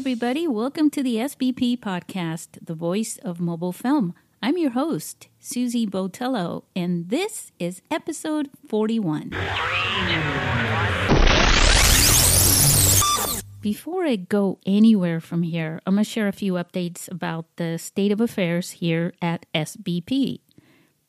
everybody. 0.00 0.48
Welcome 0.48 0.88
to 0.92 1.02
the 1.02 1.16
SBP 1.16 1.78
podcast, 1.78 2.56
the 2.64 2.72
voice 2.72 3.18
of 3.18 3.38
mobile 3.38 3.70
film. 3.70 4.14
I'm 4.42 4.56
your 4.56 4.70
host, 4.70 5.28
Susy 5.38 5.86
Botello, 5.86 6.64
and 6.74 7.10
this 7.10 7.52
is 7.58 7.82
episode 7.90 8.48
41. 8.66 9.28
Before 13.60 14.06
I 14.06 14.16
go 14.16 14.58
anywhere 14.64 15.20
from 15.20 15.42
here, 15.42 15.82
I'm 15.84 15.96
going 15.96 16.04
to 16.04 16.10
share 16.10 16.28
a 16.28 16.32
few 16.32 16.54
updates 16.54 17.10
about 17.10 17.44
the 17.56 17.76
state 17.76 18.10
of 18.10 18.22
affairs 18.22 18.70
here 18.70 19.12
at 19.20 19.44
SBP. 19.54 20.40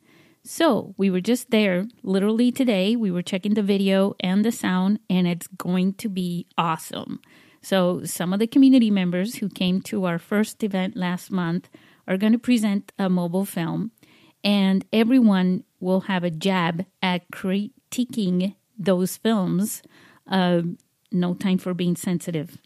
So 0.45 0.95
we 0.99 1.11
were 1.11 1.23
just 1.23 1.51
there 1.51 1.87
literally 2.03 2.53
today. 2.53 2.97
We 2.97 3.11
were 3.11 3.23
checking 3.23 3.55
the 3.55 3.63
video 3.63 4.15
and 4.21 4.45
the 4.45 4.53
sound, 4.53 5.01
and 5.09 5.27
it's 5.27 5.47
going 5.47 5.95
to 5.95 6.09
be 6.11 6.47
awesome. 6.59 7.21
So, 7.63 8.05
some 8.05 8.35
of 8.35 8.41
the 8.41 8.47
community 8.47 8.91
members 8.91 9.37
who 9.37 9.49
came 9.49 9.81
to 9.83 10.05
our 10.05 10.19
first 10.19 10.63
event 10.63 10.97
last 10.97 11.31
month 11.31 11.71
are 12.07 12.19
going 12.19 12.35
to 12.35 12.39
present 12.39 12.93
a 12.99 13.09
mobile 13.09 13.47
film, 13.47 13.93
and 14.45 14.85
everyone 14.93 15.65
will 15.81 16.01
have 16.01 16.25
a 16.25 16.31
jab 16.31 16.85
at 17.03 17.31
critiquing 17.31 18.55
those 18.79 19.17
films. 19.17 19.83
Uh, 20.31 20.61
no 21.11 21.33
time 21.33 21.57
for 21.57 21.73
being 21.73 21.97
sensitive. 21.97 22.59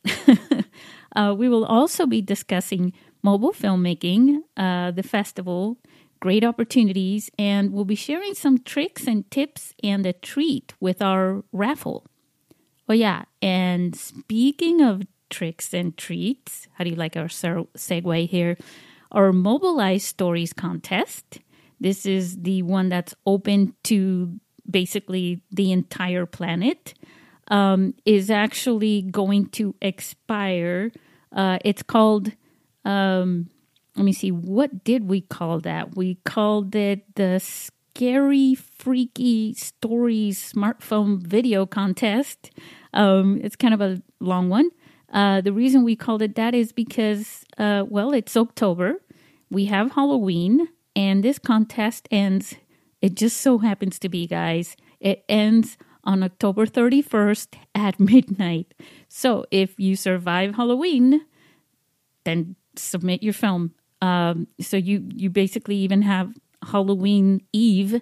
uh, 1.15 1.33
we 1.39 1.49
will 1.49 1.65
also 1.65 2.07
be 2.07 2.21
discussing 2.21 2.93
mobile 3.23 3.53
filmmaking, 3.53 4.39
uh, 4.57 4.91
the 4.91 5.03
festival, 5.05 5.79
great 6.21 6.45
opportunities, 6.45 7.31
and 7.39 7.73
we'll 7.73 7.85
be 7.85 7.95
sharing 7.95 8.35
some 8.35 8.59
tricks 8.59 9.07
and 9.07 9.31
tips 9.31 9.75
and 9.83 10.07
a 10.07 10.13
treat 10.13 10.75
with 10.81 11.01
our 11.03 11.45
raffle. 11.53 12.07
Oh, 12.89 12.95
yeah, 12.95 13.25
and 13.43 13.95
speaking 13.95 14.81
of 14.81 15.03
tricks 15.31 15.75
and 15.75 15.97
treats, 15.97 16.69
how 16.75 16.85
do 16.85 16.91
you 16.91 16.97
like 16.97 17.17
our 17.17 17.27
segue 17.27 18.29
here? 18.29 18.57
Our 19.13 19.33
Mobilize 19.33 20.05
Stories 20.05 20.53
contest. 20.53 21.41
This 21.81 22.07
is 22.07 22.43
the 22.43 22.63
one 22.63 22.89
that's 22.89 23.15
open 23.27 23.75
to 23.85 24.39
basically 24.69 25.43
the 25.51 25.73
entire 25.73 26.27
planet. 26.27 26.95
Um, 27.51 27.95
is 28.05 28.31
actually 28.31 29.01
going 29.01 29.47
to 29.53 29.75
expire. 29.81 30.93
Uh, 31.33 31.59
it's 31.65 31.83
called 31.83 32.33
um, 32.85 33.49
let 33.99 34.05
me 34.05 34.13
see, 34.13 34.31
what 34.31 34.85
did 34.85 35.09
we 35.09 35.23
call 35.23 35.59
that? 35.61 35.97
We 35.97 36.19
called 36.25 36.75
it 36.77 37.17
the 37.17 37.41
Scary 37.41 38.55
Freaky 38.55 39.55
Stories 39.55 40.53
Smartphone 40.53 41.21
Video 41.21 41.67
Contest. 41.67 42.53
Um, 42.95 43.41
it's 43.43 43.57
kind 43.57 43.75
of 43.75 43.81
a 43.81 44.01
long 44.21 44.51
one. 44.51 44.71
Uh, 45.13 45.41
the 45.41 45.53
reason 45.53 45.83
we 45.83 45.97
called 45.97 46.23
it 46.23 46.37
that 46.37 46.55
is 46.55 46.71
because, 46.71 47.45
uh, 47.59 47.85
well, 47.89 48.13
it's 48.13 48.37
October. 48.37 49.03
We 49.51 49.65
have 49.65 49.93
Halloween, 49.93 50.69
and 50.95 51.25
this 51.25 51.41
contest 51.41 52.07
ends. 52.13 52.55
It 53.03 53.17
just 53.17 53.39
so 53.39 53.59
happens 53.59 53.99
to 53.99 54.09
be, 54.09 54.29
guys, 54.29 54.77
it 55.01 55.25
ends 55.29 55.77
on 56.05 56.23
October 56.23 56.67
31st 56.67 57.49
at 57.75 57.99
midnight. 58.13 58.75
So 59.09 59.45
if 59.51 59.81
you 59.81 59.97
survive 59.97 60.55
Halloween, 60.55 61.23
then 62.23 62.55
submit 62.77 63.25
your 63.25 63.33
film 63.33 63.75
um, 64.01 64.47
so 64.61 64.77
you 64.77 65.09
you 65.15 65.31
basically 65.31 65.77
even 65.77 66.03
have 66.03 66.35
Halloween 66.71 67.43
Eve 67.53 68.01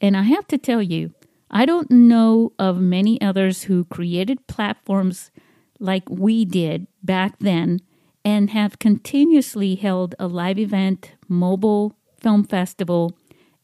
And 0.00 0.16
I 0.16 0.22
have 0.22 0.48
to 0.48 0.58
tell 0.58 0.82
you, 0.82 1.12
I 1.48 1.64
don't 1.64 1.88
know 1.88 2.52
of 2.58 2.80
many 2.80 3.20
others 3.20 3.62
who 3.62 3.84
created 3.84 4.48
platforms 4.48 5.30
like 5.78 6.10
we 6.10 6.44
did 6.44 6.88
back 7.04 7.38
then 7.38 7.80
and 8.24 8.50
have 8.50 8.80
continuously 8.80 9.76
held 9.76 10.16
a 10.18 10.26
live 10.26 10.58
event, 10.58 11.12
mobile 11.28 11.96
film 12.20 12.42
festival 12.42 13.16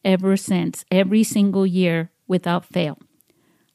ever 0.05 0.37
since, 0.37 0.85
every 0.93 1.25
single 1.25 1.67
year 1.67 2.13
without 2.29 2.65
fail. 2.65 2.99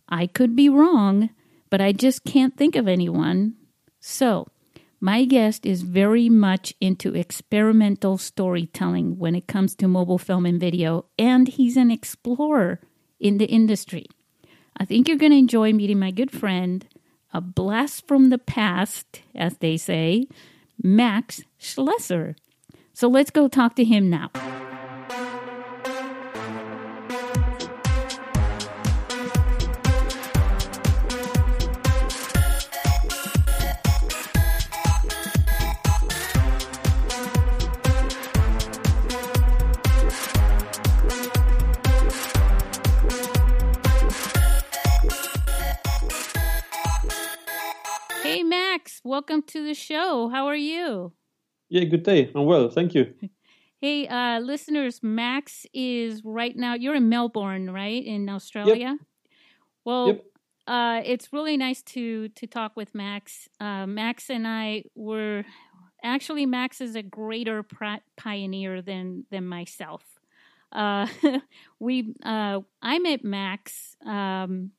I 0.08 0.28
could 0.28 0.56
be 0.56 0.70
wrong, 0.70 1.32
but 1.70 1.82
I 1.82 1.92
just 1.92 2.24
can't 2.24 2.56
think 2.56 2.78
of 2.78 2.88
anyone. 2.88 3.56
So, 4.00 4.48
my 5.00 5.26
guest 5.26 5.66
is 5.66 5.84
very 5.84 6.30
much 6.30 6.74
into 6.82 7.16
experimental 7.16 8.18
storytelling 8.18 9.18
when 9.18 9.36
it 9.36 9.48
comes 9.48 9.76
to 9.76 9.88
mobile 9.88 10.18
film 10.18 10.46
and 10.46 10.60
video, 10.60 11.06
and 11.20 11.48
he's 11.48 11.78
an 11.78 11.92
explorer 11.92 12.80
in 13.20 13.38
the 13.38 13.46
industry. 13.46 14.08
I 14.76 14.86
think 14.86 15.08
you're 15.08 15.18
going 15.18 15.32
to 15.32 15.38
enjoy 15.38 15.74
meeting 15.74 16.00
my 16.00 16.12
good 16.12 16.32
friend, 16.32 16.88
a 17.34 17.42
blast 17.42 18.08
from 18.08 18.30
the 18.30 18.38
past, 18.38 19.22
as 19.36 19.58
they 19.58 19.78
say, 19.78 20.28
Max 20.82 21.44
Schleser. 21.60 22.36
So 22.94 23.08
let's 23.08 23.32
go 23.32 23.48
talk 23.48 23.76
to 23.76 23.84
him 23.84 24.10
now. 24.10 24.32
Hey, 48.28 48.44
Max, 48.44 49.00
welcome 49.06 49.42
to 49.44 49.64
the 49.66 49.74
show. 49.74 50.28
How 50.28 50.48
are 50.48 50.56
you? 50.56 51.14
Yeah, 51.70 51.86
good 51.86 52.04
day. 52.04 52.30
I'm 52.36 52.44
well, 52.44 52.70
thank 52.70 52.94
you. 52.94 53.14
Hey, 53.80 54.08
uh, 54.08 54.40
listeners, 54.40 55.02
Max 55.04 55.68
is 55.72 56.24
right 56.26 56.56
now, 56.58 56.74
you're 56.74 56.96
in 56.96 57.10
Melbourne, 57.10 57.70
right? 57.70 58.04
In 58.04 58.28
Australia? 58.28 58.98
Yep. 58.98 58.98
Well, 59.86 60.08
Yep. 60.08 60.26
uh, 60.66 61.02
it's 61.06 61.32
really 61.32 61.58
nice 61.58 61.84
to, 61.94 62.28
to 62.30 62.48
talk 62.48 62.76
with 62.76 62.96
Max. 62.96 63.48
Uh, 63.60 63.86
Max 63.86 64.32
and 64.32 64.48
I 64.48 64.86
were 64.96 65.46
actually, 66.04 66.48
Max 66.48 66.82
is 66.82 66.96
a 66.96 67.04
greater 67.04 67.64
pioneer 68.18 68.82
than, 68.82 69.26
than 69.30 69.46
myself. 69.46 70.04
Uh, 70.72 71.06
we, 71.80 72.16
uh, 72.26 72.62
I 72.82 72.98
met 72.98 73.24
Max, 73.24 73.96
um, 74.04 74.72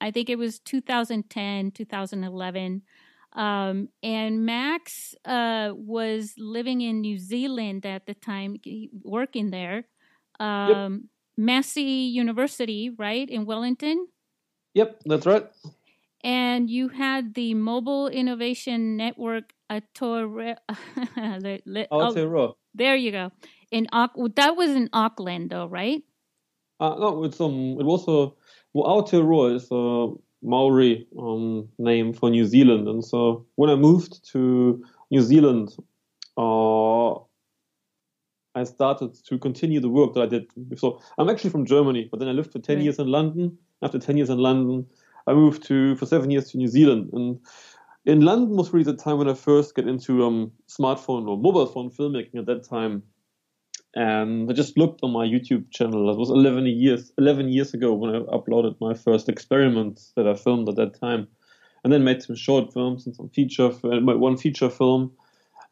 I 0.00 0.10
think 0.10 0.30
it 0.30 0.38
was 0.38 0.58
2010, 0.60 1.72
2011. 1.72 2.82
Um, 3.32 3.88
and 4.02 4.44
Max 4.44 5.14
uh, 5.24 5.72
was 5.74 6.34
living 6.36 6.80
in 6.80 7.00
New 7.00 7.18
Zealand 7.18 7.86
at 7.86 8.06
the 8.06 8.14
time, 8.14 8.56
working 9.04 9.50
there. 9.50 9.84
Um, 10.40 11.08
Massey 11.36 11.82
University, 11.82 12.90
right, 12.90 13.28
in 13.28 13.44
Wellington. 13.44 14.08
Yep, 14.74 15.02
that's 15.06 15.26
right. 15.26 15.46
And 16.22 16.68
you 16.68 16.88
had 16.88 17.34
the 17.34 17.54
Mobile 17.54 18.08
Innovation 18.08 18.96
Network 18.96 19.52
Aotearoa. 19.70 20.56
le- 21.16 21.58
le- 21.64 21.86
oh, 21.90 22.54
there 22.74 22.96
you 22.96 23.12
go. 23.12 23.30
In 23.70 23.86
that 23.92 24.56
was 24.56 24.70
in 24.70 24.90
Auckland, 24.92 25.50
though, 25.50 25.66
right? 25.66 26.02
Uh, 26.80 26.96
no, 26.98 27.24
it's 27.24 27.40
um, 27.40 27.76
it 27.78 27.84
was 27.84 28.06
a 28.08 28.30
well, 28.72 29.02
Aotearoa 29.02 29.54
is 29.56 29.68
a 29.70 30.14
Maori 30.42 31.06
um 31.18 31.68
name 31.78 32.12
for 32.12 32.30
New 32.30 32.46
Zealand, 32.46 32.88
and 32.88 33.04
so 33.04 33.46
when 33.56 33.70
I 33.70 33.76
moved 33.76 34.24
to 34.32 34.82
New 35.10 35.20
Zealand, 35.22 35.76
uh, 36.36 37.12
I 38.54 38.64
started 38.64 39.14
to 39.26 39.38
continue 39.38 39.80
the 39.80 39.88
work 39.88 40.14
that 40.14 40.22
I 40.22 40.26
did. 40.26 40.46
So 40.76 41.00
I'm 41.18 41.28
actually 41.28 41.50
from 41.50 41.66
Germany, 41.66 42.08
but 42.10 42.18
then 42.20 42.28
I 42.28 42.32
lived 42.32 42.52
for 42.52 42.58
ten 42.58 42.76
Right. 42.76 42.84
years 42.84 42.98
in 42.98 43.06
London. 43.08 43.58
After 43.82 43.98
ten 43.98 44.16
years 44.16 44.30
in 44.30 44.38
London, 44.38 44.86
I 45.26 45.34
moved 45.34 45.62
to 45.64 45.94
for 45.96 46.06
seven 46.06 46.30
years 46.30 46.50
to 46.50 46.58
New 46.58 46.68
Zealand, 46.68 47.10
and 47.12 47.38
in 48.06 48.22
London 48.22 48.56
was 48.56 48.72
really 48.72 48.84
the 48.84 48.96
time 48.96 49.18
when 49.18 49.28
I 49.28 49.34
first 49.34 49.74
got 49.74 49.86
into 49.86 50.24
um, 50.24 50.52
smartphone 50.68 51.28
or 51.28 51.36
mobile 51.36 51.66
phone 51.66 51.90
filmmaking. 51.90 52.38
At 52.38 52.46
that 52.46 52.64
time, 52.64 53.02
and 53.94 54.48
I 54.48 54.54
just 54.54 54.78
looked 54.78 55.00
on 55.02 55.12
my 55.12 55.26
YouTube 55.26 55.70
channel. 55.70 56.10
It 56.10 56.18
was 56.18 56.30
11 56.30 56.66
years 56.66 57.12
11 57.18 57.48
years 57.48 57.74
ago 57.74 57.92
when 57.92 58.14
I 58.14 58.18
uploaded 58.20 58.76
my 58.80 58.94
first 58.94 59.28
experiment 59.28 60.00
that 60.16 60.28
I 60.28 60.34
filmed 60.34 60.68
at 60.68 60.76
that 60.76 60.98
time, 60.98 61.26
and 61.82 61.92
then 61.92 62.04
made 62.04 62.22
some 62.22 62.36
short 62.36 62.72
films 62.72 63.06
and 63.06 63.14
some 63.14 63.28
feature 63.30 63.72
uh, 63.84 64.00
one 64.00 64.36
feature 64.36 64.70
film, 64.70 65.12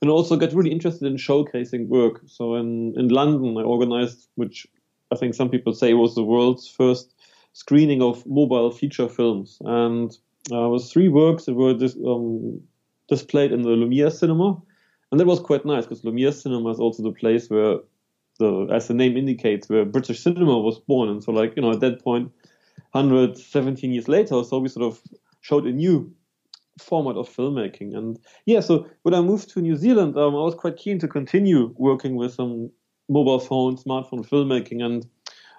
and 0.02 0.10
also 0.10 0.36
got 0.36 0.52
really 0.52 0.72
interested 0.72 1.06
in 1.06 1.16
showcasing 1.16 1.86
work. 1.86 2.20
So 2.26 2.56
in 2.56 2.94
in 2.96 3.08
London, 3.08 3.56
I 3.56 3.62
organized, 3.62 4.28
which 4.34 4.66
I 5.12 5.16
think 5.16 5.34
some 5.34 5.48
people 5.48 5.72
say 5.72 5.94
was 5.94 6.14
the 6.14 6.24
world's 6.24 6.68
first 6.68 7.14
screening 7.52 8.02
of 8.02 8.26
mobile 8.26 8.72
feature 8.72 9.08
films, 9.08 9.58
and 9.64 10.10
uh, 10.52 10.68
was 10.68 10.92
three 10.92 11.08
works 11.08 11.44
that 11.44 11.54
were 11.54 11.74
dis- 11.74 11.98
um, 12.04 12.60
displayed 13.08 13.52
in 13.52 13.62
the 13.62 13.70
Lumiere 13.70 14.10
Cinema. 14.10 14.60
And 15.10 15.18
that 15.18 15.26
was 15.26 15.40
quite 15.40 15.64
nice 15.64 15.86
because 15.86 16.04
Lumiere 16.04 16.32
Cinema 16.32 16.70
is 16.70 16.78
also 16.78 17.02
the 17.02 17.12
place 17.12 17.48
where 17.48 17.78
the, 18.38 18.68
as 18.72 18.88
the 18.88 18.94
name 18.94 19.16
indicates, 19.16 19.68
where 19.68 19.84
British 19.84 20.20
cinema 20.20 20.58
was 20.58 20.78
born. 20.78 21.08
And 21.08 21.22
so, 21.22 21.32
like, 21.32 21.54
you 21.56 21.62
know, 21.62 21.72
at 21.72 21.80
that 21.80 22.02
point, 22.02 22.32
117 22.92 23.92
years 23.92 24.08
later, 24.08 24.42
so 24.44 24.58
we 24.58 24.68
sort 24.68 24.86
of 24.86 25.00
showed 25.40 25.66
a 25.66 25.72
new 25.72 26.12
format 26.80 27.16
of 27.16 27.28
filmmaking. 27.28 27.96
And 27.96 28.18
yeah, 28.46 28.60
so 28.60 28.86
when 29.02 29.14
I 29.14 29.20
moved 29.20 29.50
to 29.50 29.60
New 29.60 29.76
Zealand, 29.76 30.16
um, 30.16 30.34
I 30.34 30.40
was 30.40 30.54
quite 30.54 30.76
keen 30.76 30.98
to 31.00 31.08
continue 31.08 31.74
working 31.76 32.16
with 32.16 32.34
some 32.34 32.70
mobile 33.08 33.40
phone, 33.40 33.76
smartphone 33.76 34.26
filmmaking. 34.26 34.84
And 34.84 35.06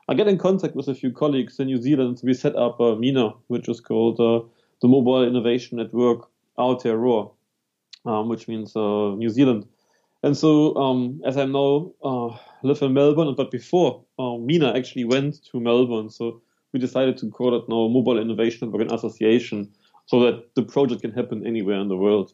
I 0.08 0.14
get 0.14 0.28
in 0.28 0.38
contact 0.38 0.76
with 0.76 0.88
a 0.88 0.96
few 0.96 1.12
colleagues 1.12 1.60
in 1.60 1.68
New 1.68 1.82
Zealand. 1.82 2.20
We 2.24 2.34
set 2.34 2.56
up 2.56 2.80
a 2.80 2.96
MINA, 2.96 3.34
which 3.48 3.70
is 3.70 3.80
called 3.80 4.20
uh, 4.20 4.42
the 4.82 4.88
Mobile 4.88 5.28
Innovation 5.28 5.78
Network 5.78 6.30
Aotearoa, 6.58 7.32
um, 8.06 8.30
which 8.30 8.48
means 8.48 8.76
uh, 8.76 9.16
New 9.16 9.30
Zealand. 9.30 9.68
And 10.22 10.36
so, 10.36 10.76
um, 10.76 11.22
as 11.26 11.38
I 11.38 11.46
now 11.46 11.94
uh, 12.04 12.38
live 12.64 12.82
in 12.82 12.94
Melbourne, 12.94 13.36
but 13.38 13.52
before 13.52 14.04
uh, 14.18 14.36
Mina 14.36 14.74
actually 14.76 15.06
went 15.06 15.44
to 15.52 15.60
Melbourne, 15.60 16.10
so 16.10 16.42
we 16.74 16.80
decided 16.80 17.18
to 17.18 17.30
call 17.30 17.56
it 17.56 17.64
now 17.70 17.88
Mobile 17.88 18.20
Innovation 18.20 18.68
Network 18.68 18.90
and 18.90 18.92
Association, 18.92 19.72
so 20.08 20.20
that 20.20 20.56
the 20.56 20.64
project 20.64 21.02
can 21.02 21.12
happen 21.12 21.48
anywhere 21.48 21.80
in 21.80 21.88
the 21.88 21.96
world. 21.96 22.34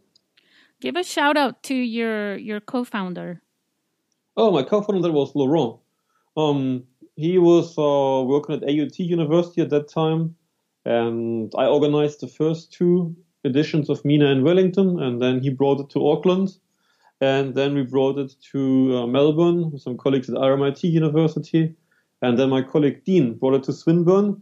Give 0.81 0.95
a 0.95 1.03
shout 1.03 1.37
out 1.37 1.61
to 1.63 1.75
your 1.75 2.37
your 2.37 2.59
co-founder. 2.59 3.41
Oh, 4.35 4.51
my 4.51 4.63
co-founder 4.63 5.11
was 5.11 5.35
Laurent. 5.35 5.79
Um, 6.35 6.83
he 7.15 7.37
was 7.37 7.77
uh, 7.77 8.25
working 8.25 8.55
at 8.55 8.63
AUT 8.63 8.99
University 8.99 9.61
at 9.61 9.69
that 9.69 9.87
time, 9.87 10.35
and 10.85 11.53
I 11.57 11.67
organized 11.67 12.19
the 12.19 12.27
first 12.27 12.73
two 12.73 13.15
editions 13.45 13.89
of 13.89 14.03
Mina 14.03 14.25
in 14.31 14.43
Wellington, 14.43 14.99
and 14.99 15.21
then 15.21 15.39
he 15.39 15.49
brought 15.49 15.79
it 15.79 15.89
to 15.91 16.07
Auckland, 16.09 16.57
and 17.21 17.55
then 17.55 17.73
we 17.73 17.83
brought 17.83 18.17
it 18.17 18.33
to 18.51 18.97
uh, 18.97 19.07
Melbourne 19.07 19.71
with 19.71 19.81
some 19.81 19.97
colleagues 19.97 20.29
at 20.29 20.35
RMIT 20.35 20.83
University, 20.83 21.75
and 22.21 22.37
then 22.37 22.49
my 22.49 22.61
colleague 22.61 23.03
Dean 23.03 23.35
brought 23.35 23.55
it 23.55 23.63
to 23.63 23.73
Swinburne, 23.73 24.41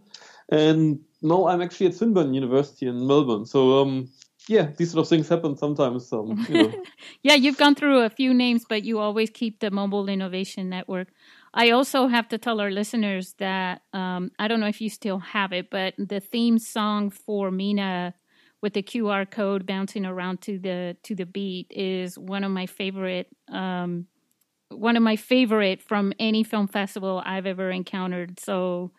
and 0.49 0.99
now 1.21 1.47
I'm 1.47 1.61
actually 1.61 1.87
at 1.87 1.95
Swinburne 1.95 2.33
University 2.33 2.87
in 2.87 3.07
Melbourne. 3.07 3.45
So 3.45 3.81
um, 3.81 4.09
yeah, 4.47 4.69
these 4.77 4.91
sort 4.91 5.05
of 5.05 5.09
things 5.09 5.29
happen 5.29 5.55
sometimes. 5.57 6.11
Um, 6.11 6.45
you 6.49 6.63
know. 6.63 6.73
Yeah, 7.23 7.35
you've 7.35 7.57
gone 7.57 7.75
through 7.75 8.01
a 8.01 8.09
few 8.09 8.33
names, 8.33 8.65
but 8.67 8.83
you 8.83 8.99
always 8.99 9.29
keep 9.29 9.59
the 9.59 9.71
Mobile 9.71 10.09
Innovation 10.09 10.69
Network. 10.69 11.07
I 11.53 11.69
also 11.69 12.07
have 12.07 12.27
to 12.29 12.37
tell 12.37 12.59
our 12.59 12.71
listeners 12.71 13.35
that 13.37 13.81
um, 13.93 14.31
I 14.39 14.47
don't 14.47 14.59
know 14.59 14.67
if 14.67 14.81
you 14.81 14.89
still 14.89 15.19
have 15.19 15.53
it, 15.53 15.69
but 15.69 15.93
the 15.97 16.19
theme 16.19 16.59
song 16.59 17.11
for 17.11 17.49
Mina 17.51 18.13
with 18.63 18.73
the 18.73 18.81
QR 18.81 19.29
code 19.29 19.65
bouncing 19.65 20.05
around 20.05 20.41
to 20.43 20.57
the 20.57 20.95
to 21.03 21.13
the 21.13 21.25
beat 21.25 21.67
is 21.69 22.17
one 22.17 22.45
of 22.45 22.51
my 22.51 22.65
favorite 22.65 23.27
um, 23.51 24.07
one 24.69 24.95
of 24.95 25.03
my 25.03 25.17
favorite 25.17 25.83
from 25.83 26.13
any 26.17 26.43
film 26.43 26.67
festival 26.67 27.21
I've 27.23 27.45
ever 27.45 27.69
encountered. 27.69 28.39
So 28.39 28.91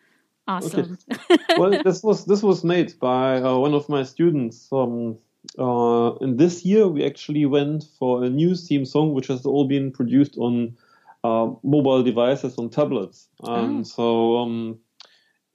awesome. 0.47 0.99
well, 1.57 1.81
this 1.83 2.03
was 2.03 2.25
this 2.25 2.43
was 2.43 2.63
made 2.63 2.97
by 2.99 3.41
uh, 3.41 3.57
one 3.57 3.73
of 3.73 3.89
my 3.89 4.03
students. 4.03 4.69
Um, 4.71 5.17
uh, 5.57 6.13
and 6.17 6.37
this 6.37 6.63
year 6.63 6.87
we 6.87 7.03
actually 7.03 7.45
went 7.47 7.85
for 7.99 8.23
a 8.23 8.29
new 8.29 8.55
theme 8.55 8.85
song, 8.85 9.13
which 9.13 9.27
has 9.27 9.47
all 9.47 9.67
been 9.67 9.91
produced 9.91 10.37
on 10.37 10.77
uh, 11.23 11.49
mobile 11.63 12.03
devices 12.03 12.55
on 12.59 12.69
tablets. 12.69 13.27
And 13.43 13.79
Oh. 13.79 13.83
so 13.83 14.37
um, 14.37 14.79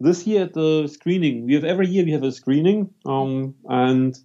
this 0.00 0.26
year 0.26 0.44
at 0.44 0.54
the 0.54 0.88
screening, 0.88 1.46
we 1.46 1.54
have 1.54 1.64
every 1.64 1.86
year 1.86 2.04
we 2.04 2.12
have 2.12 2.22
a 2.22 2.32
screening, 2.32 2.90
um, 3.04 3.54
and 3.68 4.18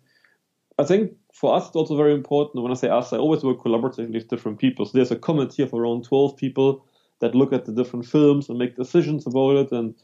I 0.80 0.86
think 0.86 1.14
for 1.34 1.54
us 1.56 1.68
it's 1.68 1.76
also 1.76 1.98
very 1.98 2.14
important. 2.14 2.64
When 2.64 2.72
I 2.72 2.76
say 2.76 2.90
us, 2.90 3.12
I 3.12 3.18
always 3.18 3.44
work 3.44 3.60
collaboratively 3.60 4.14
with 4.14 4.30
different 4.30 4.60
people. 4.60 4.86
So 4.86 4.92
there's 4.94 5.12
a 5.12 5.18
committee 5.18 5.64
of 5.64 5.74
around 5.74 6.06
12 6.06 6.38
people 6.38 6.86
that 7.20 7.36
look 7.36 7.52
at 7.52 7.66
the 7.66 7.74
different 7.74 8.06
films 8.06 8.50
and 8.50 8.58
make 8.58 8.76
decisions 8.76 9.28
about 9.28 9.58
it, 9.58 9.72
and 9.72 9.96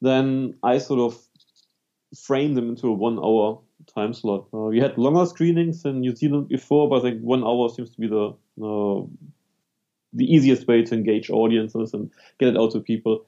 then 0.00 0.54
I 0.62 0.78
sort 0.78 1.00
of 1.00 1.18
frame 2.16 2.54
them 2.54 2.70
into 2.70 2.88
a 2.88 2.92
one-hour 2.92 3.60
time 3.94 4.14
slot. 4.14 4.48
Uh, 4.52 4.58
we 4.58 4.80
had 4.80 4.96
longer 4.96 5.26
screenings 5.26 5.84
in 5.84 6.00
New 6.00 6.16
Zealand 6.16 6.48
before, 6.48 6.88
but 6.88 7.00
I 7.00 7.02
think 7.02 7.22
one 7.22 7.44
hour 7.44 7.68
seems 7.68 7.90
to 7.90 8.00
be 8.00 8.08
the 8.08 8.34
uh, 8.64 9.06
the 10.14 10.24
easiest 10.24 10.66
way 10.66 10.82
to 10.82 10.94
engage 10.94 11.28
audiences 11.28 11.92
and 11.92 12.10
get 12.38 12.48
it 12.48 12.56
out 12.56 12.72
to 12.72 12.80
people. 12.80 13.26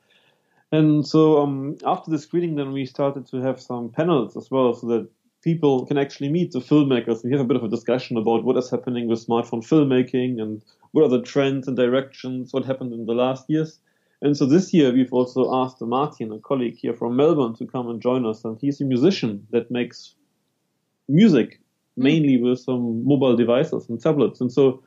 And 0.73 1.07
so 1.07 1.43
um, 1.43 1.77
after 1.85 2.11
the 2.11 2.19
screening, 2.19 2.55
then 2.55 2.73
we 2.73 2.87
started 2.87 3.27
to 3.29 3.39
have 3.39 3.61
some 3.61 3.91
panels 3.91 4.37
as 4.37 4.51
well, 4.51 4.75
so 4.75 4.87
that 4.89 5.09
people 5.43 5.87
can 5.87 5.99
actually 5.99 6.29
meet 6.29 6.53
the 6.53 6.61
filmmakers. 6.61 7.23
and 7.23 7.33
have 7.33 7.41
a 7.41 7.45
bit 7.45 7.57
of 7.57 7.65
a 7.65 7.69
discussion 7.69 8.17
about 8.17 8.45
what 8.45 8.57
is 8.57 8.71
happening 8.71 9.09
with 9.09 9.27
smartphone 9.27 9.67
filmmaking 9.67 10.41
and 10.41 10.63
what 10.93 11.05
are 11.05 11.09
the 11.09 11.23
trends 11.23 11.67
and 11.67 11.77
directions, 11.77 12.53
what 12.53 12.65
happened 12.65 12.93
in 12.93 13.07
the 13.07 13.15
last 13.15 13.49
years. 13.49 13.79
And 14.23 14.37
so 14.37 14.45
this 14.45 14.75
year 14.75 14.93
we've 14.93 15.13
also 15.13 15.55
asked 15.55 15.81
Martin, 15.81 16.31
a 16.33 16.39
colleague 16.39 16.77
here 16.77 16.95
from 16.95 17.17
Melbourne, 17.17 17.55
to 17.57 17.67
come 17.67 17.89
and 17.89 18.03
join 18.03 18.27
us. 18.27 18.45
And 18.45 18.59
he's 18.61 18.81
a 18.81 18.85
musician 18.85 19.47
that 19.51 19.71
makes 19.71 20.15
music 21.09 21.59
mainly 21.97 22.37
with 22.41 22.61
some 22.61 23.05
mobile 23.05 23.35
devices 23.35 23.89
and 23.89 24.01
tablets. 24.01 24.41
And 24.41 24.53
so 24.53 24.83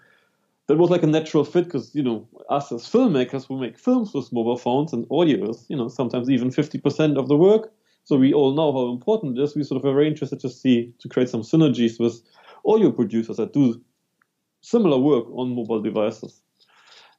that 0.68 0.78
was 0.78 0.90
like 0.90 1.04
a 1.04 1.08
natural 1.08 1.44
fit 1.44 1.66
because 1.66 1.94
you 1.94 2.04
know 2.04 2.28
us 2.50 2.72
as 2.72 2.84
filmmakers 2.84 3.50
we 3.50 3.60
make 3.60 3.78
films 3.78 4.14
with 4.14 4.32
mobile 4.32 4.58
phones 4.58 4.94
and 4.94 5.06
audio 5.12 5.50
is 5.50 5.66
you 5.70 5.76
know 5.76 5.88
sometimes 5.88 6.30
even 6.30 6.50
50% 6.50 7.18
of 7.18 7.28
the 7.28 7.38
work. 7.38 7.72
So 8.06 8.18
we 8.18 8.34
all 8.34 8.54
know 8.54 8.74
how 8.74 8.92
important 8.92 9.38
it 9.38 9.42
is. 9.42 9.56
We 9.56 9.64
sort 9.64 9.82
of 9.82 9.90
are 9.90 9.94
very 9.94 10.08
interested 10.08 10.40
to 10.42 10.50
see 10.50 10.94
to 11.00 11.10
create 11.10 11.30
some 11.30 11.42
synergies 11.42 12.00
with 12.00 12.22
audio 12.66 12.92
producers 12.92 13.38
that 13.38 13.54
do 13.54 13.82
similar 14.62 14.98
work 14.98 15.26
on 15.32 15.56
mobile 15.56 15.82
devices. 15.82 16.42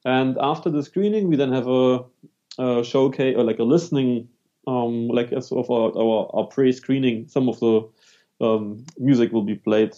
And 0.05 0.37
after 0.41 0.71
the 0.71 0.83
screening 0.83 1.29
we 1.29 1.37
then 1.37 1.53
have 1.53 1.69
a, 1.69 2.05
a 2.59 2.85
showcase 2.85 3.37
or 3.37 3.45
like 3.45 3.59
a 3.59 3.65
listening 3.65 4.29
um, 4.67 5.09
like 5.09 5.33
as 5.33 5.49
sort 5.49 5.67
of 5.67 5.71
our, 5.71 6.03
our, 6.03 6.31
our 6.35 6.47
pre-screening 6.47 7.29
some 7.29 7.49
of 7.49 7.61
the 7.61 7.87
um, 8.41 8.85
music 8.99 9.33
will 9.33 9.43
be 9.43 9.55
played 9.55 9.95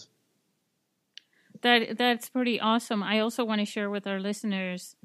that 1.61 1.97
that's 1.97 2.29
pretty 2.29 2.59
awesome. 2.59 3.03
I 3.03 3.19
also 3.19 3.43
want 3.45 3.59
to 3.59 3.65
share 3.65 3.89
with 3.89 4.07
our 4.07 4.19
listeners. 4.19 4.95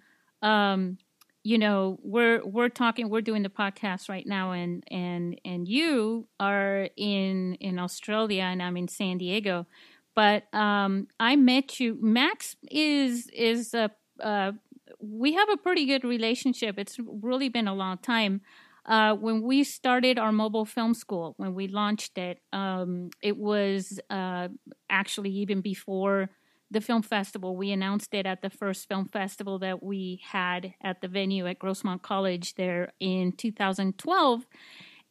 Um, 0.43 0.99
you 1.45 1.59
know, 1.59 1.99
we're 2.03 2.45
we're 2.45 2.69
talking, 2.69 3.09
we're 3.09 3.21
doing 3.21 3.43
the 3.43 3.49
podcast 3.49 4.09
right 4.09 4.27
now, 4.27 4.53
and 4.53 4.85
and 4.91 5.41
and 5.45 5.67
you 5.69 6.29
are 6.39 6.89
in 6.97 7.55
in 7.57 7.79
Australia, 7.79 8.43
and 8.43 8.63
I'm 8.63 8.77
in 8.77 8.89
San 8.89 9.19
Diego. 9.19 9.67
But 10.15 10.53
um, 10.55 11.09
I 11.19 11.37
met 11.37 11.81
you. 11.81 11.99
Max 12.01 12.57
is 12.71 13.29
is 13.33 13.75
a 13.75 13.91
uh, 14.21 14.53
we 15.01 15.33
have 15.35 15.49
a 15.51 15.57
pretty 15.57 15.87
good 15.87 16.05
relationship. 16.05 16.79
It's 16.79 16.99
really 17.07 17.49
been 17.49 17.69
a 17.69 17.75
long 17.75 17.99
time. 17.99 18.43
Uh, 18.85 19.15
when 19.15 19.43
we 19.43 19.63
started 19.63 20.19
our 20.19 20.33
mobile 20.33 20.65
film 20.65 20.93
school, 20.95 21.35
when 21.37 21.55
we 21.55 21.69
launched 21.69 22.19
it, 22.19 22.41
um, 22.53 23.11
it 23.23 23.37
was 23.37 24.01
uh, 24.11 24.49
actually 24.91 25.31
even 25.31 25.61
before 25.61 26.31
the 26.73 26.81
film 26.81 27.03
festival. 27.03 27.57
We 27.57 27.71
announced 27.71 28.15
it 28.15 28.27
at 28.27 28.43
the 28.43 28.51
first 28.51 28.89
film 28.89 29.09
festival 29.09 29.59
that 29.61 29.83
we 29.83 30.21
had 30.25 30.75
at 30.83 31.01
the 31.01 31.09
venue 31.09 31.47
at 31.47 31.59
Grossmont 31.59 32.03
College 32.03 32.55
there 32.55 32.93
in 32.99 33.33
2012. 33.33 34.47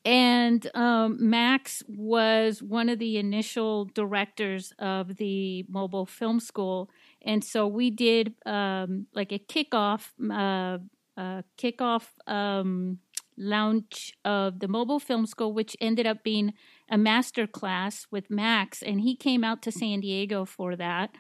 And 0.04 0.68
um, 0.74 1.18
Max 1.20 1.84
was 1.88 2.64
one 2.64 2.90
of 2.90 2.98
the 2.98 3.18
initial 3.18 3.86
directors 3.86 4.74
of 4.80 5.18
the 5.18 5.64
mobile 5.70 6.08
film 6.08 6.40
school. 6.40 6.90
And 7.22 7.44
so 7.44 7.68
we 7.68 7.92
did 7.92 8.34
um, 8.46 9.06
like 9.14 9.32
a 9.32 9.38
kickoff, 9.38 10.10
uh, 10.20 11.42
kickoff 11.58 12.08
um, 12.26 12.98
launch 13.38 14.14
of 14.26 14.60
the 14.60 14.68
mobile 14.68 15.00
film 15.00 15.28
school, 15.28 15.54
which 15.54 15.78
ended 15.80 16.08
up 16.08 16.24
being 16.24 16.54
a 16.90 16.98
master 16.98 17.46
class 17.46 18.08
with 18.10 18.32
Max. 18.32 18.82
And 18.82 19.02
he 19.02 19.16
came 19.16 19.44
out 19.44 19.62
to 19.62 19.72
San 19.72 20.00
Diego 20.00 20.46
for 20.46 20.76
that. 20.76 21.12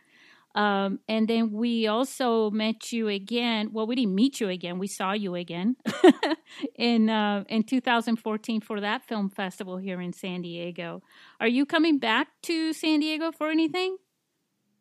Um, 0.55 0.99
and 1.07 1.27
then 1.27 1.51
we 1.51 1.87
also 1.87 2.51
met 2.51 2.91
you 2.91 3.07
again. 3.07 3.69
Well, 3.71 3.87
we 3.87 3.95
didn't 3.95 4.15
meet 4.15 4.41
you 4.41 4.49
again. 4.49 4.79
We 4.79 4.87
saw 4.87 5.13
you 5.13 5.35
again 5.35 5.77
in 6.75 7.09
uh, 7.09 7.43
in 7.47 7.63
2014 7.63 8.61
for 8.61 8.81
that 8.81 9.03
film 9.03 9.29
festival 9.29 9.77
here 9.77 10.01
in 10.01 10.13
San 10.13 10.41
Diego. 10.41 11.01
Are 11.39 11.47
you 11.47 11.65
coming 11.65 11.99
back 11.99 12.27
to 12.43 12.73
San 12.73 12.99
Diego 12.99 13.31
for 13.31 13.49
anything? 13.49 13.97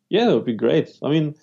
Yeah, 0.09 0.29
it 0.29 0.33
would 0.33 0.45
be 0.45 0.55
great. 0.55 0.97
I 1.01 1.09
mean, 1.09 1.35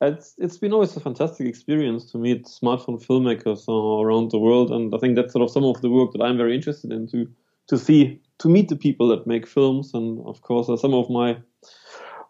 it's 0.00 0.34
it's 0.38 0.56
been 0.56 0.72
always 0.72 0.96
a 0.96 1.00
fantastic 1.00 1.46
experience 1.46 2.10
to 2.12 2.18
meet 2.18 2.46
smartphone 2.46 3.04
filmmakers 3.04 3.68
uh, 3.68 4.02
around 4.02 4.30
the 4.30 4.38
world, 4.38 4.70
and 4.70 4.94
I 4.94 4.98
think 4.98 5.16
that's 5.16 5.32
sort 5.32 5.42
of 5.42 5.50
some 5.50 5.64
of 5.64 5.80
the 5.82 5.90
work 5.90 6.12
that 6.12 6.22
I'm 6.22 6.38
very 6.38 6.54
interested 6.54 6.90
in 6.90 7.06
to 7.08 7.28
to 7.68 7.78
see 7.78 8.20
to 8.38 8.48
meet 8.48 8.68
the 8.68 8.76
people 8.76 9.08
that 9.08 9.26
make 9.26 9.46
films, 9.46 9.92
and 9.94 10.20
of 10.26 10.40
course, 10.40 10.68
uh, 10.68 10.76
some 10.76 10.94
of 10.94 11.10
my 11.10 11.36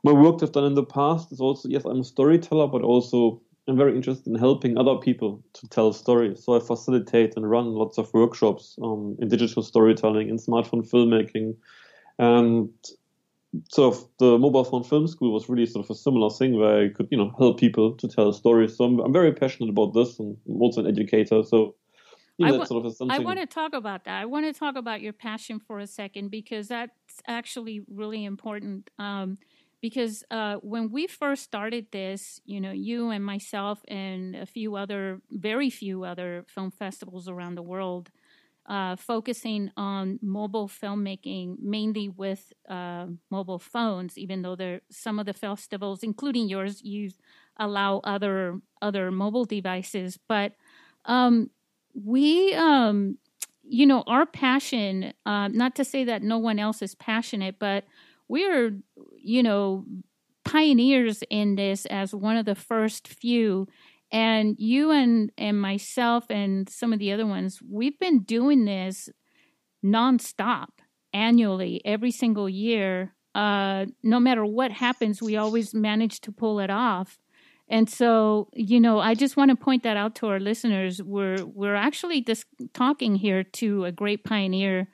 my 0.05 0.13
work 0.13 0.43
I've 0.43 0.53
done 0.53 0.65
in 0.65 0.75
the 0.75 0.85
past 0.85 1.33
is 1.33 1.41
also 1.41 1.69
yes, 1.69 1.85
I'm 1.85 2.01
a 2.01 2.05
storyteller, 2.05 2.69
but 2.69 2.83
also 2.83 3.41
I'm 3.67 3.77
very 3.77 3.97
interested 3.97 4.27
in 4.27 4.39
helping 4.39 4.77
other 4.77 4.97
people 4.97 5.43
to 5.55 5.69
tell 5.69 5.93
stories. 5.93 6.45
So 6.45 6.55
I 6.55 6.61
facilitate 6.61 7.35
and 7.37 7.51
run 7.51 7.73
lots 7.73 7.97
of 7.97 8.13
workshops 8.13 8.77
um, 8.83 9.17
in 9.19 9.29
digital 9.29 9.63
storytelling, 9.63 10.29
in 10.29 10.37
smartphone 10.37 10.89
filmmaking, 10.89 11.57
and 12.19 12.69
sort 13.71 13.95
of 13.95 14.05
the 14.19 14.37
mobile 14.39 14.65
phone 14.65 14.85
film 14.85 15.07
school 15.07 15.33
was 15.33 15.49
really 15.49 15.65
sort 15.65 15.87
of 15.87 15.91
a 15.91 15.95
similar 15.95 16.29
thing 16.29 16.59
where 16.59 16.85
I 16.85 16.89
could 16.91 17.09
you 17.11 17.17
know 17.17 17.35
help 17.39 17.59
people 17.59 17.95
to 17.95 18.07
tell 18.07 18.33
stories. 18.35 18.77
So 18.77 18.85
I'm, 18.85 19.01
I'm 19.01 19.13
very 19.13 19.33
passionate 19.33 19.71
about 19.71 19.95
this, 19.95 20.19
and 20.19 20.37
I'm 20.47 20.61
also 20.61 20.83
an 20.83 20.87
educator. 20.87 21.43
So 21.43 21.77
I, 22.43 22.51
sort 22.65 22.85
of 22.85 22.95
I 23.11 23.21
want 23.21 23.39
to 23.39 23.47
talk 23.47 23.75
about 23.75 24.05
that. 24.05 24.21
I 24.21 24.27
want 24.27 24.45
to 24.53 24.59
talk 24.59 24.77
about 24.77 25.01
your 25.01 25.13
passion 25.13 25.61
for 25.61 25.79
a 25.79 25.87
second 25.87 26.31
because 26.31 26.69
that's 26.69 27.23
actually 27.27 27.83
really 27.89 28.25
important. 28.25 28.91
Um, 28.99 29.39
because 29.85 30.25
uh, 30.31 30.57
when 30.63 30.91
we 30.91 31.07
first 31.07 31.43
started 31.45 31.87
this, 31.93 32.41
you 32.47 32.59
know, 32.59 32.73
you 32.73 33.11
and 33.11 33.23
myself 33.23 33.83
and 33.87 34.35
a 34.35 34.47
few 34.47 34.77
other, 34.77 35.21
very 35.31 35.69
few 35.69 36.05
other 36.05 36.47
film 36.49 36.71
festivals 36.71 37.29
around 37.29 37.55
the 37.55 37.63
world, 37.63 38.09
uh, 38.67 38.97
focusing 38.97 39.71
on 39.77 40.19
mobile 40.23 40.69
filmmaking, 40.69 41.57
mainly 41.61 42.09
with 42.09 42.53
uh, 42.69 43.07
mobile 43.31 43.59
phones. 43.59 44.17
Even 44.19 44.43
though 44.43 44.57
there, 44.57 44.81
some 44.91 45.19
of 45.19 45.27
the 45.27 45.35
festivals, 45.35 46.03
including 46.03 46.49
yours, 46.49 46.83
you 46.83 47.11
allow 47.59 48.01
other 48.05 48.61
other 48.83 49.11
mobile 49.11 49.45
devices, 49.45 50.19
but 50.29 50.53
um, 51.05 51.51
we. 51.95 52.55
Um, 52.55 53.19
you 53.67 53.87
know, 53.87 54.05
our 54.07 54.27
passion, 54.27 55.15
uh, 55.25 55.49
not 55.49 55.75
to 55.77 55.87
say 55.87 56.05
that 56.05 56.23
no 56.23 56.37
one 56.37 56.59
else 56.59 56.83
is 56.83 56.95
passionate, 56.95 57.59
but 57.59 57.85
we're, 58.29 58.77
you 59.25 59.43
know, 59.43 59.85
pioneers 60.45 61.23
in 61.31 61.57
this 61.57 61.87
as 61.87 62.15
one 62.15 62.37
of 62.37 62.47
the 62.47 62.55
first 62.55 63.09
few. 63.09 63.67
And 64.13 64.55
you 64.59 64.93
and, 64.93 65.33
and 65.37 65.61
myself 65.61 66.27
and 66.31 66.69
some 66.69 66.93
of 66.93 66.99
the 66.99 67.11
other 67.11 67.27
ones, 67.27 67.61
we've 67.69 67.99
been 67.99 68.21
doing 68.21 68.65
this 68.65 69.09
nonstop 69.85 70.69
annually 71.13 71.81
every 71.85 72.11
single 72.11 72.49
year. 72.49 73.15
Uh, 73.35 73.87
no 74.03 74.21
matter 74.21 74.45
what 74.45 74.71
happens, 74.71 75.21
we 75.21 75.37
always 75.37 75.75
manage 75.75 76.21
to 76.21 76.31
pull 76.33 76.61
it 76.61 76.71
off. 76.71 77.19
And 77.69 77.89
so, 77.89 78.51
you 78.53 78.79
know, 78.79 79.01
I 79.01 79.15
just 79.15 79.37
want 79.37 79.51
to 79.51 79.57
point 79.57 79.83
that 79.85 79.97
out 79.97 80.15
to 80.17 80.27
our 80.29 80.39
listeners. 80.39 81.03
We're 81.03 81.45
we're 81.45 81.75
actually 81.75 82.21
just 82.21 82.45
talking 82.75 83.15
here 83.17 83.43
to 83.43 83.87
a 83.87 83.93
great 83.93 84.23
pioneer 84.23 84.89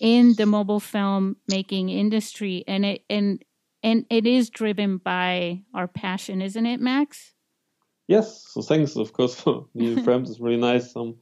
in 0.00 0.34
the 0.34 0.46
mobile 0.46 0.80
film 0.80 1.36
making 1.48 1.90
industry 1.90 2.64
and 2.66 2.84
it 2.84 3.04
and 3.08 3.42
and 3.82 4.04
it 4.10 4.26
is 4.26 4.50
driven 4.50 4.98
by 4.98 5.62
our 5.74 5.88
passion 5.88 6.42
isn't 6.42 6.66
it 6.66 6.80
max? 6.80 7.34
Yes. 8.06 8.46
So 8.48 8.62
thanks 8.62 8.96
of 8.96 9.12
course 9.12 9.34
for 9.40 9.66
new 9.74 10.02
frames 10.04 10.30
it's 10.30 10.40
really 10.40 10.60
nice. 10.60 10.94
Um 10.96 11.16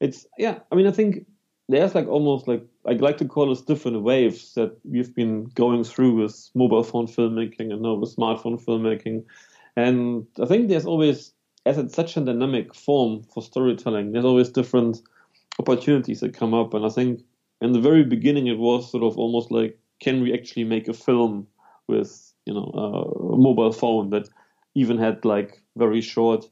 it's 0.00 0.26
yeah 0.36 0.58
i 0.72 0.74
mean 0.74 0.88
i 0.88 0.90
think 0.90 1.26
there's 1.68 1.94
like 1.94 2.08
almost 2.08 2.48
like 2.48 2.64
I'd 2.86 3.00
like 3.00 3.18
to 3.18 3.24
call 3.24 3.52
it 3.52 3.66
different 3.68 4.02
waves 4.02 4.54
that 4.54 4.76
we've 4.84 5.14
been 5.14 5.44
going 5.54 5.84
through 5.84 6.20
with 6.20 6.50
mobile 6.56 6.82
phone 6.82 7.06
filmmaking 7.06 7.72
and 7.72 7.82
now 7.82 7.94
with 7.94 8.16
smartphone 8.16 8.62
filmmaking. 8.62 9.24
And 9.76 10.26
i 10.42 10.46
think 10.46 10.68
there's 10.68 10.86
always 10.86 11.32
as 11.64 11.78
it's 11.78 11.94
such 11.94 12.16
a 12.16 12.20
dynamic 12.20 12.74
form 12.74 13.22
for 13.22 13.40
storytelling 13.40 14.10
there's 14.10 14.24
always 14.24 14.48
different 14.48 15.00
opportunities 15.60 16.20
that 16.20 16.34
come 16.34 16.52
up. 16.52 16.74
And 16.74 16.84
i 16.84 16.88
think 16.88 17.22
in 17.62 17.72
the 17.72 17.80
very 17.80 18.02
beginning, 18.02 18.48
it 18.48 18.58
was 18.58 18.90
sort 18.90 19.04
of 19.04 19.16
almost 19.16 19.52
like, 19.52 19.78
can 20.00 20.20
we 20.20 20.34
actually 20.34 20.64
make 20.64 20.88
a 20.88 20.92
film 20.92 21.46
with 21.88 22.32
you 22.46 22.54
know 22.54 22.64
a 23.32 23.36
mobile 23.36 23.72
phone 23.72 24.10
that 24.10 24.28
even 24.74 24.98
had 24.98 25.24
like 25.24 25.62
very 25.76 26.00
short 26.00 26.48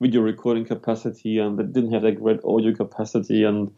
video 0.00 0.20
recording 0.20 0.64
capacity 0.64 1.38
and 1.38 1.58
that 1.58 1.72
didn't 1.72 1.92
have 1.92 2.02
like 2.02 2.18
great 2.18 2.40
audio 2.44 2.74
capacity. 2.74 3.44
And 3.44 3.70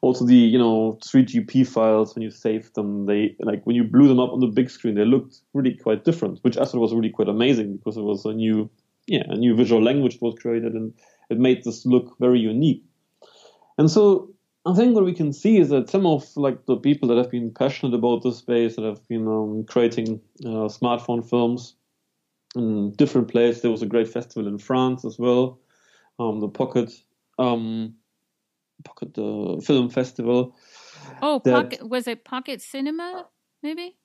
also 0.00 0.26
the 0.26 0.36
you 0.36 0.58
know 0.58 0.98
3GP 1.02 1.66
files 1.66 2.14
when 2.14 2.22
you 2.22 2.30
saved 2.30 2.74
them 2.74 3.06
they 3.06 3.34
like 3.40 3.64
when 3.64 3.74
you 3.74 3.84
blew 3.84 4.06
them 4.06 4.20
up 4.20 4.32
on 4.32 4.40
the 4.40 4.46
big 4.46 4.68
screen 4.68 4.94
they 4.94 5.04
looked 5.04 5.40
really 5.54 5.74
quite 5.74 6.04
different 6.04 6.38
which 6.42 6.58
I 6.58 6.64
thought 6.66 6.80
was 6.80 6.92
really 6.92 7.08
quite 7.08 7.28
amazing 7.28 7.78
because 7.78 7.96
it 7.96 8.02
was 8.02 8.26
a 8.26 8.34
new 8.34 8.68
yeah 9.06 9.22
a 9.28 9.34
new 9.34 9.56
visual 9.56 9.82
language 9.82 10.14
that 10.14 10.22
was 10.22 10.34
created 10.34 10.74
and 10.74 10.92
it 11.30 11.38
made 11.38 11.64
this 11.64 11.86
look 11.86 12.16
very 12.20 12.38
unique. 12.38 12.82
And 13.78 13.90
so 13.90 14.33
I 14.66 14.74
think 14.74 14.94
what 14.94 15.04
we 15.04 15.12
can 15.12 15.32
see 15.32 15.58
is 15.58 15.68
that 15.68 15.90
some 15.90 16.06
of 16.06 16.24
like 16.36 16.64
the 16.66 16.76
people 16.76 17.08
that 17.08 17.18
have 17.18 17.30
been 17.30 17.52
passionate 17.52 17.94
about 17.94 18.22
this 18.22 18.38
space 18.38 18.76
that 18.76 18.84
have 18.84 19.06
been 19.08 19.28
um, 19.28 19.64
creating 19.64 20.20
uh, 20.44 20.68
smartphone 20.68 21.28
films 21.28 21.74
in 22.56 22.92
different 22.92 23.28
places. 23.28 23.62
There 23.62 23.70
was 23.70 23.82
a 23.82 23.86
great 23.86 24.08
festival 24.08 24.48
in 24.48 24.58
France 24.58 25.04
as 25.04 25.18
well, 25.18 25.60
um, 26.18 26.40
the 26.40 26.48
Pocket 26.48 26.92
um, 27.38 27.94
Pocket 28.84 29.18
uh, 29.18 29.60
Film 29.60 29.90
Festival. 29.90 30.56
Oh, 31.20 31.42
that, 31.44 31.52
Pocket 31.52 31.88
was 31.88 32.06
it 32.06 32.24
Pocket 32.24 32.62
Cinema 32.62 33.26
maybe? 33.62 33.96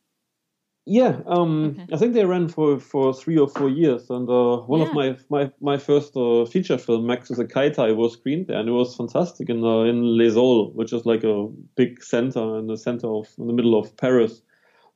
Yeah, 0.92 1.20
um, 1.28 1.78
okay. 1.80 1.94
I 1.94 1.98
think 1.98 2.16
they 2.16 2.26
ran 2.26 2.48
for, 2.48 2.80
for 2.80 3.14
three 3.14 3.38
or 3.38 3.48
four 3.48 3.70
years, 3.70 4.10
and 4.10 4.28
uh, 4.28 4.58
one 4.58 4.80
yeah. 4.80 4.88
of 4.88 4.94
my 4.96 5.18
my 5.30 5.52
my 5.62 5.78
first 5.78 6.18
uh, 6.18 6.46
feature 6.46 6.80
film, 6.80 7.06
Max 7.06 7.30
is 7.30 7.38
a 7.38 7.46
Keitai, 7.46 7.96
was 7.96 8.14
screened 8.14 8.48
there, 8.48 8.58
and 8.58 8.68
it 8.68 8.72
was 8.72 8.96
fantastic 8.96 9.50
in 9.50 9.64
uh, 9.64 9.82
in 9.82 10.18
Les 10.18 10.34
Halles, 10.34 10.74
which 10.74 10.92
is 10.92 11.06
like 11.06 11.24
a 11.24 11.46
big 11.76 12.04
center 12.04 12.58
in 12.58 12.66
the 12.66 12.76
center 12.76 13.06
of 13.06 13.28
in 13.38 13.46
the 13.46 13.54
middle 13.54 13.78
of 13.78 13.96
Paris. 13.98 14.42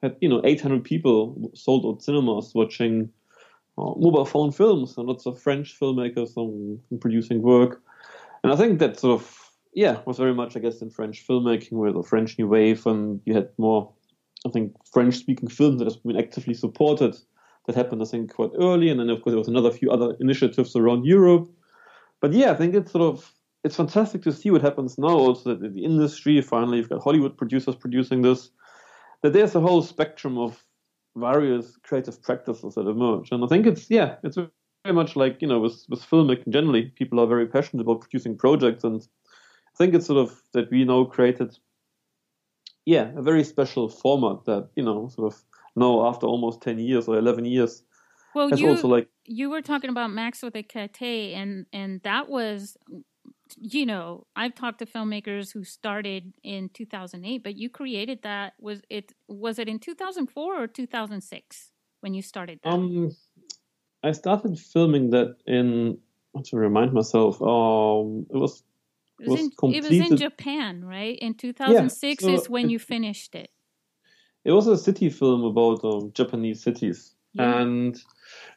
Had 0.01 0.17
you 0.19 0.29
know 0.29 0.41
800 0.43 0.83
people 0.83 1.51
sold 1.53 1.85
out 1.85 2.01
cinemas 2.01 2.55
watching 2.55 3.12
uh, 3.77 3.93
mobile 3.95 4.25
phone 4.25 4.51
films 4.51 4.97
and 4.97 5.07
lots 5.07 5.27
of 5.27 5.39
French 5.39 5.79
filmmakers 5.79 6.35
on 6.38 6.79
producing 7.01 7.43
work. 7.43 7.83
And 8.43 8.51
I 8.51 8.55
think 8.55 8.79
that 8.79 9.00
sort 9.00 9.21
of 9.21 9.51
yeah 9.75 10.00
was 10.07 10.17
very 10.17 10.33
much 10.33 10.57
I 10.57 10.59
guess 10.59 10.81
in 10.81 10.89
French 10.89 11.23
filmmaking 11.27 11.73
with 11.73 11.93
the 11.93 12.01
French 12.01 12.39
New 12.39 12.47
Wave, 12.47 12.88
and 12.88 13.21
you 13.25 13.35
had 13.35 13.50
more 13.59 13.93
I 14.45 14.50
think 14.50 14.73
French 14.91 15.15
speaking 15.15 15.50
films 15.50 15.79
that 15.79 15.91
have 15.91 16.03
been 16.03 16.17
actively 16.17 16.53
supported. 16.53 17.15
That 17.65 17.75
happened 17.75 18.01
I 18.01 18.05
think 18.05 18.33
quite 18.33 18.51
early, 18.59 18.89
and 18.89 19.00
then 19.00 19.09
of 19.09 19.21
course 19.21 19.31
there 19.31 19.39
was 19.39 19.47
another 19.47 19.71
few 19.71 19.89
other 19.89 20.17
initiatives 20.19 20.75
around 20.75 21.05
Europe. 21.05 21.50
But 22.19 22.33
yeah, 22.33 22.51
I 22.51 22.55
think 22.55 22.75
it's 22.75 22.91
sort 22.91 23.13
of 23.13 23.33
it's 23.63 23.77
fantastic 23.77 24.21
to 24.23 24.33
see 24.33 24.51
what 24.51 24.62
happens 24.62 24.97
now. 24.97 25.17
Also, 25.17 25.55
that 25.55 25.73
the 25.73 25.85
industry 25.85 26.41
finally 26.41 26.77
you've 26.77 26.89
got 26.89 27.03
Hollywood 27.03 27.38
producers 27.38 27.75
producing 27.75 28.21
this. 28.21 28.50
That 29.21 29.31
there's 29.31 29.55
a 29.55 29.62
whole 29.62 29.81
spectrum 29.81 30.38
of 30.38 30.62
various 31.15 31.77
creative 31.83 32.21
practices 32.21 32.75
that 32.75 32.88
emerge, 32.88 33.31
and 33.31 33.43
I 33.43 33.47
think 33.47 33.65
it's 33.65 33.89
yeah, 33.89 34.15
it's 34.23 34.35
very 34.35 34.93
much 34.93 35.15
like 35.15 35.41
you 35.41 35.47
know 35.47 35.59
with 35.59 35.85
with 35.89 36.01
filmmaking 36.01 36.50
generally, 36.50 36.91
people 36.95 37.19
are 37.19 37.27
very 37.27 37.47
passionate 37.47 37.83
about 37.83 38.01
producing 38.01 38.38
projects, 38.38 38.83
and 38.83 39.01
I 39.01 39.77
think 39.77 39.93
it's 39.93 40.07
sort 40.07 40.19
of 40.19 40.41
that 40.53 40.69
we 40.69 40.83
now 40.83 41.05
created, 41.05 41.57
yeah, 42.85 43.11
a 43.15 43.21
very 43.21 43.43
special 43.43 43.89
format 43.89 44.45
that 44.45 44.69
you 44.75 44.83
know 44.83 45.07
sort 45.09 45.33
of 45.33 45.43
now 45.75 46.07
after 46.07 46.27
almost 46.27 46.61
ten 46.61 46.79
years 46.79 47.07
or 47.07 47.17
eleven 47.17 47.45
years. 47.45 47.83
Well, 48.35 48.49
you 48.51 48.69
also 48.69 48.87
like 48.87 49.09
you 49.25 49.49
were 49.49 49.61
talking 49.61 49.89
about 49.89 50.11
Max 50.11 50.41
with 50.41 50.55
a 50.55 50.63
Keitai, 50.63 51.35
and 51.35 51.65
and 51.71 52.01
that 52.03 52.29
was 52.29 52.77
you 53.59 53.85
know, 53.85 54.25
I've 54.35 54.55
talked 54.55 54.79
to 54.79 54.85
filmmakers 54.85 55.53
who 55.53 55.63
started 55.63 56.33
in 56.43 56.69
2008, 56.69 57.43
but 57.43 57.55
you 57.55 57.69
created 57.69 58.21
that 58.23 58.53
was 58.59 58.81
it 58.89 59.13
was 59.27 59.59
it 59.59 59.67
in 59.67 59.79
2004 59.79 60.63
or 60.63 60.67
2006 60.67 61.71
when 62.01 62.13
you 62.13 62.21
started 62.21 62.59
that? 62.63 62.69
Um 62.69 63.11
I 64.03 64.11
started 64.11 64.59
filming 64.59 65.11
that 65.11 65.37
in 65.45 65.97
to 66.45 66.57
remind 66.57 66.93
myself. 66.93 67.41
Um 67.41 68.25
it 68.29 68.37
was 68.37 68.63
it 69.20 69.29
was, 69.29 69.39
in, 69.39 69.51
it 69.74 69.84
was 69.84 70.12
in 70.12 70.17
Japan, 70.17 70.84
right? 70.84 71.17
In 71.20 71.36
2006 71.36 72.24
yeah, 72.24 72.27
so 72.27 72.34
is 72.34 72.50
when 72.50 72.65
it, 72.65 72.72
you 72.72 72.79
finished 72.79 73.36
it. 73.36 73.50
It 74.43 74.51
was 74.51 74.67
a 74.67 74.77
city 74.77 75.10
film 75.10 75.43
about 75.43 75.84
um, 75.84 76.12
Japanese 76.13 76.62
cities. 76.62 77.13
Yeah. 77.34 77.62
And 77.62 78.00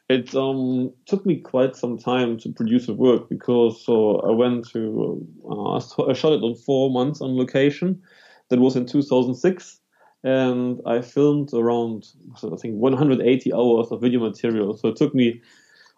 it 0.09 0.35
um, 0.35 0.93
took 1.05 1.25
me 1.25 1.37
quite 1.37 1.75
some 1.75 1.97
time 1.97 2.37
to 2.39 2.51
produce 2.51 2.85
the 2.85 2.93
work 2.93 3.27
because 3.29 3.83
so 3.83 4.19
I 4.19 4.31
went 4.31 4.69
to 4.69 5.25
uh, 5.49 5.77
I 5.77 6.13
shot 6.13 6.33
it 6.33 6.43
on 6.43 6.55
four 6.55 6.89
months 6.91 7.21
on 7.21 7.37
location. 7.37 8.01
That 8.49 8.59
was 8.59 8.77
in 8.77 8.85
2006, 8.85 9.81
and 10.23 10.79
I 10.85 11.01
filmed 11.01 11.53
around 11.53 12.07
I 12.37 12.55
think 12.55 12.75
180 12.75 13.53
hours 13.53 13.87
of 13.91 13.99
video 13.99 14.21
material. 14.21 14.77
So 14.77 14.89
it 14.89 14.95
took 14.95 15.13
me 15.13 15.41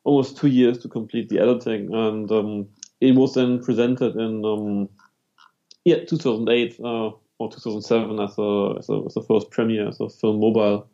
almost 0.04 0.38
two 0.38 0.48
years 0.48 0.80
to 0.80 0.88
complete 0.88 1.30
the 1.30 1.39
editing, 1.39 1.94
and 1.94 2.32
um, 2.32 2.68
it 3.01 3.15
was 3.15 3.34
then 3.34 3.63
presented 3.63 4.15
in 4.15 4.44
um, 4.46 4.89
yeah 5.86 6.03
2008 6.06 6.79
uh, 6.79 7.12
or 7.39 7.51
2007 7.51 8.20
as 8.20 8.38
a, 8.38 8.75
as 8.79 8.89
a 8.89 9.03
as 9.06 9.15
a 9.15 9.24
first 9.24 9.50
premiere 9.51 9.88
as 9.88 10.00
a 10.00 10.10
film 10.10 10.39
mobile 10.39 10.88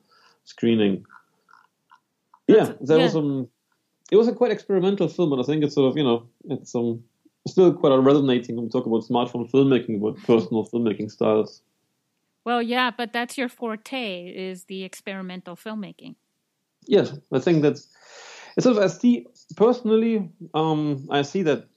screening 0.43 1.05
yeah, 2.47 2.73
that 2.81 2.97
yeah. 2.97 3.03
was 3.03 3.15
um, 3.15 3.47
it 4.11 4.17
was 4.17 4.27
a 4.27 4.33
quite 4.33 4.51
experimental 4.51 5.07
film, 5.07 5.33
and 5.33 5.41
I 5.41 5.45
think 5.45 5.63
it's 5.63 5.75
sort 5.75 5.89
of 5.89 5.97
you 5.97 6.03
know 6.03 6.27
it's 6.49 6.75
um 6.75 7.03
still 7.47 7.73
quite 7.73 7.95
resonating 7.95 8.55
when 8.55 8.65
we 8.65 8.71
talk 8.71 8.85
about 8.85 9.03
smartphone 9.03 9.49
filmmaking, 9.49 9.97
about 9.97 10.17
personal 10.23 10.65
filmmaking 10.65 11.11
styles. 11.11 11.61
Well, 12.43 12.61
yeah, 12.61 12.91
but 12.95 13.13
that's 13.13 13.37
your 13.37 13.49
forte 13.49 14.27
is 14.27 14.65
the 14.65 14.83
experimental 14.83 15.55
filmmaking. 15.55 16.15
Yes, 16.85 17.17
I 17.33 17.39
think 17.39 17.63
that's 17.63 17.87
it's 18.55 18.63
sort 18.63 18.77
of 18.77 18.83
I 18.83 18.87
see 18.87 19.25
personally. 19.55 20.29
Um, 20.53 21.07
I 21.09 21.23
see 21.23 21.41
that 21.43 21.67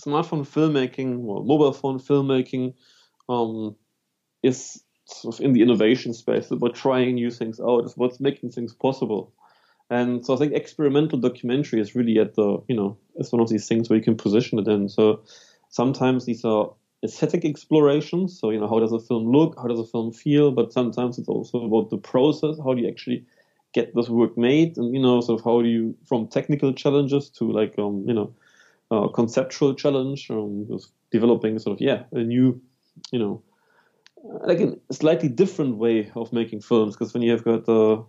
smartphone 0.00 0.46
filmmaking 0.46 1.24
or 1.24 1.44
mobile 1.44 1.72
phone 1.72 1.98
filmmaking 1.98 2.74
um, 3.28 3.76
is 4.42 4.82
sort 5.06 5.34
of 5.34 5.44
in 5.44 5.52
the 5.52 5.62
innovation 5.62 6.14
space 6.14 6.50
about 6.50 6.74
trying 6.74 7.14
new 7.14 7.30
things 7.30 7.60
out. 7.60 7.84
It's 7.84 7.96
what's 7.96 8.20
making 8.20 8.50
things 8.50 8.72
possible. 8.74 9.32
And 9.90 10.24
so 10.24 10.34
I 10.34 10.38
think 10.38 10.54
experimental 10.54 11.18
documentary 11.18 11.80
is 11.80 11.94
really 11.94 12.18
at 12.18 12.34
the, 12.34 12.62
you 12.68 12.74
know, 12.74 12.96
it's 13.16 13.30
one 13.32 13.42
of 13.42 13.50
these 13.50 13.68
things 13.68 13.90
where 13.90 13.98
you 13.98 14.04
can 14.04 14.16
position 14.16 14.58
it 14.58 14.66
in. 14.66 14.88
So 14.88 15.22
sometimes 15.68 16.24
these 16.24 16.44
are 16.44 16.72
aesthetic 17.04 17.44
explorations. 17.44 18.38
So, 18.38 18.50
you 18.50 18.60
know, 18.60 18.68
how 18.68 18.78
does 18.78 18.92
a 18.92 19.00
film 19.00 19.30
look? 19.30 19.56
How 19.58 19.66
does 19.66 19.80
a 19.80 19.84
film 19.84 20.12
feel? 20.12 20.50
But 20.50 20.72
sometimes 20.72 21.18
it's 21.18 21.28
also 21.28 21.64
about 21.64 21.90
the 21.90 21.98
process. 21.98 22.56
How 22.64 22.72
do 22.72 22.80
you 22.80 22.88
actually 22.88 23.26
get 23.74 23.94
this 23.94 24.08
work 24.08 24.38
made? 24.38 24.78
And, 24.78 24.94
you 24.94 25.02
know, 25.02 25.20
sort 25.20 25.40
of 25.40 25.44
how 25.44 25.60
do 25.60 25.68
you, 25.68 25.94
from 26.06 26.26
technical 26.28 26.72
challenges 26.72 27.28
to 27.30 27.52
like, 27.52 27.78
um, 27.78 28.04
you 28.06 28.14
know, 28.14 28.32
uh, 28.92 29.08
conceptual 29.08 29.74
challenge, 29.74 30.30
um, 30.30 30.68
developing 31.10 31.58
sort 31.58 31.74
of, 31.76 31.80
yeah, 31.80 32.02
a 32.12 32.18
new, 32.18 32.60
you 33.10 33.18
know, 33.18 33.42
like 34.44 34.60
a 34.60 34.76
slightly 34.92 35.30
different 35.30 35.78
way 35.78 36.10
of 36.14 36.30
making 36.30 36.60
films. 36.60 36.94
Because 36.94 37.14
when 37.14 37.22
you 37.22 37.30
have 37.32 37.42
got 37.42 37.64
the, 37.64 38.04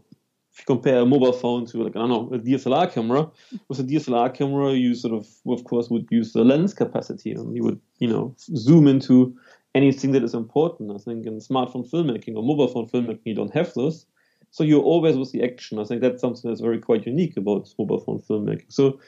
if 0.52 0.60
you 0.60 0.66
compare 0.66 1.00
a 1.00 1.06
mobile 1.06 1.32
phone 1.32 1.66
to 1.68 1.84
like 1.84 1.96
I 1.96 2.00
don't 2.00 2.10
know 2.10 2.30
a 2.34 2.38
DSLR 2.38 2.92
camera, 2.92 3.32
with 3.70 3.80
a 3.80 3.84
DSLR 3.84 4.34
camera 4.34 4.74
you 4.74 4.94
sort 4.94 5.14
of 5.14 5.26
of 5.48 5.64
course 5.64 5.90
would 5.90 6.06
use 6.12 6.34
the 6.34 6.44
lens 6.44 6.74
capacity 6.74 7.32
and 7.32 7.56
you 7.56 7.64
would 7.64 7.80
you 8.00 8.08
know 8.08 8.36
zoom 8.56 8.88
into 8.88 9.36
anything 9.74 10.12
that 10.12 10.24
is 10.24 10.34
important. 10.34 10.92
I 10.92 10.98
think 10.98 11.26
in 11.26 11.40
smartphone 11.40 11.90
filmmaking 11.90 12.36
or 12.36 12.44
mobile 12.44 12.68
phone 12.68 12.88
filmmaking 12.88 13.22
you 13.26 13.36
don't 13.36 13.54
have 13.54 13.74
this, 13.74 14.06
so 14.52 14.64
you're 14.64 14.84
always 14.84 15.18
with 15.18 15.32
the 15.32 15.44
action. 15.44 15.80
I 15.80 15.86
think 15.86 16.02
that's 16.02 16.22
something 16.22 16.52
that's 16.52 16.62
very 16.62 16.80
quite 16.80 17.08
unique 17.08 17.38
about 17.38 17.74
mobile 17.80 18.02
phone 18.02 18.20
filmmaking. 18.20 18.72
So 18.72 19.00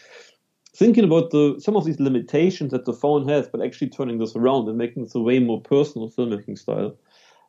thinking 0.76 1.04
about 1.04 1.32
the 1.32 1.56
some 1.60 1.76
of 1.76 1.86
these 1.86 2.00
limitations 2.00 2.72
that 2.72 2.86
the 2.86 2.94
phone 2.94 3.28
has, 3.28 3.48
but 3.48 3.64
actually 3.64 3.90
turning 3.90 4.20
this 4.20 4.36
around 4.36 4.68
and 4.68 4.78
making 4.78 5.04
this 5.04 5.16
a 5.16 5.20
way 5.20 5.40
more 5.40 5.62
personal 5.62 6.10
filmmaking 6.10 6.58
style 6.58 6.96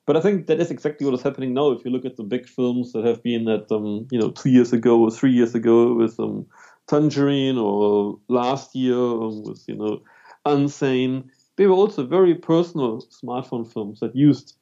but 0.07 0.17
I 0.17 0.21
think 0.21 0.47
that 0.47 0.61
is 0.61 0.71
exactly 0.71 1.05
what 1.05 1.15
is 1.15 1.23
happening 1.23 1.53
now. 1.53 1.73
If 1.73 1.85
you 1.85 1.91
look 1.91 2.05
at 2.05 2.17
the 2.17 2.23
big 2.23 2.49
films 2.49 2.93
that 2.93 3.05
have 3.05 3.23
been 3.25 3.49
at, 3.49 3.71
um, 3.73 4.07
you 4.13 4.19
know, 4.19 4.31
two 4.31 4.51
years 4.51 4.73
ago 4.73 5.01
or 5.01 5.11
three 5.11 5.33
years 5.33 5.55
ago 5.55 5.95
with 5.95 6.19
um, 6.21 6.47
Tangerine 6.87 7.59
or 7.59 8.17
last 8.29 8.75
year 8.77 8.97
um, 8.97 9.43
with, 9.43 9.65
you 9.67 9.75
know, 9.75 10.01
Unsane, 10.47 11.25
they 11.57 11.67
were 11.67 11.75
also 11.75 12.07
very 12.07 12.37
personal 12.37 13.03
smartphone 13.03 13.71
films 13.71 13.99
that 13.99 14.15
used 14.15 14.57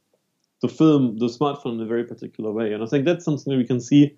the 0.63 0.69
film, 0.69 1.19
the 1.19 1.27
smartphone 1.27 1.75
in 1.75 1.81
a 1.83 1.87
very 1.87 2.05
particular 2.05 2.51
way. 2.51 2.73
And 2.73 2.83
I 2.83 2.87
think 2.87 3.05
that's 3.05 3.25
something 3.25 3.55
we 3.55 3.67
can 3.67 3.83
see 3.83 4.17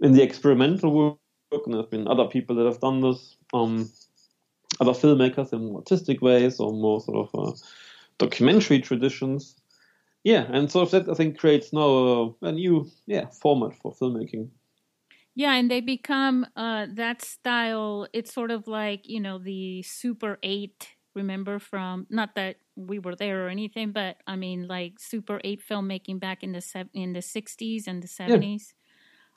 in 0.00 0.12
the 0.12 0.22
experimental 0.22 1.18
work. 1.52 1.62
And 1.66 1.74
there 1.74 1.82
have 1.82 1.90
been 1.90 2.08
other 2.08 2.26
people 2.26 2.56
that 2.56 2.66
have 2.66 2.80
done 2.80 3.00
this, 3.00 3.36
um, 3.52 3.90
other 4.80 4.92
filmmakers 4.92 5.52
in 5.52 5.66
more 5.66 5.78
artistic 5.78 6.22
ways 6.22 6.58
or 6.58 6.72
more 6.72 7.00
sort 7.00 7.28
of 7.28 7.48
uh, 7.48 7.56
documentary 8.18 8.80
traditions 8.80 9.56
yeah, 10.24 10.46
and 10.52 10.70
so 10.70 10.84
that 10.84 11.08
I 11.08 11.14
think 11.14 11.38
creates 11.38 11.72
now 11.72 11.88
a, 12.42 12.46
a 12.46 12.52
new 12.52 12.90
yeah 13.06 13.26
format 13.26 13.74
for 13.74 13.92
filmmaking. 13.92 14.50
Yeah, 15.34 15.54
and 15.54 15.70
they 15.70 15.80
become 15.80 16.46
uh, 16.54 16.86
that 16.94 17.22
style. 17.22 18.06
It's 18.12 18.32
sort 18.32 18.50
of 18.50 18.68
like 18.68 19.08
you 19.08 19.20
know 19.20 19.38
the 19.38 19.82
Super 19.82 20.38
Eight. 20.42 20.88
Remember 21.14 21.58
from 21.58 22.06
not 22.08 22.36
that 22.36 22.56
we 22.76 22.98
were 22.98 23.16
there 23.16 23.46
or 23.46 23.48
anything, 23.48 23.92
but 23.92 24.16
I 24.26 24.36
mean 24.36 24.68
like 24.68 25.00
Super 25.00 25.40
Eight 25.42 25.60
filmmaking 25.68 26.20
back 26.20 26.44
in 26.44 26.52
the 26.52 26.88
in 26.94 27.14
the 27.14 27.22
sixties 27.22 27.88
and 27.88 28.02
the 28.02 28.08
seventies, 28.08 28.74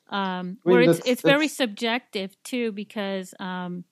um, 0.10 0.58
where 0.64 0.82
it's 0.82 1.00
it's 1.06 1.22
very 1.22 1.48
subjective 1.48 2.36
too 2.44 2.72
because 2.72 3.34
um, 3.40 3.84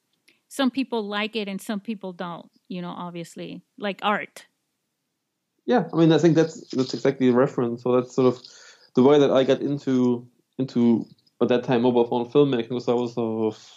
some 0.48 0.72
people 0.72 1.08
like 1.08 1.36
it 1.36 1.48
and 1.48 1.62
some 1.62 1.80
people 1.80 2.14
don't. 2.14 2.50
You 2.68 2.82
know, 2.82 2.94
obviously, 2.96 3.62
like 3.78 4.00
art 4.02 4.46
yeah, 5.66 5.88
I 5.94 5.96
mean, 5.96 6.12
I 6.12 6.18
think 6.18 6.36
that's 6.36 6.68
that's 6.72 6.94
exactly 6.94 7.30
the 7.30 7.36
reference. 7.36 7.84
So 7.84 7.96
that's 7.96 8.14
sort 8.14 8.28
of 8.28 8.42
the 8.96 9.04
way 9.04 9.20
that 9.20 9.32
I 9.32 9.44
got 9.44 9.62
into 9.62 10.28
into 10.58 11.06
at 11.42 11.48
that 11.48 11.64
time 11.64 11.84
mobile 11.84 12.06
phone 12.06 12.30
filmmaking. 12.30 12.72
Was 12.72 12.90
I 12.90 12.94
was 12.94 13.14
of 13.18 13.72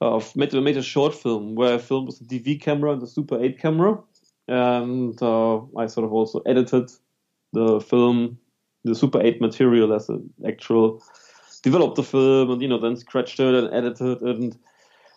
of 0.00 0.34
made, 0.34 0.52
made 0.54 0.76
a 0.76 0.82
short 0.82 1.14
film 1.14 1.54
where 1.54 1.74
I 1.74 1.78
filmed 1.78 2.06
with 2.08 2.20
a 2.20 2.24
DV 2.24 2.60
camera 2.60 2.92
and 2.92 3.02
the 3.02 3.06
Super 3.06 3.42
8 3.42 3.58
camera, 3.58 3.98
and 4.48 5.20
uh, 5.22 5.60
I 5.76 5.86
sort 5.86 6.04
of 6.04 6.12
also 6.12 6.40
edited 6.40 6.90
the 7.52 7.80
film, 7.80 8.38
the 8.84 8.94
Super 8.94 9.20
8 9.22 9.40
material 9.40 9.92
as 9.92 10.08
an 10.08 10.30
actual 10.46 11.02
developed 11.64 11.96
the 11.96 12.02
film 12.02 12.50
and 12.50 12.62
you 12.62 12.68
know 12.68 12.78
then 12.78 12.96
scratched 12.96 13.40
it 13.40 13.54
and 13.54 13.74
edited 13.74 14.22
it 14.22 14.22
and 14.22 14.56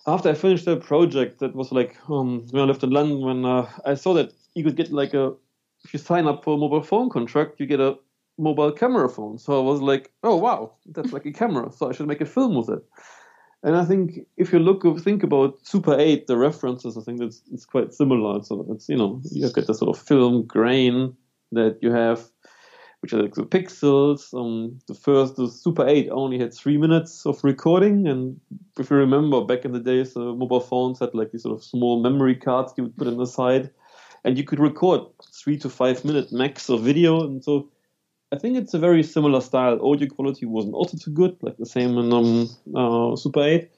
after 0.07 0.29
I 0.29 0.33
finished 0.33 0.65
the 0.65 0.77
project, 0.77 1.39
that 1.39 1.53
was 1.53 1.71
like 1.71 1.97
um, 2.09 2.47
when 2.51 2.63
I 2.63 2.65
lived 2.65 2.83
in 2.83 2.91
London, 2.91 3.19
when 3.19 3.45
uh, 3.45 3.69
I 3.85 3.95
saw 3.95 4.13
that 4.13 4.33
you 4.55 4.63
could 4.63 4.77
get 4.77 4.91
like 4.91 5.13
a 5.13 5.33
if 5.83 5.93
you 5.93 5.99
sign 5.99 6.27
up 6.27 6.43
for 6.43 6.55
a 6.55 6.57
mobile 6.57 6.81
phone 6.81 7.09
contract, 7.09 7.59
you 7.59 7.65
get 7.65 7.79
a 7.79 7.97
mobile 8.37 8.71
camera 8.71 9.09
phone. 9.09 9.37
So 9.37 9.59
I 9.59 9.63
was 9.63 9.81
like, 9.81 10.11
oh 10.23 10.37
wow, 10.37 10.73
that's 10.87 11.11
like 11.11 11.25
a 11.25 11.31
camera. 11.31 11.71
So 11.71 11.89
I 11.89 11.91
should 11.91 12.07
make 12.07 12.21
a 12.21 12.25
film 12.25 12.55
with 12.55 12.69
it. 12.69 12.83
And 13.63 13.75
I 13.75 13.83
think 13.83 14.19
if 14.37 14.53
you 14.53 14.59
look 14.59 14.83
think 14.99 15.23
about 15.23 15.59
Super 15.65 15.99
8, 15.99 16.27
the 16.27 16.37
references, 16.37 16.97
I 16.97 17.01
think 17.01 17.19
that's 17.19 17.41
it's 17.51 17.65
quite 17.65 17.93
similar. 17.93 18.41
So 18.43 18.65
it's 18.69 18.87
you 18.87 18.97
know 18.97 19.21
you 19.31 19.51
get 19.51 19.67
the 19.67 19.73
sort 19.73 19.95
of 19.95 20.01
film 20.01 20.43
grain 20.43 21.15
that 21.51 21.77
you 21.81 21.91
have, 21.91 22.29
which 23.01 23.13
are 23.13 23.21
like 23.21 23.35
the 23.35 23.45
pixels. 23.45 24.33
Um, 24.33 24.79
the 24.87 24.93
first, 24.93 25.35
the 25.35 25.49
Super 25.49 25.87
8, 25.87 26.09
only 26.09 26.39
had 26.39 26.53
three 26.53 26.77
minutes 26.77 27.25
of 27.25 27.43
recording, 27.43 28.07
and 28.07 28.39
if 28.79 28.89
you 28.89 28.97
remember, 28.97 29.41
back 29.41 29.65
in 29.65 29.71
the 29.71 29.79
days, 29.79 30.15
uh, 30.15 30.33
mobile 30.33 30.59
phones 30.59 30.99
had 30.99 31.13
like 31.13 31.31
these 31.31 31.43
sort 31.43 31.57
of 31.57 31.63
small 31.63 32.01
memory 32.01 32.35
cards 32.35 32.73
you 32.77 32.83
would 32.83 32.97
put 32.97 33.07
in 33.07 33.17
the 33.17 33.27
side, 33.27 33.69
and 34.23 34.37
you 34.37 34.43
could 34.43 34.59
record 34.59 35.01
three 35.33 35.57
to 35.57 35.69
five 35.69 36.03
minute 36.03 36.31
max 36.31 36.69
of 36.69 36.81
video, 36.81 37.23
and 37.23 37.43
so. 37.43 37.69
I 38.29 38.37
think 38.37 38.57
it's 38.57 38.73
a 38.73 38.77
very 38.77 39.03
similar 39.03 39.39
style. 39.39 39.79
Audio 39.81 40.09
quality 40.09 40.45
wasn't 40.45 40.73
also 40.73 40.97
too 40.97 41.11
good, 41.11 41.37
like 41.41 41.55
the 41.55 41.65
same 41.65 41.97
in 41.97 42.11
um, 42.11 42.49
uh, 42.75 43.15
Super 43.15 43.41
8 43.41 43.71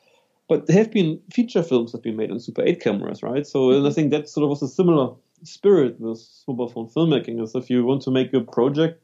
but 0.50 0.66
there 0.66 0.78
have 0.78 0.92
been 0.92 1.22
feature 1.32 1.62
films 1.62 1.92
that 1.92 2.00
have 2.00 2.04
been 2.04 2.18
made 2.18 2.32
on 2.32 2.40
Super 2.40 2.64
8 2.64 2.82
cameras, 2.82 3.22
right? 3.22 3.46
So 3.46 3.72
and 3.72 3.88
I 3.88 3.92
think 3.92 4.10
that 4.12 4.28
sort 4.28 4.44
of 4.44 4.50
was 4.50 4.64
a 4.64 4.68
similar 4.68 5.14
spirit 5.44 6.00
with 6.00 6.20
mobile 6.48 6.68
phone 6.68 6.90
filmmaking. 6.90 7.42
Is 7.42 7.56
if 7.56 7.70
you 7.70 7.86
want 7.86 8.02
to 8.02 8.12
make 8.12 8.34
a 8.34 8.42
project, 8.42 9.02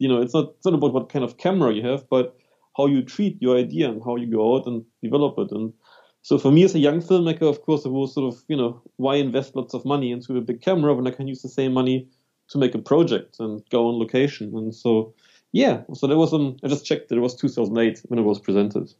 you 0.00 0.08
know, 0.08 0.20
it's 0.20 0.34
not 0.34 0.54
it's 0.56 0.64
not 0.64 0.74
about 0.74 0.94
what 0.94 1.12
kind 1.12 1.24
of 1.24 1.36
camera 1.36 1.72
you 1.72 1.86
have, 1.86 2.08
but 2.08 2.36
how 2.76 2.86
you 2.86 3.02
treat 3.02 3.40
your 3.40 3.56
idea 3.56 3.88
and 3.88 4.02
how 4.02 4.16
you 4.16 4.26
go 4.26 4.56
out 4.56 4.66
and 4.66 4.84
develop 5.02 5.38
it. 5.38 5.52
And 5.52 5.72
so 6.22 6.38
for 6.38 6.50
me 6.50 6.64
as 6.64 6.74
a 6.74 6.78
young 6.78 7.00
filmmaker, 7.00 7.42
of 7.42 7.62
course, 7.62 7.84
it 7.84 7.90
was 7.90 8.14
sort 8.14 8.34
of 8.34 8.42
you 8.48 8.56
know 8.56 8.82
why 8.96 9.16
invest 9.16 9.54
lots 9.54 9.74
of 9.74 9.84
money 9.84 10.10
into 10.10 10.36
a 10.36 10.40
big 10.40 10.62
camera 10.62 10.94
when 10.94 11.06
I 11.06 11.10
can 11.12 11.28
use 11.28 11.42
the 11.42 11.48
same 11.48 11.72
money 11.72 12.08
to 12.48 12.58
make 12.58 12.74
a 12.74 12.78
project 12.78 13.38
and 13.38 13.62
go 13.70 13.86
on 13.86 13.98
location. 13.98 14.56
And 14.56 14.74
so 14.74 15.14
yeah, 15.52 15.82
so 15.92 16.06
there 16.06 16.16
was 16.16 16.32
um 16.32 16.56
I 16.64 16.68
just 16.68 16.86
checked 16.86 17.10
that 17.10 17.18
it 17.18 17.20
was 17.20 17.36
2008 17.36 18.00
when 18.08 18.18
it 18.18 18.22
was 18.22 18.40
presented. 18.40 18.92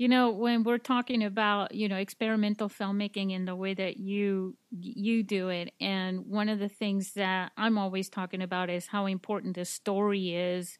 You 0.00 0.08
know, 0.08 0.30
when 0.30 0.62
we're 0.62 0.78
talking 0.78 1.22
about, 1.22 1.74
you 1.74 1.86
know, 1.86 1.96
experimental 1.96 2.70
filmmaking 2.70 3.32
in 3.32 3.44
the 3.44 3.54
way 3.54 3.74
that 3.74 3.98
you 3.98 4.56
you 4.70 5.22
do 5.22 5.50
it, 5.50 5.74
and 5.78 6.24
one 6.24 6.48
of 6.48 6.58
the 6.58 6.70
things 6.70 7.12
that 7.16 7.52
I'm 7.58 7.76
always 7.76 8.08
talking 8.08 8.40
about 8.40 8.70
is 8.70 8.86
how 8.86 9.04
important 9.04 9.56
the 9.56 9.66
story 9.66 10.34
is. 10.34 10.78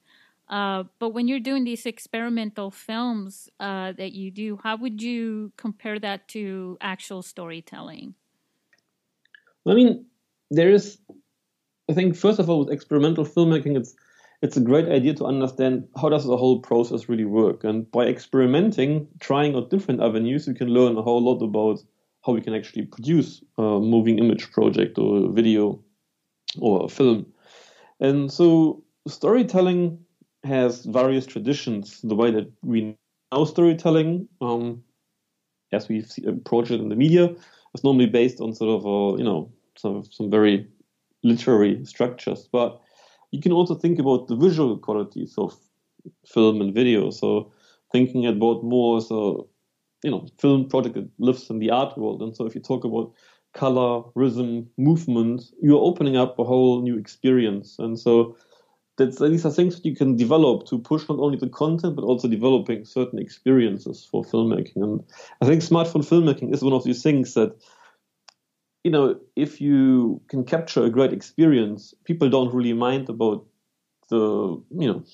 Uh, 0.48 0.84
but 0.98 1.10
when 1.10 1.28
you're 1.28 1.38
doing 1.38 1.64
these 1.64 1.84
experimental 1.84 2.70
films 2.70 3.50
uh, 3.60 3.92
that 3.92 4.12
you 4.12 4.30
do, 4.30 4.58
how 4.62 4.78
would 4.78 5.02
you 5.02 5.52
compare 5.58 5.98
that 5.98 6.26
to 6.28 6.78
actual 6.80 7.20
storytelling? 7.20 8.14
I 9.66 9.74
mean, 9.74 10.06
there 10.50 10.70
is, 10.70 10.96
I 11.90 11.92
think, 11.92 12.16
first 12.16 12.38
of 12.38 12.48
all, 12.48 12.60
with 12.60 12.72
experimental 12.72 13.26
filmmaking, 13.26 13.76
it's 13.76 13.94
it's 14.42 14.56
a 14.56 14.60
great 14.60 14.88
idea 14.88 15.14
to 15.14 15.26
understand 15.26 15.86
how 16.00 16.08
does 16.08 16.24
the 16.24 16.36
whole 16.36 16.60
process 16.60 17.08
really 17.08 17.26
work. 17.26 17.62
And 17.64 17.90
by 17.90 18.06
experimenting, 18.06 19.06
trying 19.20 19.54
out 19.54 19.70
different 19.70 20.02
avenues, 20.02 20.46
you 20.46 20.54
can 20.54 20.68
learn 20.68 20.96
a 20.96 21.02
whole 21.02 21.22
lot 21.22 21.42
about 21.42 21.80
how 22.24 22.32
we 22.32 22.40
can 22.40 22.54
actually 22.54 22.86
produce 22.86 23.42
a 23.58 23.62
moving 23.62 24.18
image 24.18 24.50
project 24.52 24.98
or 24.98 25.30
video 25.30 25.82
or 26.58 26.84
a 26.84 26.88
film. 26.88 27.26
And 28.00 28.32
so 28.32 28.82
storytelling 29.06 29.98
has 30.44 30.86
various 30.86 31.26
traditions. 31.26 32.00
The 32.02 32.14
way 32.14 32.30
that 32.30 32.50
we 32.62 32.96
know 33.32 33.44
storytelling, 33.44 34.26
um, 34.40 34.82
as 35.72 35.88
we 35.88 36.04
approach 36.26 36.70
it 36.70 36.80
in 36.80 36.88
the 36.88 36.96
media, 36.96 37.34
is 37.74 37.84
normally 37.84 38.06
based 38.06 38.40
on 38.40 38.54
sort 38.54 38.70
of, 38.70 38.86
a, 38.86 39.18
you 39.18 39.24
know, 39.24 39.52
some, 39.76 40.04
some 40.10 40.30
very 40.30 40.66
literary 41.22 41.84
structures. 41.84 42.48
But 42.50 42.80
you 43.30 43.40
can 43.40 43.52
also 43.52 43.74
think 43.74 43.98
about 43.98 44.28
the 44.28 44.36
visual 44.36 44.76
qualities 44.78 45.34
of 45.38 45.56
film 46.26 46.60
and 46.60 46.74
video. 46.74 47.10
So 47.10 47.52
thinking 47.92 48.26
about 48.26 48.64
more 48.64 49.00
so 49.00 49.48
you 50.02 50.10
know 50.10 50.26
film 50.38 50.68
project 50.68 50.94
that 50.94 51.08
lives 51.18 51.50
in 51.50 51.58
the 51.58 51.70
art 51.70 51.96
world. 51.98 52.22
And 52.22 52.36
so 52.36 52.46
if 52.46 52.54
you 52.54 52.60
talk 52.60 52.84
about 52.84 53.12
color, 53.52 54.02
rhythm, 54.14 54.68
movement, 54.78 55.42
you're 55.60 55.82
opening 55.82 56.16
up 56.16 56.38
a 56.38 56.44
whole 56.44 56.82
new 56.82 56.96
experience. 56.96 57.76
And 57.78 57.98
so 57.98 58.36
that's, 58.96 59.18
these 59.18 59.44
are 59.44 59.50
things 59.50 59.74
that 59.76 59.84
you 59.84 59.96
can 59.96 60.16
develop 60.16 60.66
to 60.66 60.78
push 60.78 61.08
not 61.08 61.18
only 61.18 61.38
the 61.38 61.48
content 61.48 61.96
but 61.96 62.04
also 62.04 62.28
developing 62.28 62.84
certain 62.84 63.18
experiences 63.18 64.06
for 64.08 64.22
filmmaking. 64.22 64.76
And 64.76 65.02
I 65.40 65.46
think 65.46 65.62
smartphone 65.62 66.06
filmmaking 66.06 66.54
is 66.54 66.62
one 66.62 66.74
of 66.74 66.84
these 66.84 67.02
things 67.02 67.34
that 67.34 67.56
you 68.84 68.90
know, 68.90 69.18
if 69.36 69.60
you 69.60 70.20
can 70.28 70.44
capture 70.44 70.84
a 70.84 70.90
great 70.90 71.12
experience, 71.12 71.94
people 72.04 72.30
don't 72.30 72.54
really 72.54 72.72
mind 72.72 73.08
about 73.08 73.44
the, 74.08 74.62
you 74.70 74.88
know, 74.88 75.04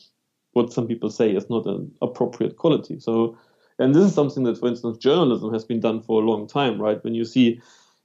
what 0.53 0.73
some 0.73 0.87
people 0.87 1.11
say 1.11 1.31
is 1.31 1.51
not 1.51 1.67
an 1.67 1.93
appropriate 2.01 2.57
quality. 2.57 2.99
So, 3.01 3.37
and 3.79 3.95
this 3.95 4.05
is 4.05 4.15
something 4.15 4.45
that, 4.45 4.59
for 4.59 4.69
instance, 4.69 4.97
journalism 4.99 5.53
has 5.53 5.65
been 5.65 5.81
done 5.81 6.01
for 6.01 6.23
a 6.23 6.25
long 6.25 6.47
time, 6.47 6.81
right? 6.81 7.03
When 7.05 7.15
you 7.15 7.25
see 7.25 7.61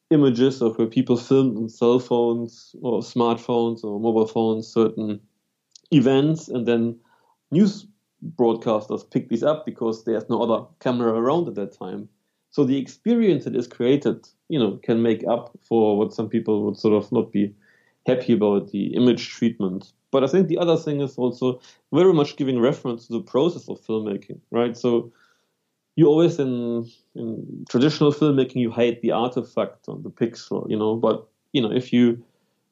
images 0.10 0.62
of 0.62 0.78
where 0.78 0.88
people 0.88 1.15
filmed 1.15 1.58
on 1.58 1.69
cell 1.69 2.00
phones 2.00 2.76
or 2.82 3.00
smartphones 3.02 3.84
or 3.84 4.00
mobile 4.00 4.28
phones 4.28 4.67
certain 4.67 5.21
events, 5.91 6.50
and 6.50 6.67
then 6.67 7.00
news 7.52 7.88
broadcasters 8.36 9.10
pick 9.10 9.30
these 9.30 9.43
up 9.43 9.65
because 9.65 10.04
there's 10.04 10.30
no 10.30 10.41
other 10.41 10.65
camera 10.80 11.13
around 11.13 11.47
at 11.47 11.56
that 11.56 11.78
time. 11.78 12.10
So 12.51 12.65
the 12.65 12.77
experience 12.77 13.45
that 13.45 13.55
is 13.55 13.67
created, 13.67 14.27
you 14.49 14.59
know, 14.59 14.77
can 14.83 15.01
make 15.01 15.25
up 15.27 15.57
for 15.61 15.97
what 15.97 16.13
some 16.13 16.29
people 16.29 16.65
would 16.65 16.77
sort 16.77 16.93
of 16.93 17.11
not 17.11 17.31
be 17.31 17.53
happy 18.05 18.33
about 18.33 18.71
the 18.71 18.93
image 18.93 19.29
treatment. 19.29 19.93
But 20.11 20.23
I 20.25 20.27
think 20.27 20.47
the 20.47 20.57
other 20.57 20.75
thing 20.75 20.99
is 20.99 21.17
also 21.17 21.61
very 21.93 22.13
much 22.13 22.35
giving 22.35 22.59
reference 22.59 23.07
to 23.07 23.13
the 23.13 23.21
process 23.21 23.69
of 23.69 23.79
filmmaking, 23.81 24.39
right? 24.51 24.75
So 24.75 25.13
you 25.95 26.07
always 26.07 26.39
in 26.39 26.89
in 27.15 27.65
traditional 27.69 28.11
filmmaking 28.11 28.55
you 28.55 28.71
hide 28.71 28.99
the 29.01 29.11
artifact 29.11 29.87
on 29.87 30.03
the 30.03 30.09
pixel, 30.09 30.69
you 30.69 30.77
know, 30.77 30.95
but 30.95 31.27
you 31.53 31.61
know, 31.61 31.71
if 31.71 31.93
you 31.93 32.23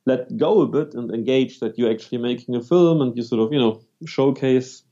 let 0.06 0.36
go 0.38 0.62
a 0.62 0.68
bit 0.68 0.94
and 0.94 1.12
engage 1.12 1.60
that 1.60 1.78
you're 1.78 1.92
actually 1.92 2.18
making 2.18 2.56
a 2.56 2.62
film 2.62 3.02
and 3.02 3.16
you 3.16 3.24
sort 3.24 3.42
of, 3.42 3.54
you 3.54 3.60
know, 3.60 3.82
showcase 4.06 4.84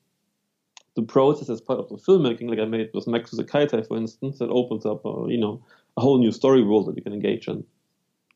the 0.97 1.03
process 1.03 1.47
as 1.47 1.61
part 1.61 1.79
of 1.79 1.87
the 1.89 1.95
filmmaking, 1.95 2.49
like 2.49 2.59
I 2.59 2.65
made 2.65 2.89
with 2.93 3.07
Max 3.07 3.31
Keitai, 3.31 3.87
for 3.87 3.95
instance, 3.95 4.39
that 4.39 4.49
opens 4.49 4.83
up, 4.83 5.05
a, 5.05 5.27
you 5.29 5.37
know, 5.37 5.63
a 5.95 6.01
whole 6.01 6.17
new 6.17 6.31
story 6.31 6.63
world 6.63 6.87
that 6.87 6.97
you 6.97 7.03
can 7.03 7.13
engage 7.13 7.47
in. 7.47 7.63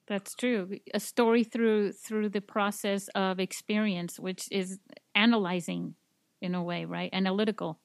That's 0.05 0.35
true. 0.35 0.77
A 0.93 0.99
story 0.99 1.43
through 1.43 1.93
through 1.93 2.29
the 2.29 2.41
process 2.41 3.07
of 3.15 3.39
experience, 3.39 4.19
which 4.19 4.47
is 4.51 4.79
analyzing, 5.15 5.95
in 6.41 6.53
a 6.53 6.63
way, 6.63 6.85
right? 6.85 7.09
Analytical. 7.13 7.79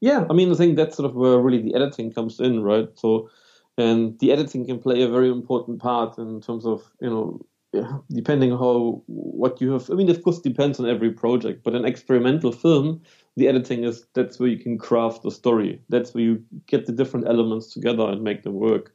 Yeah, 0.00 0.24
I 0.30 0.32
mean, 0.32 0.50
I 0.50 0.54
think 0.54 0.76
that's 0.76 0.96
sort 0.96 1.10
of 1.10 1.14
where 1.14 1.38
really 1.38 1.62
the 1.62 1.74
editing 1.74 2.12
comes 2.12 2.40
in, 2.40 2.62
right? 2.62 2.88
So, 2.94 3.28
and 3.76 4.18
the 4.20 4.32
editing 4.32 4.64
can 4.66 4.78
play 4.78 5.02
a 5.02 5.08
very 5.08 5.28
important 5.28 5.80
part 5.80 6.16
in 6.18 6.40
terms 6.40 6.64
of 6.64 6.82
you 7.02 7.10
know 7.10 7.44
depending 8.10 8.50
how 8.50 9.02
what 9.06 9.60
you 9.60 9.72
have. 9.72 9.90
I 9.90 9.94
mean, 9.94 10.10
of 10.10 10.22
course, 10.22 10.40
depends 10.40 10.78
on 10.80 10.88
every 10.88 11.10
project. 11.10 11.62
But 11.64 11.74
an 11.74 11.84
experimental 11.84 12.52
film, 12.52 13.02
the 13.36 13.48
editing 13.48 13.84
is 13.84 14.04
that's 14.14 14.38
where 14.38 14.48
you 14.48 14.58
can 14.58 14.78
craft 14.78 15.22
the 15.22 15.30
story. 15.30 15.80
That's 15.88 16.14
where 16.14 16.24
you 16.24 16.44
get 16.66 16.86
the 16.86 16.92
different 16.92 17.28
elements 17.28 17.72
together 17.72 18.08
and 18.08 18.22
make 18.22 18.42
them 18.42 18.54
work. 18.54 18.94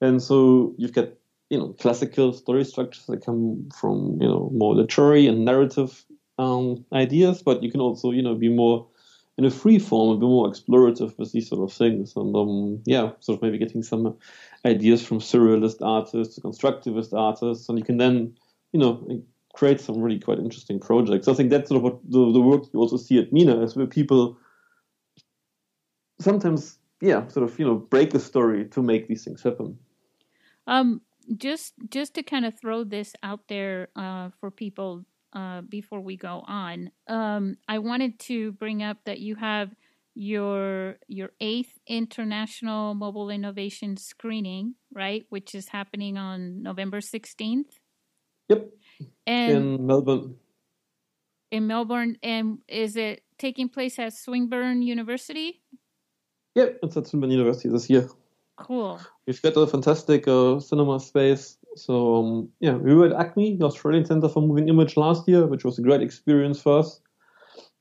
And 0.00 0.22
so 0.22 0.74
you've 0.76 0.92
got 0.92 1.08
you 1.50 1.58
know 1.58 1.68
classical 1.80 2.32
story 2.32 2.64
structures 2.64 3.06
that 3.06 3.24
come 3.24 3.68
from 3.78 4.18
you 4.20 4.28
know 4.28 4.50
more 4.54 4.74
literary 4.74 5.26
and 5.26 5.44
narrative 5.44 6.04
um, 6.38 6.84
ideas, 6.92 7.42
but 7.42 7.62
you 7.62 7.70
can 7.70 7.80
also 7.80 8.10
you 8.10 8.22
know 8.22 8.34
be 8.34 8.48
more 8.48 8.86
in 9.36 9.44
a 9.44 9.50
free 9.50 9.78
form 9.78 10.12
and 10.12 10.20
be 10.20 10.26
more 10.26 10.48
explorative 10.48 11.18
with 11.18 11.32
these 11.32 11.48
sort 11.48 11.62
of 11.62 11.76
things. 11.76 12.14
And 12.16 12.34
um, 12.36 12.80
yeah, 12.84 13.10
sort 13.20 13.38
of 13.38 13.42
maybe 13.42 13.58
getting 13.58 13.82
some 13.82 14.16
ideas 14.64 15.04
from 15.04 15.18
surrealist 15.20 15.82
artists, 15.82 16.34
to 16.34 16.40
constructivist 16.40 17.12
artists, 17.12 17.68
and 17.68 17.78
you 17.78 17.84
can 17.84 17.98
then 17.98 18.36
you 18.72 18.80
know 18.80 19.22
create 19.54 19.80
some 19.80 20.00
really 20.00 20.18
quite 20.18 20.38
interesting 20.38 20.80
projects. 20.80 21.28
I 21.28 21.34
think 21.34 21.50
that's 21.50 21.68
sort 21.68 21.78
of 21.78 21.84
what 21.84 21.98
the, 22.10 22.32
the 22.32 22.40
work 22.40 22.64
you 22.72 22.80
also 22.80 22.96
see 22.96 23.18
at 23.18 23.32
Mina 23.32 23.62
is 23.62 23.76
where 23.76 23.86
people 23.86 24.36
sometimes, 26.20 26.78
yeah, 27.00 27.26
sort 27.28 27.48
of, 27.48 27.58
you 27.58 27.64
know, 27.64 27.76
break 27.76 28.14
a 28.14 28.20
story 28.20 28.66
to 28.66 28.82
make 28.82 29.08
these 29.08 29.24
things 29.24 29.42
happen. 29.42 29.78
Um, 30.66 31.00
just 31.36 31.74
just 31.88 32.14
to 32.14 32.22
kind 32.22 32.44
of 32.44 32.58
throw 32.58 32.84
this 32.84 33.14
out 33.22 33.48
there 33.48 33.88
uh, 33.96 34.30
for 34.40 34.50
people 34.50 35.04
uh, 35.32 35.62
before 35.62 36.00
we 36.00 36.16
go 36.16 36.44
on, 36.46 36.90
um, 37.08 37.56
I 37.68 37.78
wanted 37.78 38.18
to 38.20 38.52
bring 38.52 38.82
up 38.82 38.98
that 39.04 39.20
you 39.20 39.36
have 39.36 39.70
your 40.14 40.96
your 41.08 41.30
eighth 41.40 41.78
international 41.86 42.94
mobile 42.94 43.30
innovation 43.30 43.96
screening, 43.96 44.74
right, 44.92 45.24
which 45.28 45.54
is 45.54 45.68
happening 45.68 46.16
on 46.16 46.62
November 46.62 47.00
sixteenth. 47.00 47.78
Yep. 48.48 48.70
And 49.26 49.56
in 49.56 49.86
Melbourne. 49.86 50.36
In 51.50 51.66
Melbourne, 51.66 52.16
and 52.22 52.58
is 52.68 52.96
it 52.96 53.22
taking 53.38 53.68
place 53.68 53.98
at 53.98 54.12
Swinburne 54.12 54.82
University? 54.82 55.62
Yep, 56.54 56.78
it's 56.82 56.96
at 56.96 57.06
Swinburne 57.06 57.30
University 57.30 57.68
this 57.68 57.88
year. 57.88 58.08
Cool. 58.56 59.00
We've 59.26 59.42
got 59.42 59.56
a 59.56 59.66
fantastic 59.66 60.28
uh, 60.28 60.60
cinema 60.60 61.00
space. 61.00 61.58
So 61.76 62.16
um, 62.16 62.48
yeah, 62.60 62.74
we 62.74 62.94
were 62.94 63.06
at 63.06 63.12
ACMI, 63.12 63.58
the 63.58 63.66
Australian 63.66 64.04
Centre 64.04 64.28
for 64.28 64.40
Moving 64.40 64.68
Image, 64.68 64.96
last 64.96 65.26
year, 65.26 65.46
which 65.46 65.64
was 65.64 65.78
a 65.78 65.82
great 65.82 66.02
experience 66.02 66.60
for 66.60 66.78
us. 66.78 67.00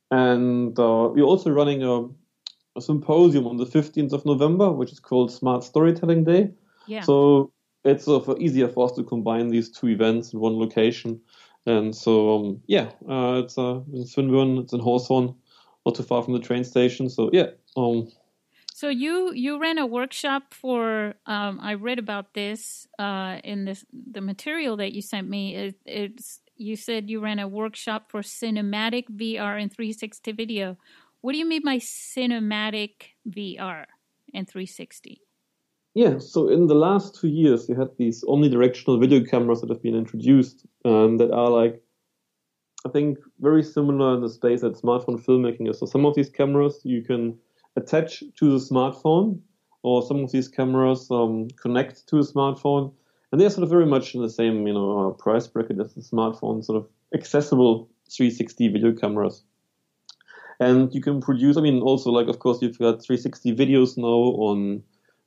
And 0.09 0.77
uh, 0.79 1.09
we're 1.13 1.23
also 1.23 1.51
running 1.51 1.83
a, 1.83 2.07
a, 2.75 2.81
symposium 2.81 3.47
on 3.47 3.57
the 3.57 3.65
15th 3.65 4.13
of 4.13 4.25
November, 4.25 4.71
which 4.71 4.91
is 4.91 4.99
called 4.99 5.31
Smart 5.31 5.63
Storytelling 5.63 6.23
Day. 6.23 6.51
Yeah. 6.88 7.01
So 7.01 7.51
it's 7.83 8.05
sort 8.05 8.27
of 8.27 8.41
easier 8.41 8.67
for 8.67 8.86
us 8.86 8.91
to 8.93 9.03
combine 9.03 9.49
these 9.49 9.69
two 9.69 9.88
events 9.88 10.33
in 10.33 10.39
one 10.39 10.57
location. 10.59 11.19
And 11.65 11.95
so, 11.95 12.36
um, 12.36 12.62
yeah, 12.67 12.91
uh, 13.07 13.41
it's 13.43 13.57
uh, 13.57 13.81
in 13.93 14.05
Swinburne, 14.05 14.57
it's 14.59 14.73
in 14.73 14.79
Hawthorn, 14.79 15.36
not 15.86 15.95
too 15.95 16.03
far 16.03 16.21
from 16.23 16.33
the 16.33 16.39
train 16.39 16.63
station. 16.63 17.09
So, 17.09 17.29
yeah. 17.31 17.51
Um, 17.77 18.12
so 18.73 18.89
you 18.89 19.31
you 19.33 19.59
ran 19.59 19.77
a 19.77 19.86
workshop 19.86 20.53
for 20.53 21.13
um, 21.27 21.59
I 21.62 21.75
read 21.75 21.99
about 21.99 22.33
this 22.33 22.88
uh, 22.97 23.38
in 23.43 23.65
this 23.65 23.86
the 23.93 24.19
material 24.19 24.77
that 24.77 24.93
you 24.93 25.01
sent 25.01 25.29
me. 25.29 25.55
It, 25.55 25.75
it's 25.86 26.39
you 26.57 26.75
said 26.75 27.09
you 27.09 27.19
ran 27.19 27.39
a 27.39 27.47
workshop 27.47 28.09
for 28.09 28.21
cinematic 28.21 29.05
VR 29.09 29.62
and 29.62 29.71
360 29.71 30.31
video. 30.31 30.77
What 31.23 31.31
do 31.31 31.38
you 31.38 31.47
mean 31.47 31.62
by 31.63 31.77
cinematic 31.77 33.13
VR 33.29 33.86
and 34.33 34.45
360? 34.45 35.21
Yeah, 35.93 36.17
so 36.17 36.49
in 36.49 36.67
the 36.67 36.75
last 36.75 37.15
two 37.15 37.29
years, 37.29 37.69
you 37.69 37.75
had 37.75 37.91
these 37.97 38.25
omnidirectional 38.25 38.99
video 38.99 39.23
cameras 39.23 39.62
that 39.62 39.69
have 39.69 39.81
been 39.81 39.95
introduced 39.95 40.65
um, 40.83 41.19
that 41.19 41.31
are 41.31 41.49
like, 41.49 41.81
I 42.86 42.89
think, 42.89 43.19
very 43.39 43.63
similar 43.63 44.15
in 44.15 44.21
the 44.21 44.27
space 44.27 44.59
that 44.62 44.73
smartphone 44.73 45.23
filmmaking 45.23 45.69
is. 45.69 45.79
So 45.79 45.86
some 45.86 46.05
of 46.05 46.13
these 46.13 46.29
cameras 46.29 46.81
you 46.83 47.01
can 47.01 47.39
attach 47.77 48.19
to 48.19 48.51
the 48.51 48.59
smartphone, 48.59 49.39
or 49.81 50.05
some 50.05 50.25
of 50.25 50.31
these 50.33 50.49
cameras 50.49 51.09
um, 51.09 51.47
connect 51.51 52.05
to 52.07 52.17
a 52.17 52.23
smartphone, 52.23 52.93
and 53.31 53.39
they're 53.39 53.49
sort 53.49 53.63
of 53.63 53.69
very 53.69 53.86
much 53.86 54.13
in 54.13 54.21
the 54.21 54.29
same, 54.29 54.67
you 54.67 54.73
know, 54.73 55.07
uh, 55.07 55.12
price 55.12 55.47
bracket 55.47 55.79
as 55.79 55.93
the 55.93 56.01
smartphone, 56.01 56.65
sort 56.65 56.83
of 56.83 56.89
accessible 57.13 57.89
360 58.09 58.67
video 58.67 58.91
cameras 58.91 59.45
and 60.59 60.93
you 60.93 61.01
can 61.01 61.21
produce. 61.21 61.57
I 61.57 61.61
mean, 61.61 61.81
also 61.81 62.11
like 62.11 62.27
of 62.27 62.39
course 62.39 62.61
you've 62.61 62.79
got 62.79 63.03
360 63.03 63.55
videos 63.55 63.97
now 63.97 64.05
on 64.05 64.83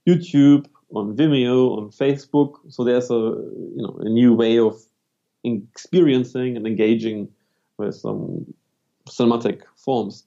YouTube, 0.08 0.66
on 0.94 1.16
Vimeo, 1.16 1.76
on 1.78 1.90
Facebook. 1.90 2.54
So 2.68 2.84
there's 2.84 3.10
a 3.10 3.14
you 3.14 3.82
know 3.82 3.98
a 4.00 4.08
new 4.08 4.34
way 4.34 4.58
of 4.58 4.76
experiencing 5.44 6.56
and 6.56 6.66
engaging 6.66 7.28
with 7.78 7.94
some 7.94 8.46
cinematic 9.08 9.62
forms. 9.76 10.24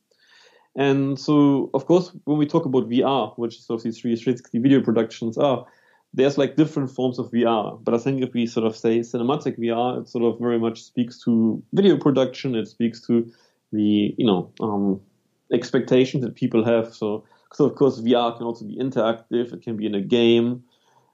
And 0.76 1.20
so, 1.20 1.70
of 1.74 1.86
course, 1.86 2.12
when 2.26 2.38
we 2.38 2.46
talk 2.46 2.66
about 2.66 2.90
VR, 2.90 3.38
which 3.38 3.62
sort 3.62 3.80
of 3.80 3.84
these 3.84 4.00
360 4.00 4.60
video 4.60 4.82
productions 4.82 5.38
are, 5.38 5.66
there's 6.14 6.38
like 6.38 6.56
different 6.56 6.92
forms 6.92 7.20
of 7.20 7.30
VR. 7.32 7.84
But 7.84 7.94
I 7.94 7.98
think 7.98 8.24
if 8.24 8.34
we 8.34 8.48
sort 8.48 8.66
of 8.66 8.76
say 8.76 9.00
cinematic 9.00 9.60
VR, 9.60 10.02
it 10.02 10.10
sort 10.10 10.24
of 10.24 10.40
very 10.40 10.58
much 10.58 10.82
speaks 10.82 11.22
to 11.24 11.62
video 11.74 11.98
production. 11.98 12.56
It 12.56 12.68
speaks 12.68 13.06
to 13.08 13.32
the 13.72 14.16
you 14.18 14.26
know 14.26 14.52
um, 14.60 15.02
expectations 15.52 16.24
that 16.24 16.36
people 16.36 16.64
have. 16.66 16.94
So, 16.94 17.24
so 17.54 17.66
of 17.66 17.76
course 17.76 18.00
VR 18.00 18.36
can 18.38 18.46
also 18.46 18.66
be 18.66 18.76
interactive. 18.76 19.54
It 19.54 19.62
can 19.62 19.78
be 19.78 19.86
in 19.86 19.96
a 19.96 20.02
game, 20.02 20.64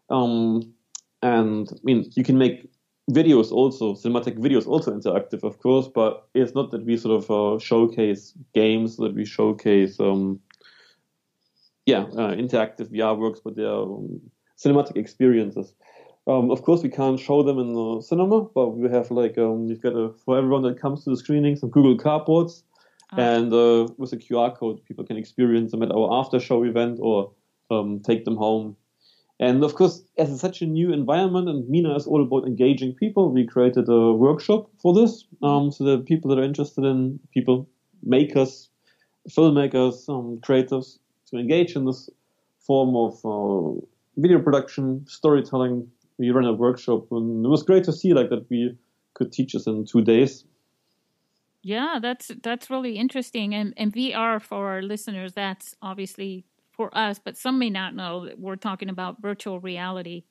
um, 0.09 0.73
and 1.21 1.69
I 1.71 1.79
mean 1.83 2.11
you 2.15 2.23
can 2.23 2.37
make 2.37 2.69
videos 3.11 3.51
also 3.51 3.93
cinematic 3.93 4.37
videos 4.37 4.67
also 4.67 4.91
interactive, 4.91 5.43
of 5.43 5.59
course. 5.59 5.87
But 5.87 6.27
it's 6.33 6.55
not 6.55 6.71
that 6.71 6.85
we 6.85 6.97
sort 6.97 7.23
of 7.23 7.31
uh, 7.31 7.59
showcase 7.59 8.33
games 8.53 8.97
that 8.97 9.13
we 9.13 9.25
showcase. 9.25 9.99
Um, 9.99 10.39
yeah, 11.85 12.03
uh, 12.17 12.33
interactive 12.33 12.91
VR 12.91 13.15
works, 13.17 13.41
but 13.43 13.55
they 13.55 13.63
are 13.63 13.83
um, 13.83 14.19
cinematic 14.57 14.97
experiences. 14.97 15.73
Um, 16.27 16.49
of 16.49 16.63
course, 16.63 16.81
we 16.81 16.89
can't 16.89 17.19
show 17.19 17.43
them 17.43 17.59
in 17.59 17.73
the 17.73 18.01
cinema, 18.01 18.41
but 18.41 18.69
we 18.69 18.89
have 18.89 19.11
like 19.11 19.37
um, 19.37 19.67
we've 19.67 19.81
got 19.81 19.93
a, 19.93 20.11
for 20.25 20.37
everyone 20.37 20.63
that 20.63 20.79
comes 20.79 21.03
to 21.03 21.11
the 21.11 21.17
screening 21.17 21.55
some 21.55 21.69
Google 21.69 21.97
Cardboards, 21.97 22.63
oh. 23.13 23.21
and 23.21 23.53
uh, 23.53 23.93
with 23.97 24.11
a 24.13 24.17
QR 24.17 24.55
code, 24.57 24.83
people 24.85 25.05
can 25.05 25.17
experience 25.17 25.71
them 25.71 25.83
at 25.83 25.91
our 25.91 26.11
after 26.11 26.39
show 26.39 26.63
event 26.63 26.99
or 27.01 27.31
um, 27.69 27.99
take 27.99 28.25
them 28.25 28.37
home. 28.37 28.75
And 29.39 29.63
of 29.63 29.75
course, 29.75 30.01
as 30.17 30.31
it's 30.31 30.41
such 30.41 30.61
a 30.61 30.65
new 30.65 30.93
environment, 30.93 31.49
and 31.49 31.69
Mina 31.69 31.95
is 31.95 32.07
all 32.07 32.23
about 32.23 32.47
engaging 32.47 32.93
people, 32.93 33.31
we 33.31 33.45
created 33.45 33.87
a 33.89 34.13
workshop 34.13 34.69
for 34.81 34.93
this, 34.93 35.25
um, 35.43 35.71
so 35.71 35.83
that 35.83 36.05
people 36.05 36.29
that 36.29 36.39
are 36.39 36.43
interested 36.43 36.85
in 36.85 37.19
people, 37.33 37.67
makers, 38.01 38.69
filmmakers, 39.29 40.07
um, 40.09 40.39
creators, 40.41 40.99
to 41.29 41.37
engage 41.37 41.75
in 41.75 41.85
this 41.85 42.09
form 42.59 42.95
of 42.95 43.13
uh, 43.25 43.79
video 44.15 44.39
production, 44.39 45.05
storytelling, 45.07 45.91
we 46.17 46.31
ran 46.31 46.45
a 46.45 46.53
workshop, 46.53 47.07
and 47.11 47.45
it 47.45 47.49
was 47.49 47.63
great 47.63 47.83
to 47.85 47.93
see 47.93 48.13
like 48.13 48.29
that 48.29 48.49
we 48.49 48.77
could 49.13 49.31
teach 49.31 49.53
this 49.53 49.67
in 49.67 49.85
two 49.85 50.01
days. 50.01 50.45
Yeah, 51.61 51.99
that's 52.01 52.31
that's 52.43 52.69
really 52.69 52.97
interesting, 52.97 53.53
and 53.53 53.73
and 53.77 53.93
VR 53.93 54.41
for 54.41 54.69
our 54.69 54.81
listeners, 54.81 55.33
that's 55.33 55.75
obviously 55.81 56.45
for 56.71 56.95
us, 56.95 57.19
but 57.23 57.37
some 57.37 57.57
may 57.57 57.69
not 57.69 57.95
know 57.95 58.25
that 58.25 58.39
we're 58.39 58.57
talking 58.57 58.89
about 58.89 59.21
virtual 59.21 59.59
reality. 59.59 60.23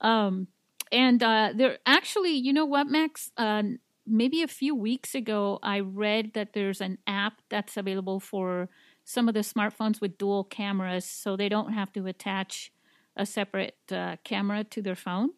Um, 0.00 0.48
and 0.90 1.22
uh, 1.22 1.52
there 1.54 1.78
actually, 1.86 2.32
you 2.32 2.52
know 2.52 2.64
what, 2.64 2.86
Max? 2.86 3.30
Uh, 3.36 3.62
maybe 4.06 4.42
a 4.42 4.48
few 4.48 4.74
weeks 4.74 5.14
ago, 5.14 5.58
I 5.62 5.80
read 5.80 6.32
that 6.34 6.52
there's 6.52 6.80
an 6.80 6.98
app 7.06 7.34
that's 7.50 7.76
available 7.76 8.20
for 8.20 8.68
some 9.04 9.28
of 9.28 9.34
the 9.34 9.40
smartphones 9.40 10.00
with 10.00 10.18
dual 10.18 10.44
cameras, 10.44 11.04
so 11.04 11.36
they 11.36 11.48
don't 11.48 11.72
have 11.72 11.92
to 11.92 12.06
attach 12.06 12.72
a 13.16 13.26
separate 13.26 13.78
uh, 13.90 14.16
camera 14.24 14.64
to 14.64 14.82
their 14.82 14.94
phone? 14.94 15.30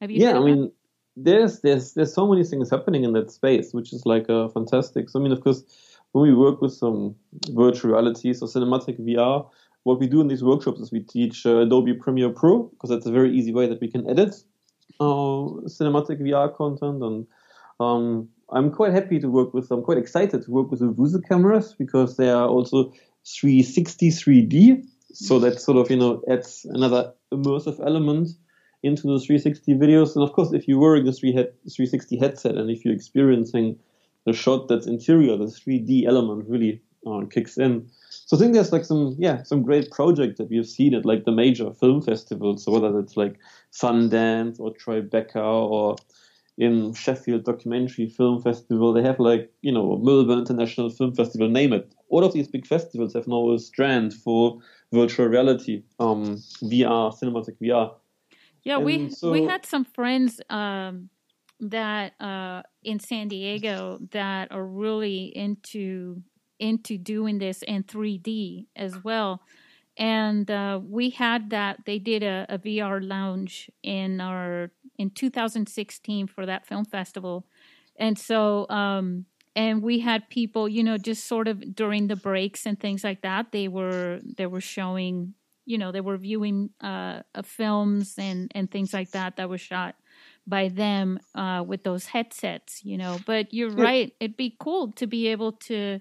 Have 0.00 0.10
you? 0.10 0.22
Yeah, 0.22 0.36
I 0.38 0.40
mean, 0.40 0.72
there's 1.16 1.60
there's 1.60 1.94
there's 1.94 2.14
so 2.14 2.26
many 2.26 2.44
things 2.44 2.70
happening 2.70 3.04
in 3.04 3.12
that 3.14 3.30
space, 3.30 3.72
which 3.72 3.92
is 3.92 4.06
like 4.06 4.28
uh, 4.30 4.48
fantastic. 4.48 5.08
So 5.08 5.18
I 5.18 5.22
mean, 5.22 5.32
of 5.32 5.42
course, 5.42 5.62
when 6.12 6.22
we 6.22 6.34
work 6.34 6.60
with 6.62 6.72
some 6.72 7.14
virtual 7.50 7.92
realities 7.92 8.42
or 8.42 8.48
cinematic 8.48 8.98
VR, 9.00 9.48
what 9.82 9.98
we 9.98 10.06
do 10.06 10.20
in 10.20 10.28
these 10.28 10.42
workshops 10.42 10.80
is 10.80 10.92
we 10.92 11.00
teach 11.00 11.44
uh, 11.46 11.58
Adobe 11.58 11.94
Premiere 11.94 12.30
Pro 12.30 12.64
because 12.64 12.90
that's 12.90 13.06
a 13.06 13.12
very 13.12 13.36
easy 13.36 13.52
way 13.52 13.66
that 13.66 13.80
we 13.80 13.88
can 13.88 14.08
edit 14.08 14.34
uh, 15.00 15.64
cinematic 15.66 16.20
VR 16.20 16.54
content 16.54 17.02
and. 17.02 17.26
Um, 17.80 18.28
I'm 18.50 18.70
quite 18.70 18.92
happy 18.92 19.18
to 19.20 19.28
work 19.28 19.52
with. 19.52 19.70
I'm 19.70 19.82
quite 19.82 19.98
excited 19.98 20.42
to 20.42 20.50
work 20.50 20.70
with 20.70 20.80
the 20.80 20.86
Vuze 20.86 21.20
cameras 21.28 21.74
because 21.78 22.16
they 22.16 22.30
are 22.30 22.48
also 22.48 22.92
360 23.26 24.10
3D, 24.10 24.86
so 25.12 25.38
that 25.38 25.60
sort 25.60 25.78
of 25.78 25.90
you 25.90 25.96
know 25.96 26.22
adds 26.30 26.66
another 26.70 27.12
immersive 27.32 27.80
element 27.84 28.28
into 28.82 29.02
the 29.02 29.18
360 29.18 29.74
videos. 29.74 30.14
And 30.14 30.22
of 30.22 30.32
course, 30.32 30.52
if 30.52 30.68
you're 30.68 30.78
wearing 30.78 31.08
a 31.08 31.12
360 31.12 32.16
headset 32.16 32.56
and 32.56 32.70
if 32.70 32.84
you're 32.84 32.94
experiencing 32.94 33.78
the 34.24 34.32
shot 34.32 34.68
that's 34.68 34.86
interior, 34.86 35.36
the 35.36 35.46
3D 35.46 36.06
element 36.06 36.48
really 36.48 36.80
uh, 37.06 37.24
kicks 37.30 37.56
in. 37.56 37.88
So 38.10 38.36
I 38.36 38.40
think 38.40 38.52
there's 38.52 38.72
like 38.72 38.84
some 38.84 39.16
yeah 39.18 39.42
some 39.42 39.62
great 39.62 39.90
projects 39.90 40.38
that 40.38 40.50
we've 40.50 40.66
seen 40.66 40.94
at 40.94 41.06
like 41.06 41.24
the 41.24 41.32
major 41.32 41.72
film 41.72 42.02
festivals. 42.02 42.64
So 42.64 42.72
whether 42.72 42.98
it's 42.98 43.16
like 43.16 43.38
Sundance 43.72 44.60
or 44.60 44.72
Tribeca 44.74 45.36
or 45.36 45.96
in 46.58 46.92
Sheffield 46.92 47.44
Documentary 47.44 48.08
Film 48.08 48.42
Festival, 48.42 48.92
they 48.92 49.02
have 49.02 49.18
like 49.18 49.50
you 49.62 49.72
know 49.72 49.96
Melbourne 49.98 50.40
International 50.40 50.90
Film 50.90 51.14
Festival, 51.14 51.48
name 51.48 51.72
it. 51.72 51.94
All 52.08 52.24
of 52.24 52.32
these 52.32 52.48
big 52.48 52.66
festivals 52.66 53.14
have 53.14 53.28
now 53.28 53.52
a 53.52 53.58
strand 53.58 54.14
for 54.14 54.58
virtual 54.92 55.26
reality, 55.26 55.82
um, 55.98 56.36
VR, 56.62 57.12
cinematic 57.12 57.56
VR. 57.60 57.94
Yeah, 58.62 58.76
and 58.76 58.84
we 58.84 59.10
so, 59.10 59.30
we 59.30 59.44
had 59.44 59.64
some 59.64 59.84
friends 59.84 60.40
um, 60.50 61.10
that 61.60 62.12
uh, 62.20 62.62
in 62.82 63.00
San 63.00 63.28
Diego 63.28 63.98
that 64.12 64.52
are 64.52 64.64
really 64.64 65.24
into 65.36 66.22
into 66.58 66.98
doing 66.98 67.38
this 67.38 67.62
in 67.62 67.84
3D 67.84 68.66
as 68.74 69.02
well. 69.04 69.42
And 69.96 70.50
uh, 70.50 70.80
we 70.82 71.10
had 71.10 71.50
that. 71.50 71.84
They 71.84 71.98
did 71.98 72.22
a, 72.22 72.46
a 72.48 72.58
VR 72.58 73.06
lounge 73.06 73.70
in 73.82 74.20
our 74.20 74.70
in 74.96 75.10
2016 75.10 76.28
for 76.28 76.46
that 76.46 76.66
film 76.66 76.84
festival, 76.84 77.46
and 77.96 78.16
so 78.18 78.66
um, 78.68 79.26
and 79.58 79.82
we 79.82 79.98
had 80.00 80.30
people 80.30 80.68
you 80.68 80.84
know 80.84 80.98
just 80.98 81.26
sort 81.26 81.48
of 81.48 81.74
during 81.74 82.08
the 82.08 82.16
breaks 82.16 82.66
and 82.66 82.80
things 82.80 83.04
like 83.04 83.22
that 83.22 83.52
they 83.52 83.68
were 83.68 84.20
they 84.38 84.46
were 84.46 84.60
showing 84.62 85.34
you 85.66 85.78
know 85.78 85.92
they 85.92 86.00
were 86.00 86.16
viewing 86.16 86.70
uh, 86.82 87.22
uh, 87.34 87.42
films 87.42 88.14
and 88.18 88.52
and 88.54 88.70
things 88.70 88.94
like 88.94 89.12
that 89.12 89.36
that 89.36 89.50
were 89.50 89.58
shot 89.58 89.96
by 90.46 90.68
them 90.68 91.18
uh, 91.34 91.62
with 91.66 91.84
those 91.84 92.06
headsets 92.06 92.84
you 92.84 92.96
know. 92.98 93.18
But 93.26 93.52
you're 93.52 93.70
right 93.70 94.12
it'd 94.20 94.36
be 94.36 94.56
cool 94.60 94.92
to 94.92 95.06
be 95.06 95.28
able 95.28 95.52
to 95.70 96.00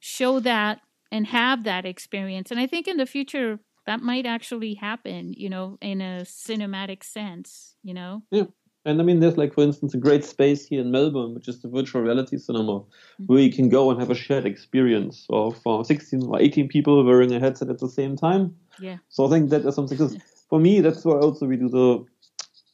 show 0.00 0.40
that 0.40 0.80
and 1.10 1.26
have 1.26 1.64
that 1.64 1.86
experience. 1.86 2.50
And 2.50 2.60
i 2.60 2.66
think 2.66 2.88
in 2.88 2.98
the 2.98 3.06
future 3.06 3.60
that 3.86 4.00
might 4.02 4.26
actually 4.26 4.74
happen 4.74 5.32
you 5.32 5.48
know 5.48 5.78
in 5.80 6.00
a 6.00 6.22
cinematic 6.24 7.02
sense 7.02 7.76
you 7.82 7.94
know? 7.94 8.22
Yeah 8.30 8.44
and 8.88 9.02
I 9.02 9.04
mean, 9.04 9.20
there's 9.20 9.36
like, 9.36 9.52
for 9.52 9.62
instance, 9.62 9.92
a 9.92 9.98
great 9.98 10.24
space 10.24 10.66
here 10.66 10.80
in 10.80 10.90
Melbourne, 10.90 11.34
which 11.34 11.46
is 11.46 11.60
the 11.60 11.68
virtual 11.68 12.00
reality 12.00 12.38
cinema, 12.38 12.80
mm-hmm. 12.80 13.24
where 13.26 13.40
you 13.40 13.52
can 13.52 13.68
go 13.68 13.90
and 13.90 14.00
have 14.00 14.10
a 14.10 14.14
shared 14.14 14.46
experience 14.46 15.26
of 15.28 15.60
uh, 15.66 15.84
16 15.84 16.22
or 16.24 16.40
18 16.40 16.68
people 16.68 17.04
wearing 17.04 17.34
a 17.34 17.38
headset 17.38 17.68
at 17.68 17.80
the 17.80 17.88
same 17.88 18.16
time. 18.16 18.56
Yeah. 18.80 18.96
So 19.10 19.26
I 19.26 19.30
think 19.30 19.50
that 19.50 19.66
is 19.66 19.74
something, 19.74 19.98
because 19.98 20.16
for 20.48 20.58
me, 20.58 20.80
that's 20.80 21.04
why 21.04 21.16
also 21.16 21.44
we 21.44 21.56
do 21.56 21.68
the 21.68 22.02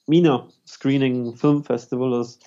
MINA 0.07 0.47
screening 0.67 1.35
film 1.35 1.65
festival 1.65 2.21
is, 2.21 2.39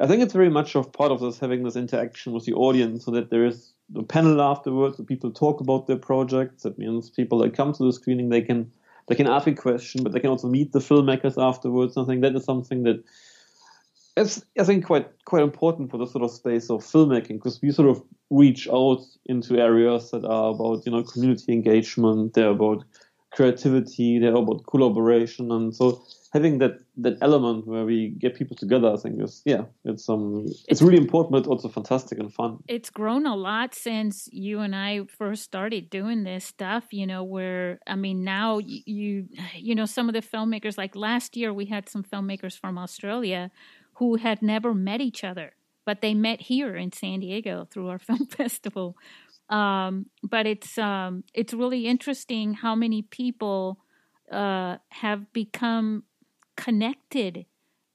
I 0.00 0.06
think 0.06 0.22
it's 0.22 0.32
very 0.32 0.48
much 0.48 0.74
of 0.74 0.90
part 0.90 1.12
of 1.12 1.20
this, 1.20 1.38
having 1.38 1.62
this 1.62 1.76
interaction 1.76 2.32
with 2.32 2.46
the 2.46 2.54
audience 2.54 3.04
so 3.04 3.10
that 3.10 3.28
there 3.28 3.44
is 3.44 3.74
a 3.96 4.02
panel 4.02 4.40
afterwards 4.40 4.96
where 4.96 5.04
people 5.04 5.30
talk 5.30 5.60
about 5.60 5.88
their 5.88 5.98
projects. 5.98 6.62
That 6.62 6.78
means 6.78 7.10
people 7.10 7.38
that 7.40 7.54
come 7.54 7.74
to 7.74 7.84
the 7.84 7.92
screening, 7.92 8.30
they 8.30 8.40
can 8.40 8.72
they 9.08 9.14
can 9.14 9.26
ask 9.26 9.46
a 9.46 9.54
question, 9.54 10.02
but 10.02 10.12
they 10.12 10.20
can 10.20 10.30
also 10.30 10.48
meet 10.48 10.72
the 10.72 10.78
filmmakers 10.78 11.42
afterwards. 11.42 11.96
I 11.96 12.04
think 12.04 12.22
that 12.22 12.34
is 12.34 12.44
something 12.44 12.84
that 12.84 13.02
is, 14.16 14.44
I 14.58 14.64
think 14.64 14.84
quite 14.84 15.08
quite 15.24 15.42
important 15.42 15.90
for 15.90 15.98
the 15.98 16.06
sort 16.06 16.24
of 16.24 16.30
space 16.30 16.70
of 16.70 16.82
filmmaking 16.82 17.34
because 17.34 17.60
we 17.62 17.70
sort 17.70 17.88
of 17.88 18.02
reach 18.30 18.68
out 18.68 19.02
into 19.26 19.58
areas 19.58 20.10
that 20.10 20.24
are 20.24 20.50
about 20.50 20.84
you 20.86 20.92
know 20.92 21.02
community 21.02 21.52
engagement, 21.52 22.34
they're 22.34 22.50
about 22.50 22.84
creativity, 23.30 24.18
they're 24.18 24.34
about 24.34 24.66
collaboration, 24.66 25.50
and 25.52 25.74
so 25.74 26.02
having 26.32 26.58
that 26.58 26.78
that 26.96 27.18
element 27.22 27.66
where 27.66 27.84
we 27.84 28.08
get 28.08 28.34
people 28.34 28.56
together, 28.56 28.92
I 28.92 28.96
think 28.96 29.20
is 29.22 29.42
yeah, 29.44 29.64
it's 29.84 30.08
um 30.08 30.44
it's, 30.46 30.64
it's 30.68 30.82
really 30.82 30.98
important, 30.98 31.32
but 31.32 31.46
also 31.46 31.68
fantastic 31.68 32.18
and 32.18 32.32
fun. 32.32 32.58
It's 32.68 32.90
grown 32.90 33.26
a 33.26 33.36
lot 33.36 33.74
since 33.74 34.28
you 34.32 34.60
and 34.60 34.74
I 34.74 35.04
first 35.18 35.42
started 35.42 35.90
doing 35.90 36.24
this 36.24 36.44
stuff. 36.44 36.84
You 36.92 37.06
know, 37.06 37.24
where 37.24 37.80
I 37.86 37.96
mean, 37.96 38.24
now 38.24 38.58
you 38.58 39.26
you 39.54 39.74
know 39.74 39.86
some 39.86 40.08
of 40.08 40.14
the 40.14 40.22
filmmakers. 40.22 40.78
Like 40.78 40.94
last 40.94 41.36
year, 41.36 41.52
we 41.52 41.66
had 41.66 41.88
some 41.88 42.04
filmmakers 42.04 42.58
from 42.58 42.78
Australia 42.78 43.50
who 43.94 44.16
had 44.16 44.40
never 44.40 44.72
met 44.72 45.00
each 45.00 45.24
other, 45.24 45.52
but 45.84 46.00
they 46.00 46.14
met 46.14 46.40
here 46.42 46.74
in 46.76 46.92
San 46.92 47.20
Diego 47.20 47.66
through 47.70 47.88
our 47.88 47.98
film 48.08 48.26
festival. 48.26 48.96
Um, 49.50 50.06
but 50.22 50.46
it's 50.46 50.78
um, 50.78 51.24
it's 51.34 51.52
really 51.52 51.86
interesting 51.86 52.54
how 52.54 52.76
many 52.76 53.02
people 53.02 53.78
uh, 54.30 54.76
have 54.90 55.32
become 55.32 56.04
connected 56.56 57.46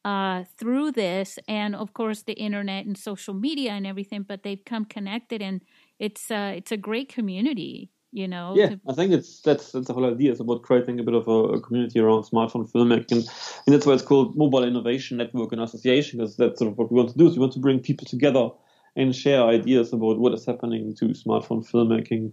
uh, 0.03 0.43
through 0.57 0.91
this, 0.91 1.39
and 1.47 1.75
of 1.75 1.93
course 1.93 2.23
the 2.23 2.33
internet 2.33 2.85
and 2.85 2.97
social 2.97 3.33
media 3.33 3.71
and 3.71 3.87
everything. 3.87 4.23
But 4.23 4.43
they've 4.43 4.63
come 4.65 4.85
connected, 4.85 5.41
and 5.41 5.61
it's 5.97 6.29
uh, 6.29 6.53
it's 6.55 6.73
a 6.73 6.77
great 6.77 7.07
community. 7.07 7.89
You 8.11 8.27
know. 8.27 8.53
Yeah, 8.55 8.69
to... 8.69 8.79
I 8.89 8.93
think 8.93 9.13
it's 9.13 9.39
that's 9.41 9.71
that's 9.71 9.87
the 9.87 9.93
whole 9.93 10.11
idea. 10.11 10.31
It's 10.31 10.41
about 10.41 10.61
creating 10.61 10.99
a 10.99 11.03
bit 11.03 11.15
of 11.15 11.27
a, 11.27 11.55
a 11.55 11.61
community 11.61 11.99
around 11.99 12.23
smartphone 12.23 12.69
filmmaking, 12.69 13.11
and, 13.11 13.29
and 13.65 13.73
that's 13.73 13.85
why 13.85 13.93
it's 13.93 14.03
called 14.03 14.35
Mobile 14.35 14.65
Innovation 14.65 15.17
Network 15.17 15.53
and 15.53 15.61
Association, 15.61 16.19
because 16.19 16.35
that's 16.35 16.59
sort 16.59 16.71
of 16.71 16.77
what 16.77 16.91
we 16.91 16.97
want 16.97 17.11
to 17.11 17.17
do. 17.17 17.27
Is 17.27 17.35
we 17.35 17.39
want 17.39 17.53
to 17.53 17.59
bring 17.59 17.79
people 17.79 18.05
together 18.05 18.49
and 18.95 19.15
share 19.15 19.43
ideas 19.43 19.93
about 19.93 20.19
what 20.19 20.33
is 20.33 20.45
happening 20.45 20.95
to 20.95 21.05
smartphone 21.07 21.69
filmmaking. 21.69 22.31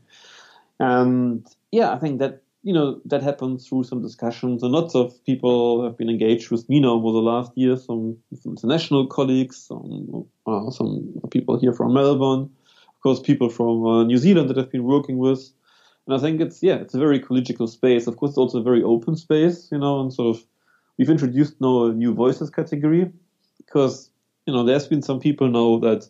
And 0.79 1.47
yeah, 1.71 1.93
I 1.93 1.99
think 1.99 2.19
that 2.21 2.43
you 2.65 2.73
know, 2.73 3.01
that 3.05 3.23
happened 3.23 3.61
through 3.61 3.83
some 3.85 4.03
discussions, 4.03 4.63
and 4.63 4.71
lots 4.71 4.95
of 4.95 5.13
people 5.25 5.83
have 5.83 5.99
been 5.99 6.09
engaged 6.09 6.51
with 6.51 6.69
me 6.69 6.79
now 6.79 6.91
over 6.91 7.11
the 7.11 7.19
last 7.19 7.51
year. 7.57 7.77
Some, 7.77 8.17
some 8.41 8.53
international 8.53 9.09
colleagues, 9.09 9.57
some, 9.57 10.27
uh, 10.47 10.71
some 10.71 11.13
people 11.31 11.59
here 11.59 11.73
from 11.73 11.93
Melbourne, 11.93 12.43
of 12.43 13.01
course, 13.03 13.21
people 13.21 13.49
from 13.49 13.85
uh, 13.85 14.05
New 14.05 14.17
Zealand 14.17 14.49
that 14.49 14.59
I've 14.59 14.71
been 14.71 14.85
working 14.85 15.19
with. 15.19 15.41
And 16.07 16.15
I 16.17 16.21
think 16.21 16.41
it's 16.41 16.63
yeah, 16.63 16.77
it's 16.77 16.95
a 16.95 16.99
very 16.99 17.19
collegial 17.19 17.69
space. 17.69 18.07
Of 18.07 18.17
course, 18.17 18.31
it's 18.31 18.39
also 18.39 18.61
a 18.61 18.63
very 18.63 18.83
open 18.83 19.17
space, 19.17 19.69
you 19.73 19.79
know, 19.79 20.01
and 20.01 20.13
sort 20.13 20.37
of 20.37 20.45
we've 20.99 21.11
introduced 21.11 21.61
now 21.61 21.87
a 21.87 21.93
new 21.93 22.15
voices 22.15 22.51
category 22.51 23.11
because 23.59 24.11
you 24.47 24.53
know 24.53 24.65
there's 24.65 24.87
been 24.87 25.03
some 25.03 25.21
people 25.21 25.49
now 25.49 25.79
that 25.79 26.09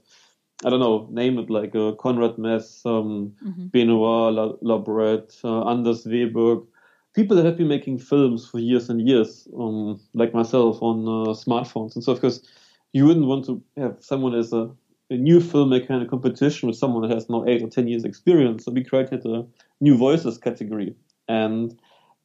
I 0.65 0.71
don't 0.71 0.81
know, 0.81 1.09
name 1.11 1.39
it 1.39 1.51
like 1.51 1.75
uh, 1.75 1.93
Conrad 1.93 2.39
Mess, 2.39 2.83
um, 2.85 3.35
mm-hmm. 3.45 3.67
Benoit 3.67 4.61
Labourdette, 4.63 5.45
uh, 5.45 5.69
Anders 5.69 6.05
Weberg, 6.05 6.67
people 7.15 7.37
that 7.37 7.45
have 7.45 7.57
been 7.57 7.69
making 7.69 7.99
films 7.99 8.47
for 8.47 8.59
years 8.59 8.89
and 8.89 9.07
years, 9.07 9.49
um, 9.59 10.01
like 10.15 10.33
myself, 10.33 10.81
on 10.81 11.07
uh, 11.07 11.33
smartphones 11.33 11.95
and 11.95 12.05
so. 12.05 12.15
Because 12.15 12.47
you 12.93 13.07
wouldn't 13.07 13.27
want 13.27 13.45
to 13.47 13.63
have 13.77 13.97
someone 14.01 14.35
as 14.35 14.53
a, 14.53 14.71
a, 15.11 15.17
new 15.17 15.41
filmmaker 15.41 15.91
in 15.91 16.03
a 16.03 16.07
competition 16.07 16.69
with 16.69 16.77
someone 16.77 17.07
that 17.07 17.15
has 17.15 17.29
now 17.29 17.45
eight 17.47 17.63
or 17.63 17.69
ten 17.69 17.89
years 17.89 18.05
experience. 18.05 18.65
So 18.65 18.73
we 18.73 18.85
created 18.85 19.25
a 19.27 19.45
new 19.81 19.97
voices 19.97 20.39
category, 20.39 20.95
and 21.29 21.79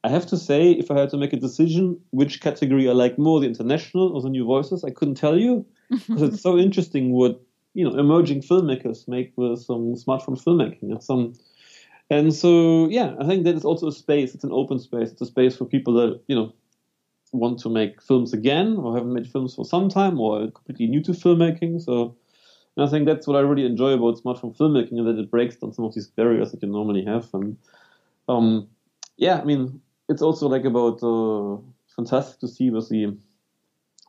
I 0.04 0.10
have 0.10 0.28
to 0.28 0.38
say, 0.38 0.72
if 0.72 0.92
I 0.92 1.00
had 1.00 1.10
to 1.10 1.18
make 1.18 1.34
a 1.34 1.38
decision 1.38 2.00
which 2.12 2.40
category 2.40 2.88
I 2.88 2.94
like 2.94 3.18
more, 3.18 3.40
the 3.40 3.48
international 3.48 4.16
or 4.16 4.22
the 4.22 4.30
new 4.30 4.46
voices, 4.46 4.84
I 4.84 4.92
couldn't 4.92 5.16
tell 5.16 5.38
you 5.38 5.66
because 5.90 6.22
it's 6.22 6.42
so 6.50 6.58
interesting 6.58 7.12
what 7.12 7.42
you 7.78 7.88
know 7.88 7.96
emerging 8.00 8.42
filmmakers 8.42 9.08
make 9.08 9.32
with 9.36 9.60
some 9.60 9.94
smartphone 9.94 10.42
filmmaking 10.44 10.90
and 10.92 11.04
some 11.04 11.34
and 12.10 12.34
so 12.34 12.88
yeah 12.90 13.14
i 13.20 13.26
think 13.28 13.44
that 13.44 13.54
is 13.54 13.64
also 13.64 13.88
a 13.88 13.92
space 13.92 14.34
it's 14.34 14.44
an 14.44 14.52
open 14.52 14.80
space 14.80 15.12
it's 15.12 15.22
a 15.22 15.28
space 15.28 15.56
for 15.56 15.66
people 15.66 15.94
that 15.94 16.20
you 16.28 16.36
know 16.36 16.52
want 17.34 17.60
to 17.60 17.70
make 17.70 18.02
films 18.02 18.34
again 18.34 18.78
or 18.78 18.96
haven't 18.96 19.14
made 19.14 19.28
films 19.28 19.54
for 19.54 19.64
some 19.64 19.90
time 19.90 20.20
or 20.20 20.42
are 20.42 20.52
completely 20.52 20.88
new 20.88 21.04
to 21.04 21.12
filmmaking 21.12 21.80
so 21.80 22.16
i 22.80 22.88
think 22.88 23.06
that's 23.06 23.28
what 23.28 23.38
i 23.38 23.42
really 23.42 23.66
enjoy 23.66 23.92
about 23.92 24.18
smartphone 24.24 24.58
filmmaking 24.58 24.98
and 24.98 25.08
that 25.08 25.20
it 25.20 25.30
breaks 25.30 25.58
down 25.58 25.72
some 25.72 25.86
of 25.86 25.94
these 25.94 26.08
barriers 26.08 26.52
that 26.52 26.64
you 26.64 26.70
normally 26.70 27.06
have 27.06 27.30
and 27.34 27.58
um, 28.28 28.68
yeah 29.18 29.40
i 29.40 29.44
mean 29.44 29.80
it's 30.10 30.24
also 30.24 30.48
like 30.48 30.66
about 30.66 31.04
uh, 31.04 31.62
fantastic 31.96 32.40
to 32.40 32.48
see 32.48 32.72
with 32.72 32.90
the 32.90 33.16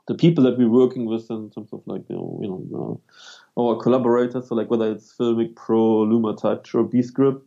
the 0.08 0.14
people 0.14 0.42
that 0.42 0.58
we're 0.58 0.70
working 0.70 1.04
with 1.04 1.30
in 1.30 1.50
terms 1.50 1.72
of 1.72 1.82
like 1.86 2.02
you 2.08 2.16
know, 2.16 2.38
you 2.42 2.48
know 2.48 3.00
our 3.58 3.76
collaborators, 3.76 4.48
so 4.48 4.54
like 4.54 4.70
whether 4.70 4.90
it's 4.92 5.14
Filmic 5.18 5.56
Pro, 5.56 6.06
LumaTouch, 6.06 6.74
or 6.74 6.84
Beastgrip, 6.84 7.40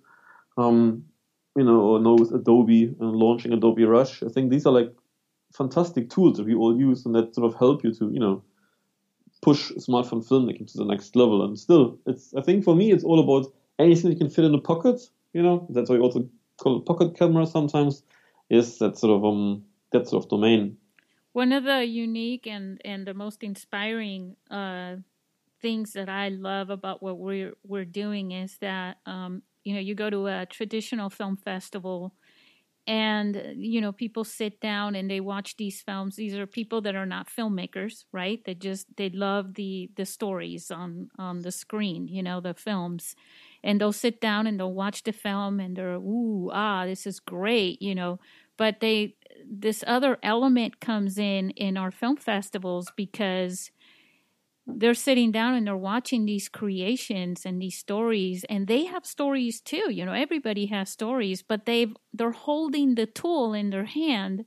um, 0.57 1.05
you 1.55 1.63
know, 1.63 1.79
or 1.81 1.99
knows 1.99 2.31
Adobe 2.31 2.95
and 2.99 3.15
launching 3.15 3.53
Adobe 3.53 3.85
Rush. 3.85 4.21
I 4.23 4.27
think 4.27 4.49
these 4.51 4.65
are 4.65 4.73
like 4.73 4.93
fantastic 5.53 6.09
tools 6.09 6.37
that 6.37 6.45
we 6.45 6.55
all 6.55 6.77
use 6.77 7.05
and 7.05 7.15
that 7.15 7.35
sort 7.35 7.51
of 7.51 7.59
help 7.59 7.83
you 7.83 7.93
to 7.93 8.09
you 8.11 8.19
know 8.19 8.41
push 9.41 9.71
smartphone 9.73 10.25
filmmaking 10.25 10.71
to 10.71 10.77
the 10.77 10.85
next 10.85 11.15
level. 11.15 11.43
And 11.43 11.57
still, 11.57 11.97
it's 12.05 12.33
I 12.35 12.41
think 12.41 12.63
for 12.63 12.75
me 12.75 12.91
it's 12.91 13.03
all 13.03 13.19
about 13.19 13.51
anything 13.79 14.11
you 14.11 14.17
can 14.17 14.29
fit 14.29 14.45
in 14.45 14.53
a 14.53 14.61
pocket. 14.61 15.01
You 15.33 15.43
know, 15.43 15.67
that's 15.69 15.89
why 15.89 15.95
we 15.95 16.01
also 16.01 16.27
call 16.57 16.79
it 16.79 16.85
pocket 16.85 17.17
camera 17.17 17.45
sometimes. 17.47 18.03
Is 18.49 18.79
that 18.79 18.97
sort 18.97 19.17
of 19.17 19.25
um 19.25 19.63
that 19.91 20.07
sort 20.07 20.25
of 20.25 20.29
domain. 20.29 20.77
One 21.33 21.53
of 21.53 21.63
the 21.63 21.85
unique 21.85 22.45
and, 22.45 22.81
and 22.83 23.07
the 23.07 23.13
most 23.13 23.41
inspiring 23.41 24.35
uh, 24.49 24.97
things 25.61 25.93
that 25.93 26.09
I 26.09 26.29
love 26.29 26.69
about 26.69 27.01
what 27.03 27.19
we're 27.19 27.53
we're 27.63 27.85
doing 27.85 28.31
is 28.31 28.57
that 28.61 28.97
um, 29.05 29.43
you 29.63 29.73
know 29.73 29.79
you 29.79 29.95
go 29.95 30.09
to 30.09 30.27
a 30.27 30.45
traditional 30.45 31.09
film 31.09 31.37
festival 31.37 32.13
and 32.87 33.41
you 33.57 33.79
know 33.79 33.91
people 33.91 34.23
sit 34.23 34.59
down 34.59 34.95
and 34.95 35.09
they 35.09 35.19
watch 35.19 35.55
these 35.57 35.81
films. 35.81 36.15
These 36.15 36.35
are 36.35 36.47
people 36.47 36.81
that 36.81 36.95
are 36.95 37.05
not 37.05 37.27
filmmakers 37.29 38.05
right? 38.11 38.41
They 38.45 38.55
just 38.55 38.87
they 38.97 39.09
love 39.09 39.53
the 39.53 39.89
the 39.95 40.05
stories 40.05 40.71
on 40.71 41.09
on 41.19 41.41
the 41.41 41.51
screen 41.51 42.07
you 42.07 42.23
know 42.23 42.41
the 42.41 42.53
films. 42.55 43.15
And 43.63 43.79
they'll 43.79 43.91
sit 43.93 44.19
down 44.19 44.47
and 44.47 44.59
they'll 44.59 44.73
watch 44.73 45.03
the 45.03 45.11
film 45.13 45.59
and 45.59 45.75
they're 45.75 45.93
ooh 45.95 46.49
ah 46.51 46.85
this 46.85 47.05
is 47.05 47.19
great 47.19 47.81
you 47.81 47.93
know. 47.93 48.19
But 48.57 48.79
they 48.79 49.15
this 49.49 49.83
other 49.87 50.17
element 50.23 50.79
comes 50.79 51.17
in 51.17 51.51
in 51.51 51.77
our 51.77 51.91
film 51.91 52.17
festivals 52.17 52.91
because 52.95 53.69
they're 54.77 54.93
sitting 54.93 55.31
down 55.31 55.53
and 55.53 55.67
they're 55.67 55.77
watching 55.77 56.25
these 56.25 56.49
creations 56.49 57.45
and 57.45 57.61
these 57.61 57.77
stories 57.77 58.43
and 58.49 58.67
they 58.67 58.85
have 58.85 59.05
stories 59.05 59.61
too 59.61 59.91
you 59.91 60.05
know 60.05 60.13
everybody 60.13 60.67
has 60.67 60.89
stories 60.89 61.41
but 61.41 61.65
they've 61.65 61.95
they're 62.13 62.31
holding 62.31 62.95
the 62.95 63.05
tool 63.05 63.53
in 63.53 63.69
their 63.69 63.85
hand 63.85 64.45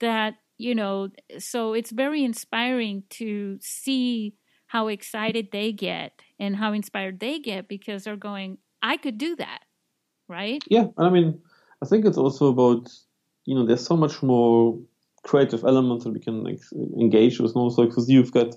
that 0.00 0.34
you 0.58 0.74
know 0.74 1.08
so 1.38 1.72
it's 1.74 1.90
very 1.90 2.24
inspiring 2.24 3.02
to 3.10 3.58
see 3.60 4.34
how 4.68 4.88
excited 4.88 5.48
they 5.52 5.72
get 5.72 6.20
and 6.38 6.56
how 6.56 6.72
inspired 6.72 7.20
they 7.20 7.38
get 7.38 7.68
because 7.68 8.04
they're 8.04 8.16
going 8.16 8.58
i 8.82 8.96
could 8.96 9.18
do 9.18 9.36
that 9.36 9.60
right 10.28 10.62
yeah 10.68 10.86
i 10.98 11.08
mean 11.08 11.40
i 11.82 11.86
think 11.86 12.04
it's 12.04 12.18
also 12.18 12.48
about 12.48 12.88
you 13.46 13.54
know, 13.54 13.64
there's 13.64 13.86
so 13.86 13.96
much 13.96 14.22
more 14.22 14.78
creative 15.22 15.64
elements 15.64 16.04
that 16.04 16.12
we 16.12 16.20
can 16.20 16.44
like, 16.44 16.60
engage 17.00 17.40
with 17.40 17.56
now. 17.56 17.68
So 17.70 17.86
because 17.86 18.10
you've 18.10 18.32
got 18.32 18.54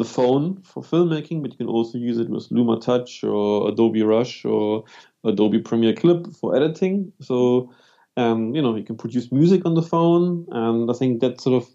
the 0.00 0.04
phone 0.04 0.62
for 0.62 0.82
filmmaking, 0.82 1.42
but 1.42 1.52
you 1.52 1.58
can 1.58 1.68
also 1.68 1.98
use 1.98 2.18
it 2.18 2.30
with 2.30 2.48
LumaTouch 2.48 3.22
or 3.22 3.68
Adobe 3.68 4.02
Rush 4.02 4.44
or 4.44 4.84
Adobe 5.24 5.60
Premiere 5.60 5.94
Clip 5.94 6.26
for 6.40 6.56
editing. 6.56 7.12
So, 7.20 7.70
um, 8.16 8.54
you 8.54 8.62
know, 8.62 8.74
you 8.76 8.82
can 8.82 8.96
produce 8.96 9.30
music 9.30 9.66
on 9.66 9.74
the 9.74 9.82
phone, 9.82 10.46
and 10.50 10.90
I 10.90 10.94
think 10.94 11.20
that 11.20 11.40
sort 11.40 11.62
of 11.62 11.68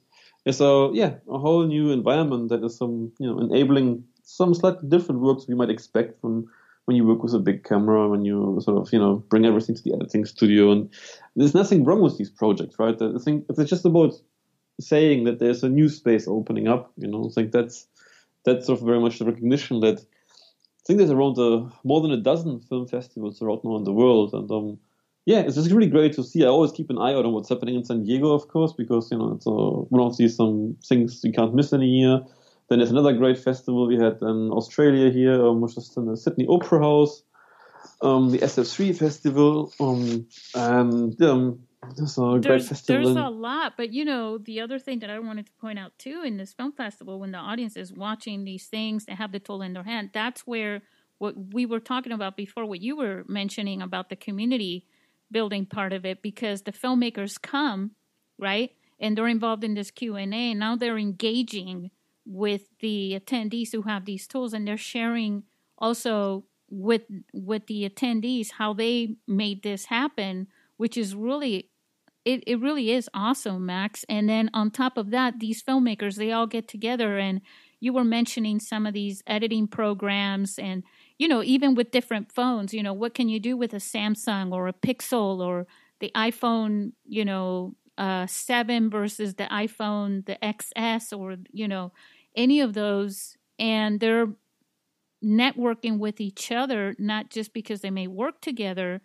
is 0.45 0.59
a 0.61 0.89
yeah 0.93 1.13
a 1.29 1.37
whole 1.37 1.65
new 1.65 1.91
environment 1.91 2.49
that 2.49 2.63
is 2.63 2.77
some 2.77 3.11
you 3.19 3.27
know 3.27 3.39
enabling 3.39 4.03
some 4.23 4.53
slightly 4.53 4.89
different 4.89 5.21
works 5.21 5.47
we 5.47 5.55
might 5.55 5.69
expect 5.69 6.19
from 6.19 6.47
when 6.85 6.97
you 6.97 7.05
work 7.05 7.21
with 7.23 7.33
a 7.33 7.39
big 7.39 7.63
camera, 7.63 8.07
when 8.07 8.25
you 8.25 8.59
sort 8.61 8.77
of, 8.77 8.93
you 8.93 8.99
know, 8.99 9.15
bring 9.29 9.45
everything 9.45 9.75
to 9.75 9.83
the 9.83 9.93
editing 9.95 10.25
studio. 10.25 10.71
And 10.71 10.89
there's 11.35 11.55
nothing 11.55 11.83
wrong 11.83 12.01
with 12.01 12.17
these 12.17 12.29
projects, 12.29 12.75
right? 12.77 12.95
I 13.01 13.17
think 13.17 13.45
it's 13.49 13.69
just 13.69 13.85
about 13.85 14.13
saying 14.79 15.23
that 15.23 15.39
there's 15.39 15.63
a 15.63 15.69
new 15.69 15.89
space 15.89 16.27
opening 16.27 16.67
up, 16.67 16.91
you 16.97 17.07
know, 17.07 17.27
I 17.27 17.33
think 17.33 17.51
that's, 17.51 17.87
that's 18.45 18.67
sort 18.67 18.79
of 18.79 18.85
very 18.85 18.99
much 18.99 19.19
the 19.19 19.25
recognition 19.25 19.79
that 19.81 19.99
I 19.99 20.83
think 20.85 20.99
there's 20.99 21.11
around 21.11 21.37
a, 21.39 21.71
more 21.83 21.99
than 22.01 22.11
a 22.11 22.17
dozen 22.17 22.59
film 22.59 22.87
festivals 22.87 23.41
around 23.41 23.61
now 23.63 23.75
in 23.77 23.85
the 23.85 23.91
world. 23.91 24.33
And, 24.33 24.49
um, 24.51 24.77
yeah, 25.25 25.39
it's 25.39 25.55
just 25.55 25.71
really 25.71 25.89
great 25.89 26.13
to 26.13 26.23
see. 26.23 26.43
I 26.43 26.47
always 26.47 26.71
keep 26.71 26.91
an 26.91 26.99
eye 26.99 27.15
out 27.15 27.25
on 27.25 27.33
what's 27.33 27.49
happening 27.49 27.73
in 27.73 27.83
San 27.83 28.03
Diego, 28.03 28.33
of 28.33 28.47
course, 28.47 28.71
because, 28.71 29.09
you 29.11 29.17
know, 29.17 29.31
it's 29.31 29.47
uh, 29.47 29.51
one 29.51 30.01
of 30.05 30.15
these 30.17 30.39
um, 30.39 30.77
things 30.85 31.23
you 31.23 31.33
can't 31.33 31.55
miss 31.55 31.73
in 31.73 31.81
a 31.81 31.85
year. 31.85 32.21
Then 32.69 32.79
there's 32.79 32.91
another 32.91 33.13
great 33.13 33.39
festival 33.39 33.87
we 33.87 33.95
had 33.95 34.21
in 34.21 34.51
Australia 34.51 35.11
here, 35.11 35.43
um, 35.43 35.61
which 35.61 35.75
is 35.75 35.91
in 35.97 36.05
the 36.05 36.15
Sydney 36.15 36.45
Opera 36.47 36.79
House, 36.79 37.23
um, 38.01 38.29
the 38.29 38.39
SF3 38.39 38.95
Festival, 38.95 39.73
um, 39.79 40.27
and 40.53 41.19
um, 41.23 41.59
There's 41.95 42.17
a 42.17 42.39
there's, 42.41 42.69
festival. 42.69 43.13
There's 43.13 43.25
a 43.25 43.29
lot, 43.29 43.73
but 43.77 43.91
you 43.93 44.05
know, 44.05 44.37
the 44.37 44.61
other 44.61 44.79
thing 44.79 44.99
that 44.99 45.09
I 45.09 45.19
wanted 45.19 45.47
to 45.47 45.51
point 45.53 45.79
out 45.79 45.97
too 45.97 46.23
in 46.25 46.37
this 46.37 46.53
film 46.53 46.71
festival, 46.71 47.19
when 47.19 47.31
the 47.31 47.37
audience 47.37 47.75
is 47.75 47.93
watching 47.93 48.43
these 48.43 48.67
things, 48.67 49.05
they 49.05 49.15
have 49.15 49.31
the 49.31 49.39
tool 49.39 49.61
in 49.61 49.73
their 49.73 49.83
hand. 49.83 50.11
That's 50.13 50.41
where 50.41 50.81
what 51.17 51.53
we 51.53 51.65
were 51.65 51.79
talking 51.79 52.11
about 52.11 52.35
before, 52.35 52.65
what 52.65 52.81
you 52.81 52.97
were 52.97 53.23
mentioning 53.27 53.81
about 53.81 54.09
the 54.09 54.15
community 54.15 54.85
building 55.31 55.65
part 55.65 55.93
of 55.93 56.05
it, 56.05 56.21
because 56.21 56.63
the 56.63 56.71
filmmakers 56.71 57.41
come 57.41 57.91
right, 58.37 58.71
and 58.99 59.17
they're 59.17 59.27
involved 59.27 59.63
in 59.63 59.73
this 59.73 59.91
Q 59.91 60.15
and 60.15 60.33
A. 60.33 60.53
Now 60.53 60.75
they're 60.75 60.97
engaging 60.97 61.91
with 62.25 62.63
the 62.79 63.19
attendees 63.19 63.71
who 63.71 63.83
have 63.83 64.05
these 64.05 64.27
tools, 64.27 64.53
and 64.53 64.67
they're 64.67 64.77
sharing 64.77 65.43
also 65.77 66.45
with 66.69 67.03
with 67.33 67.67
the 67.67 67.87
attendees 67.87 68.51
how 68.53 68.73
they 68.73 69.15
made 69.27 69.63
this 69.63 69.85
happen, 69.85 70.47
which 70.77 70.97
is 70.97 71.15
really 71.15 71.69
it, 72.25 72.43
it 72.47 72.59
really 72.59 72.91
is 72.91 73.09
awesome, 73.13 73.65
Max. 73.65 74.03
And 74.09 74.27
then 74.27 74.49
on 74.53 74.71
top 74.71 74.97
of 74.97 75.11
that, 75.11 75.39
these 75.39 75.63
filmmakers, 75.63 76.15
they 76.15 76.31
all 76.31 76.47
get 76.47 76.67
together 76.67 77.17
and 77.17 77.41
you 77.79 77.93
were 77.93 78.03
mentioning 78.03 78.59
some 78.59 78.87
of 78.87 78.93
these 78.93 79.21
editing 79.27 79.67
programs 79.67 80.57
and 80.57 80.83
you 81.17 81.27
know, 81.27 81.41
even 81.43 81.75
with 81.75 81.91
different 81.91 82.31
phones, 82.31 82.73
you 82.73 82.83
know, 82.83 82.93
what 82.93 83.13
can 83.13 83.29
you 83.29 83.39
do 83.39 83.55
with 83.55 83.73
a 83.73 83.77
Samsung 83.77 84.51
or 84.51 84.67
a 84.67 84.73
Pixel 84.73 85.39
or 85.39 85.65
the 85.99 86.11
iPhone, 86.15 86.91
you 87.05 87.23
know, 87.23 87.75
uh, 87.97 88.27
7 88.27 88.89
versus 88.89 89.35
the 89.35 89.45
iPhone, 89.45 90.25
the 90.25 90.37
XS, 90.43 91.17
or, 91.17 91.37
you 91.51 91.67
know, 91.67 91.93
any 92.35 92.59
of 92.59 92.73
those. 92.73 93.37
And 93.57 94.01
they're 94.01 94.27
networking 95.23 95.99
with 95.99 96.19
each 96.19 96.51
other, 96.51 96.95
not 96.99 97.29
just 97.29 97.53
because 97.53 97.81
they 97.81 97.91
may 97.91 98.07
work 98.07 98.41
together 98.41 99.01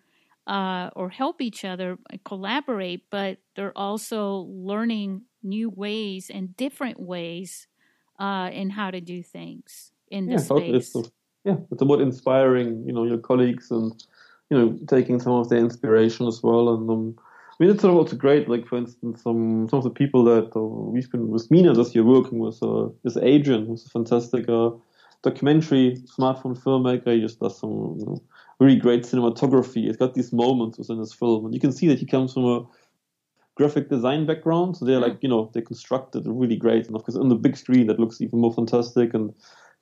uh, 0.51 0.89
or 0.97 1.09
help 1.09 1.41
each 1.41 1.63
other 1.63 1.97
collaborate, 2.25 3.09
but 3.09 3.37
they're 3.55 3.77
also 3.77 4.47
learning 4.49 5.21
new 5.41 5.69
ways 5.69 6.29
and 6.29 6.57
different 6.57 6.99
ways 6.99 7.67
uh, 8.19 8.49
in 8.51 8.69
how 8.69 8.91
to 8.91 8.99
do 8.99 9.23
things 9.23 9.93
in 10.09 10.25
this 10.25 10.49
yeah, 10.49 10.57
space. 10.57 10.93
It's, 10.93 11.11
yeah, 11.45 11.55
it's 11.71 11.81
about 11.81 12.01
inspiring, 12.01 12.83
you 12.85 12.91
know, 12.91 13.05
your 13.05 13.17
colleagues 13.17 13.71
and 13.71 13.93
you 14.49 14.57
know 14.57 14.77
taking 14.87 15.21
some 15.21 15.31
of 15.31 15.47
their 15.47 15.59
inspiration 15.59 16.27
as 16.27 16.43
well. 16.43 16.73
And 16.73 16.89
um, 16.89 17.15
I 17.17 17.63
mean, 17.63 17.73
it's 17.73 17.85
also 17.85 18.17
great. 18.17 18.49
Like 18.49 18.67
for 18.67 18.77
instance, 18.77 19.23
some 19.23 19.69
some 19.69 19.77
of 19.77 19.85
the 19.85 19.89
people 19.89 20.25
that 20.25 20.53
uh, 20.53 20.59
we've 20.59 21.09
been 21.09 21.29
with 21.29 21.49
MINA 21.49 21.75
this 21.75 21.95
year 21.95 22.03
working 22.03 22.39
with 22.39 22.61
uh, 22.61 22.89
is 23.05 23.15
Adrian, 23.15 23.67
who's 23.67 23.85
a 23.85 23.89
fantastic 23.89 24.49
uh, 24.49 24.71
documentary 25.23 26.03
smartphone 26.17 26.61
filmmaker. 26.61 27.15
He 27.15 27.21
just 27.21 27.39
does 27.39 27.57
some 27.57 27.95
you 27.97 28.05
know, 28.05 28.21
really 28.61 28.75
great 28.77 29.03
cinematography. 29.03 29.87
It's 29.87 29.97
got 29.97 30.13
these 30.13 30.31
moments 30.31 30.77
within 30.77 30.99
this 30.99 31.11
film, 31.11 31.45
and 31.45 31.53
you 31.53 31.59
can 31.59 31.71
see 31.71 31.87
that 31.87 31.99
he 31.99 32.05
comes 32.05 32.33
from 32.33 32.45
a 32.45 32.65
graphic 33.55 33.89
design 33.89 34.25
background. 34.27 34.77
So 34.77 34.85
they're 34.85 34.99
mm. 34.99 35.07
like, 35.07 35.17
you 35.21 35.29
know, 35.29 35.49
they 35.53 35.61
constructed 35.61 36.25
really 36.27 36.55
great. 36.55 36.87
And 36.87 36.95
of 36.95 37.03
course, 37.03 37.17
on 37.17 37.29
the 37.29 37.35
big 37.35 37.57
screen, 37.57 37.87
that 37.87 37.99
looks 37.99 38.21
even 38.21 38.39
more 38.39 38.53
fantastic. 38.53 39.13
And 39.15 39.33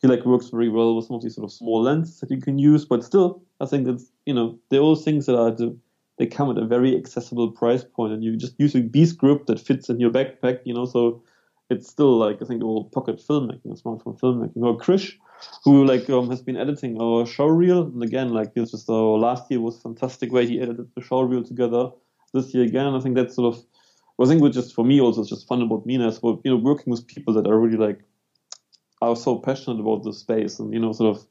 he 0.02 0.08
like 0.08 0.26
works 0.26 0.48
very 0.48 0.70
well 0.70 0.96
with 0.96 1.06
some 1.06 1.18
of 1.18 1.22
these 1.22 1.36
sort 1.36 1.46
of 1.46 1.52
small 1.52 1.84
lenses 1.84 2.22
that 2.22 2.32
you 2.32 2.42
can 2.42 2.58
use. 2.58 2.86
But 2.86 3.04
still, 3.04 3.44
I 3.60 3.66
think 3.66 3.86
that's, 3.86 4.10
you 4.26 4.34
know, 4.34 4.58
they're 4.70 4.80
all 4.80 4.96
things 4.96 5.26
that 5.26 5.38
are, 5.38 5.56
they 6.18 6.26
come 6.26 6.50
at 6.50 6.62
a 6.62 6.66
very 6.66 6.96
accessible 6.98 7.52
price 7.52 7.84
point 7.84 8.14
and 8.14 8.24
you 8.24 8.38
just 8.38 8.56
use 8.58 8.76
a 8.76 8.82
Beastgrip 8.82 9.46
that 9.48 9.60
fits 9.60 9.90
in 9.90 10.00
your 10.00 10.12
backpack, 10.12 10.62
you 10.64 10.74
know, 10.74 10.86
so 10.86 11.22
it's 11.70 11.90
still 11.90 12.18
like, 12.18 12.42
I 12.42 12.46
think, 12.46 12.64
all 12.64 12.86
pocket 12.86 13.22
filmmaking, 13.26 13.82
smartphone 13.82 14.20
filmmaking. 14.20 14.64
Or 14.64 14.78
Krish, 14.78 15.14
who 15.64 15.86
like 15.86 16.10
um, 16.10 16.30
has 16.30 16.42
been 16.42 16.58
editing 16.58 17.02
our 17.02 17.26
show 17.26 17.48
reel. 17.48 17.84
And 17.84 18.04
again, 18.04 18.30
like 18.30 18.54
this 18.54 18.72
just 18.72 18.90
our 18.90 19.18
last 19.18 19.50
year 19.52 19.62
was 19.62 19.80
fantastic 19.82 20.32
way 20.32 20.48
he 20.48 20.60
edited 20.60 20.88
the 20.96 21.02
show 21.02 21.22
reel 21.22 21.44
together. 21.44 21.90
This 22.34 22.54
year 22.54 22.64
again, 22.64 22.94
I 22.94 23.00
think 23.00 23.16
that's 23.16 23.36
sort 23.36 23.56
of 23.56 23.64
I 24.22 24.26
think 24.26 24.42
what 24.42 24.52
just 24.52 24.76
for 24.76 24.84
me 24.84 25.00
also 25.00 25.24
just 25.24 25.48
fun 25.48 25.62
about 25.62 25.86
MINA 25.86 26.10
is 26.10 26.18
about 26.18 26.42
you 26.44 26.52
know 26.52 26.58
working 26.58 26.92
with 26.92 27.08
people 27.08 27.34
that 27.36 27.48
are 27.48 27.58
really 27.58 27.78
like 27.78 28.02
are 29.02 29.16
so 29.16 29.38
passionate 29.38 29.80
about 29.80 30.04
the 30.04 30.12
space 30.12 30.60
and 30.60 30.74
you 30.74 30.80
know 30.80 30.92
sort 30.92 31.16
of 31.16 31.26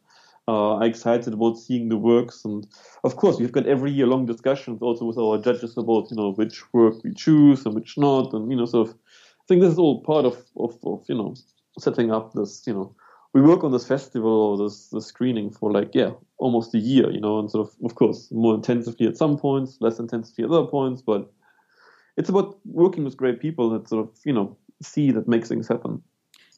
uh, 0.48 0.78
excited 0.80 1.34
about 1.34 1.58
seeing 1.58 1.90
the 1.90 1.98
works 1.98 2.46
and 2.46 2.66
of 3.04 3.16
course 3.16 3.38
we've 3.38 3.52
got 3.52 3.66
every 3.66 3.90
year 3.90 4.06
long 4.06 4.24
discussions 4.24 4.80
also 4.80 5.04
with 5.04 5.18
our 5.18 5.36
judges 5.36 5.76
about 5.76 6.10
you 6.10 6.16
know 6.16 6.32
which 6.32 6.62
work 6.72 6.94
we 7.04 7.12
choose 7.12 7.66
and 7.66 7.74
which 7.74 7.98
not 7.98 8.32
and 8.32 8.50
you 8.50 8.56
know 8.56 8.64
sort 8.64 8.88
of 8.88 8.94
think 9.48 9.62
this 9.62 9.72
is 9.72 9.78
all 9.78 10.02
part 10.02 10.24
of, 10.24 10.36
of, 10.56 10.78
of 10.84 11.04
you 11.08 11.14
know 11.14 11.34
setting 11.78 12.12
up 12.12 12.32
this 12.34 12.62
you 12.66 12.74
know 12.74 12.94
we 13.34 13.40
work 13.40 13.62
on 13.62 13.72
this 13.72 13.86
festival 13.86 14.30
or 14.30 14.58
this, 14.58 14.88
this 14.88 15.06
screening 15.06 15.50
for 15.50 15.72
like 15.72 15.90
yeah 15.94 16.10
almost 16.38 16.74
a 16.74 16.78
year 16.78 17.10
you 17.10 17.20
know 17.20 17.38
and 17.38 17.50
sort 17.50 17.66
of 17.66 17.74
of 17.84 17.94
course 17.94 18.28
more 18.30 18.54
intensively 18.54 19.06
at 19.06 19.16
some 19.16 19.38
points 19.38 19.78
less 19.80 19.98
intensively 19.98 20.44
at 20.44 20.50
other 20.50 20.66
points 20.66 21.02
but 21.02 21.32
it's 22.16 22.28
about 22.28 22.58
working 22.64 23.04
with 23.04 23.16
great 23.16 23.40
people 23.40 23.70
that 23.70 23.88
sort 23.88 24.06
of 24.06 24.14
you 24.24 24.32
know 24.32 24.56
see 24.80 25.10
that 25.10 25.26
make 25.26 25.44
things 25.44 25.66
happen. 25.66 26.00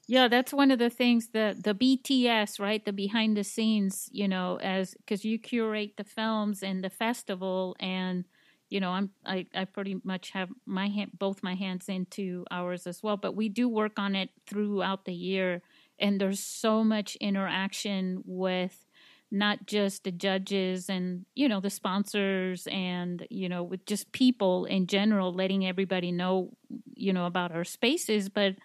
Yeah 0.07 0.29
that's 0.29 0.53
one 0.53 0.71
of 0.71 0.79
the 0.79 0.91
things 0.91 1.29
that 1.29 1.63
the 1.63 1.75
bts 1.75 2.59
right 2.59 2.85
the 2.85 2.93
behind 2.93 3.37
the 3.37 3.45
scenes 3.45 4.09
you 4.13 4.27
know 4.27 4.59
as 4.61 4.95
because 4.95 5.25
you 5.25 5.39
curate 5.39 5.97
the 5.97 6.05
films 6.05 6.63
and 6.63 6.83
the 6.83 6.91
festival 6.91 7.77
and 7.79 8.25
you 8.71 8.81
know 8.81 8.91
i'm 8.91 9.11
i, 9.27 9.47
I 9.55 9.65
pretty 9.67 10.01
much 10.05 10.31
have 10.31 10.49
my 10.67 10.89
hand 10.89 11.11
both 11.19 11.43
my 11.43 11.55
hands 11.55 11.89
into 11.89 12.45
ours 12.51 12.87
as 12.87 13.03
well 13.03 13.17
but 13.17 13.37
we 13.37 13.49
do 13.49 13.69
work 13.69 13.99
on 13.99 14.15
it 14.15 14.31
throughout 14.47 15.05
the 15.05 15.15
year. 15.15 15.63
And 15.99 16.21
there's 16.21 16.41
so 16.41 16.83
much 16.83 17.17
interaction 17.17 18.23
with 18.25 18.87
not 19.31 19.67
just 19.67 20.03
the 20.03 20.11
judges 20.11 20.91
and 20.91 21.25
you 21.37 21.49
know 21.49 21.61
the 21.61 21.71
sponsors 21.71 22.67
and 22.67 23.25
you 23.31 23.49
know 23.49 23.63
with 23.63 23.87
just 23.87 24.11
people 24.11 24.65
in 24.65 24.89
general 24.89 25.33
letting 25.33 25.65
everybody 25.65 26.11
know 26.11 26.51
you 26.95 27.13
know 27.13 27.27
about 27.27 27.53
our 27.53 27.63
spaces 27.63 28.29
but 28.29 28.57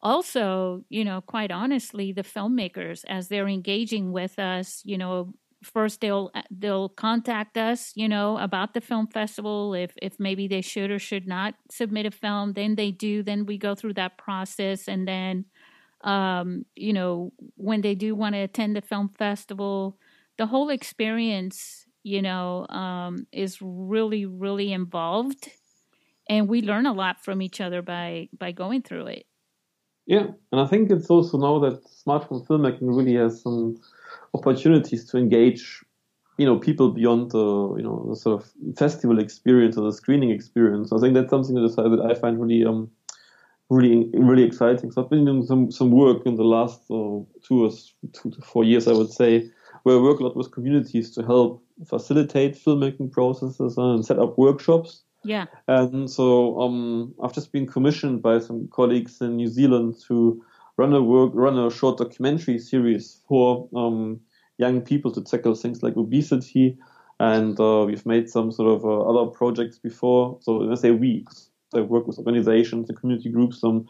also 0.00 0.82
you 0.88 1.04
know 1.04 1.20
quite 1.20 1.50
honestly 1.50 2.12
the 2.12 2.22
filmmakers 2.22 3.04
as 3.10 3.28
they're 3.28 3.46
engaging 3.46 4.10
with 4.10 4.38
us 4.38 4.80
you 4.86 4.96
know 4.96 5.34
first 5.64 6.00
they'll 6.00 6.30
they'll 6.50 6.88
contact 6.90 7.56
us 7.56 7.92
you 7.96 8.08
know 8.08 8.38
about 8.38 8.74
the 8.74 8.80
film 8.80 9.06
festival 9.06 9.74
if 9.74 9.92
if 10.02 10.20
maybe 10.20 10.46
they 10.46 10.60
should 10.60 10.90
or 10.90 10.98
should 10.98 11.26
not 11.26 11.54
submit 11.70 12.06
a 12.06 12.10
film 12.10 12.52
then 12.52 12.74
they 12.74 12.90
do 12.90 13.22
then 13.22 13.46
we 13.46 13.58
go 13.58 13.74
through 13.74 13.94
that 13.94 14.18
process 14.18 14.86
and 14.88 15.08
then 15.08 15.44
um, 16.04 16.66
you 16.76 16.92
know, 16.92 17.32
when 17.56 17.80
they 17.80 17.94
do 17.94 18.14
want 18.14 18.34
to 18.34 18.40
attend 18.40 18.76
the 18.76 18.82
film 18.82 19.08
festival, 19.08 19.98
the 20.36 20.46
whole 20.46 20.68
experience, 20.68 21.86
you 22.02 22.20
know, 22.20 22.66
um, 22.68 23.26
is 23.32 23.58
really, 23.62 24.26
really 24.26 24.72
involved, 24.72 25.48
and 26.28 26.46
we 26.48 26.60
learn 26.60 26.86
a 26.86 26.92
lot 26.92 27.24
from 27.24 27.40
each 27.40 27.60
other 27.60 27.80
by 27.80 28.28
by 28.38 28.52
going 28.52 28.82
through 28.82 29.06
it. 29.06 29.26
Yeah, 30.06 30.26
and 30.52 30.60
I 30.60 30.66
think 30.66 30.90
it's 30.90 31.08
also 31.08 31.38
now 31.38 31.58
that 31.60 31.82
smartphone 31.84 32.46
filmmaking 32.46 32.94
really 32.94 33.14
has 33.14 33.40
some 33.40 33.80
opportunities 34.34 35.04
to 35.10 35.16
engage, 35.16 35.82
you 36.38 36.44
know, 36.44 36.58
people 36.58 36.90
beyond 36.90 37.30
the 37.30 37.74
you 37.76 37.82
know 37.82 38.06
the 38.08 38.16
sort 38.16 38.42
of 38.42 38.76
festival 38.76 39.18
experience 39.18 39.76
or 39.78 39.84
the 39.84 39.92
screening 39.92 40.30
experience. 40.30 40.92
I 40.92 40.98
think 40.98 41.14
that's 41.14 41.30
something 41.30 41.54
that, 41.54 41.76
that 41.76 42.06
I 42.10 42.14
find 42.14 42.40
really 42.40 42.64
um 42.64 42.90
really 43.70 44.10
really 44.14 44.42
exciting. 44.42 44.90
So 44.90 45.02
I've 45.02 45.10
been 45.10 45.24
doing 45.24 45.44
some 45.44 45.70
some 45.70 45.90
work 45.90 46.26
in 46.26 46.36
the 46.36 46.44
last 46.44 46.80
uh, 46.90 47.22
two 47.42 47.64
or 47.64 47.70
two 48.12 48.30
to 48.30 48.40
four 48.42 48.64
years, 48.64 48.88
I 48.88 48.92
would 48.92 49.10
say, 49.10 49.50
where 49.84 49.96
I 49.96 50.00
work 50.00 50.20
a 50.20 50.24
lot 50.24 50.36
with 50.36 50.50
communities 50.50 51.10
to 51.12 51.22
help 51.22 51.62
facilitate 51.86 52.54
filmmaking 52.56 53.12
processes 53.12 53.76
and 53.76 54.04
set 54.04 54.18
up 54.18 54.36
workshops. 54.38 55.02
Yeah. 55.24 55.46
And 55.68 56.10
so 56.10 56.60
um, 56.60 57.14
I've 57.22 57.32
just 57.32 57.50
been 57.50 57.66
commissioned 57.66 58.20
by 58.20 58.40
some 58.40 58.68
colleagues 58.68 59.20
in 59.22 59.36
New 59.36 59.48
Zealand 59.48 59.96
to 60.08 60.44
run 60.76 60.92
a 60.92 61.02
work 61.02 61.32
run 61.34 61.58
a 61.58 61.70
short 61.70 61.98
documentary 61.98 62.58
series 62.58 63.20
for 63.28 63.68
um, 63.74 64.20
young 64.58 64.80
people 64.80 65.10
to 65.12 65.22
tackle 65.22 65.54
things 65.54 65.82
like 65.82 65.96
obesity. 65.96 66.78
And 67.20 67.58
uh, 67.60 67.84
we've 67.86 68.04
made 68.04 68.28
some 68.28 68.50
sort 68.50 68.76
of 68.76 68.84
uh, 68.84 69.00
other 69.02 69.30
projects 69.30 69.78
before. 69.78 70.38
So 70.40 70.70
I 70.70 70.74
say 70.74 70.90
we, 70.90 71.24
I 71.72 71.80
work 71.80 72.06
with 72.06 72.18
organizations 72.18 72.88
and 72.88 72.98
community 72.98 73.30
groups 73.30 73.62
um, 73.62 73.86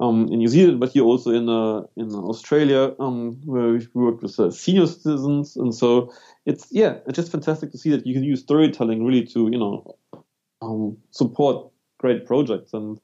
um, 0.00 0.28
in 0.32 0.38
New 0.38 0.48
Zealand, 0.48 0.80
but 0.80 0.92
here 0.92 1.04
also 1.04 1.30
in 1.30 1.48
uh, 1.48 1.82
in 1.96 2.14
Australia, 2.14 2.94
um, 2.98 3.38
where 3.44 3.72
we 3.72 3.86
work 3.94 4.22
with 4.22 4.38
uh, 4.40 4.50
senior 4.50 4.86
citizens, 4.86 5.56
and 5.56 5.74
so 5.74 6.12
it's 6.46 6.66
yeah, 6.70 6.96
it's 7.06 7.16
just 7.16 7.30
fantastic 7.30 7.70
to 7.72 7.78
see 7.78 7.90
that 7.90 8.06
you 8.06 8.14
can 8.14 8.24
use 8.24 8.40
storytelling 8.40 9.04
really 9.04 9.24
to 9.26 9.50
you 9.52 9.58
know 9.58 9.96
um, 10.62 10.96
support 11.10 11.70
great 11.98 12.24
projects, 12.24 12.72
and 12.72 12.98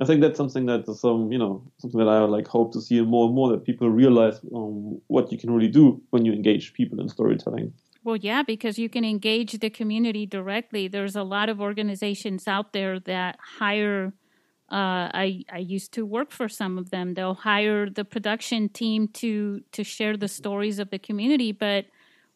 I 0.00 0.04
think 0.04 0.20
that's 0.20 0.36
something 0.36 0.66
that 0.66 0.88
is 0.88 1.04
um, 1.04 1.32
you 1.32 1.38
know 1.38 1.62
something 1.78 1.98
that 1.98 2.08
I 2.08 2.20
like 2.20 2.46
hope 2.46 2.72
to 2.74 2.80
see 2.80 3.00
more 3.00 3.26
and 3.26 3.34
more 3.34 3.50
that 3.50 3.64
people 3.64 3.90
realize 3.90 4.40
um, 4.54 5.00
what 5.08 5.32
you 5.32 5.38
can 5.38 5.50
really 5.50 5.68
do 5.68 6.00
when 6.10 6.24
you 6.24 6.32
engage 6.32 6.72
people 6.72 7.00
in 7.00 7.08
storytelling. 7.08 7.72
Well, 8.04 8.16
yeah, 8.16 8.42
because 8.42 8.78
you 8.78 8.88
can 8.88 9.04
engage 9.04 9.58
the 9.58 9.70
community 9.70 10.24
directly. 10.24 10.86
There's 10.86 11.16
a 11.16 11.24
lot 11.24 11.48
of 11.48 11.60
organizations 11.60 12.46
out 12.46 12.72
there 12.72 13.00
that 13.00 13.38
hire. 13.58 14.12
Uh, 14.70 15.10
I 15.14 15.44
I 15.52 15.58
used 15.58 15.92
to 15.94 16.06
work 16.06 16.30
for 16.30 16.48
some 16.48 16.78
of 16.78 16.90
them. 16.90 17.14
They'll 17.14 17.34
hire 17.34 17.90
the 17.90 18.04
production 18.04 18.68
team 18.68 19.08
to 19.14 19.62
to 19.72 19.82
share 19.82 20.16
the 20.16 20.28
stories 20.28 20.78
of 20.78 20.90
the 20.90 20.98
community, 20.98 21.50
but 21.50 21.86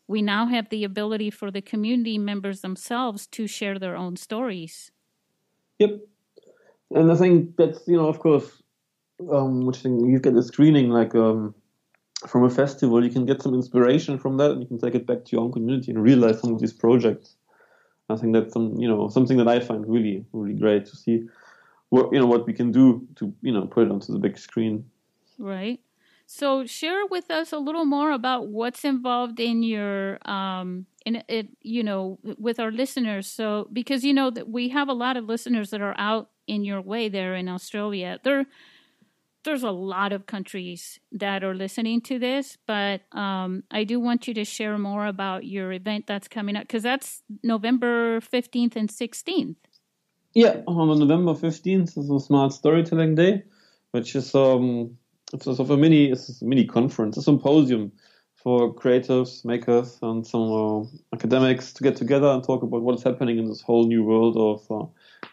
we 0.08 0.20
now 0.20 0.46
have 0.46 0.68
the 0.68 0.82
ability 0.82 1.30
for 1.30 1.50
the 1.50 1.62
community 1.62 2.18
members 2.18 2.60
themselves 2.60 3.26
to 3.28 3.46
share 3.46 3.78
their 3.78 3.96
own 3.96 4.16
stories. 4.16 4.90
Yep. 5.78 6.00
And 6.94 7.10
I 7.10 7.14
think 7.14 7.56
that's, 7.56 7.86
you 7.86 7.96
know, 7.96 8.08
of 8.08 8.18
course, 8.18 8.62
um, 9.30 9.66
which 9.66 9.78
thing 9.78 10.04
you 10.10 10.18
get 10.18 10.36
a 10.36 10.42
screening 10.42 10.90
like 10.90 11.14
um, 11.14 11.54
from 12.26 12.44
a 12.44 12.50
festival, 12.50 13.04
you 13.04 13.10
can 13.10 13.26
get 13.26 13.42
some 13.42 13.54
inspiration 13.54 14.18
from 14.18 14.36
that 14.38 14.52
and 14.52 14.60
you 14.62 14.66
can 14.66 14.78
take 14.78 14.94
it 14.94 15.06
back 15.06 15.24
to 15.24 15.32
your 15.32 15.42
own 15.42 15.52
community 15.52 15.90
and 15.90 16.02
realize 16.02 16.40
some 16.40 16.52
of 16.52 16.60
these 16.60 16.72
projects. 16.72 17.36
I 18.08 18.16
think 18.16 18.34
that's 18.34 18.52
some, 18.52 18.74
you 18.78 18.88
know, 18.88 19.08
something 19.08 19.38
that 19.38 19.48
I 19.48 19.60
find 19.60 19.86
really, 19.88 20.24
really 20.32 20.54
great 20.54 20.86
to 20.86 20.96
see 20.96 21.24
what, 21.88 22.12
you 22.12 22.18
know, 22.18 22.26
what 22.26 22.46
we 22.46 22.52
can 22.52 22.72
do 22.72 23.06
to, 23.16 23.32
you 23.42 23.52
know, 23.52 23.66
put 23.66 23.86
it 23.86 23.90
onto 23.90 24.12
the 24.12 24.18
big 24.18 24.38
screen. 24.38 24.84
Right. 25.38 25.80
So 26.26 26.64
share 26.64 27.04
with 27.06 27.30
us 27.30 27.52
a 27.52 27.58
little 27.58 27.84
more 27.84 28.10
about 28.10 28.48
what's 28.48 28.84
involved 28.84 29.38
in 29.38 29.62
your 29.62 30.18
um 30.26 30.86
in 31.04 31.22
it 31.28 31.48
you 31.60 31.82
know 31.82 32.18
with 32.38 32.58
our 32.58 32.70
listeners. 32.70 33.26
So 33.26 33.68
because 33.72 34.02
you 34.02 34.14
know 34.14 34.30
that 34.30 34.48
we 34.48 34.70
have 34.70 34.88
a 34.88 34.94
lot 34.94 35.16
of 35.16 35.26
listeners 35.26 35.70
that 35.70 35.82
are 35.82 35.94
out 35.98 36.30
in 36.46 36.64
your 36.64 36.80
way 36.80 37.08
there 37.08 37.34
in 37.34 37.48
Australia. 37.48 38.18
There 38.22 38.46
there's 39.44 39.62
a 39.62 39.70
lot 39.70 40.12
of 40.12 40.26
countries 40.26 41.00
that 41.10 41.42
are 41.42 41.54
listening 41.54 42.00
to 42.02 42.18
this, 42.18 42.58
but 42.66 43.02
um, 43.12 43.64
I 43.70 43.84
do 43.84 43.98
want 43.98 44.28
you 44.28 44.34
to 44.34 44.44
share 44.44 44.78
more 44.78 45.06
about 45.06 45.44
your 45.44 45.72
event 45.72 46.06
that's 46.06 46.28
coming 46.28 46.56
up 46.56 46.62
because 46.62 46.84
that's 46.84 47.22
November 47.42 48.20
15th 48.20 48.76
and 48.76 48.88
16th. 48.88 49.56
Yeah, 50.34 50.62
on 50.66 50.98
November 50.98 51.32
15th 51.34 51.98
is 51.98 52.08
a 52.08 52.20
Smart 52.20 52.52
Storytelling 52.52 53.16
Day, 53.16 53.42
which 53.90 54.14
is 54.14 54.34
um, 54.34 54.96
it's 55.32 55.44
sort 55.44 55.60
of 55.60 55.70
a 55.70 55.76
mini 55.76 56.10
it's 56.10 56.40
a 56.40 56.44
mini 56.44 56.64
conference, 56.64 57.16
a 57.16 57.22
symposium 57.22 57.92
for 58.34 58.74
creatives, 58.74 59.44
makers, 59.44 59.98
and 60.02 60.26
some 60.26 60.52
uh, 60.52 60.84
academics 61.14 61.72
to 61.74 61.82
get 61.82 61.96
together 61.96 62.26
and 62.28 62.42
talk 62.42 62.62
about 62.62 62.82
what's 62.82 63.02
happening 63.02 63.38
in 63.38 63.46
this 63.46 63.60
whole 63.60 63.86
new 63.86 64.02
world 64.02 64.36
of 64.36 64.70
uh, 64.70 64.86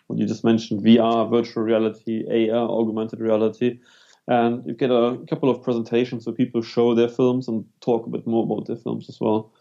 what 0.08 0.20
you 0.20 0.26
just 0.26 0.44
mentioned: 0.44 0.84
VR, 0.84 1.30
virtual 1.30 1.64
reality, 1.64 2.26
AR, 2.50 2.70
augmented 2.70 3.20
reality. 3.20 3.80
And 4.28 4.64
you 4.68 4.76
get 4.76 4.92
a 4.92 5.18
couple 5.28 5.50
of 5.50 5.64
presentations 5.64 6.26
where 6.26 6.36
people 6.36 6.62
show 6.62 6.94
their 6.94 7.10
films 7.10 7.48
and 7.48 7.66
talk 7.82 8.06
a 8.06 8.10
bit 8.12 8.28
more 8.28 8.44
about 8.44 8.68
their 8.68 8.76
films 8.76 9.10
as 9.10 9.20
well. 9.20 9.52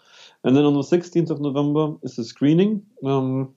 And 0.45 0.55
then 0.55 0.65
on 0.65 0.75
the 0.75 0.83
16th 0.83 1.31
of 1.31 1.41
November 1.41 1.97
is 2.03 2.19
a 2.19 2.25
screening. 2.25 2.83
Um, 3.03 3.55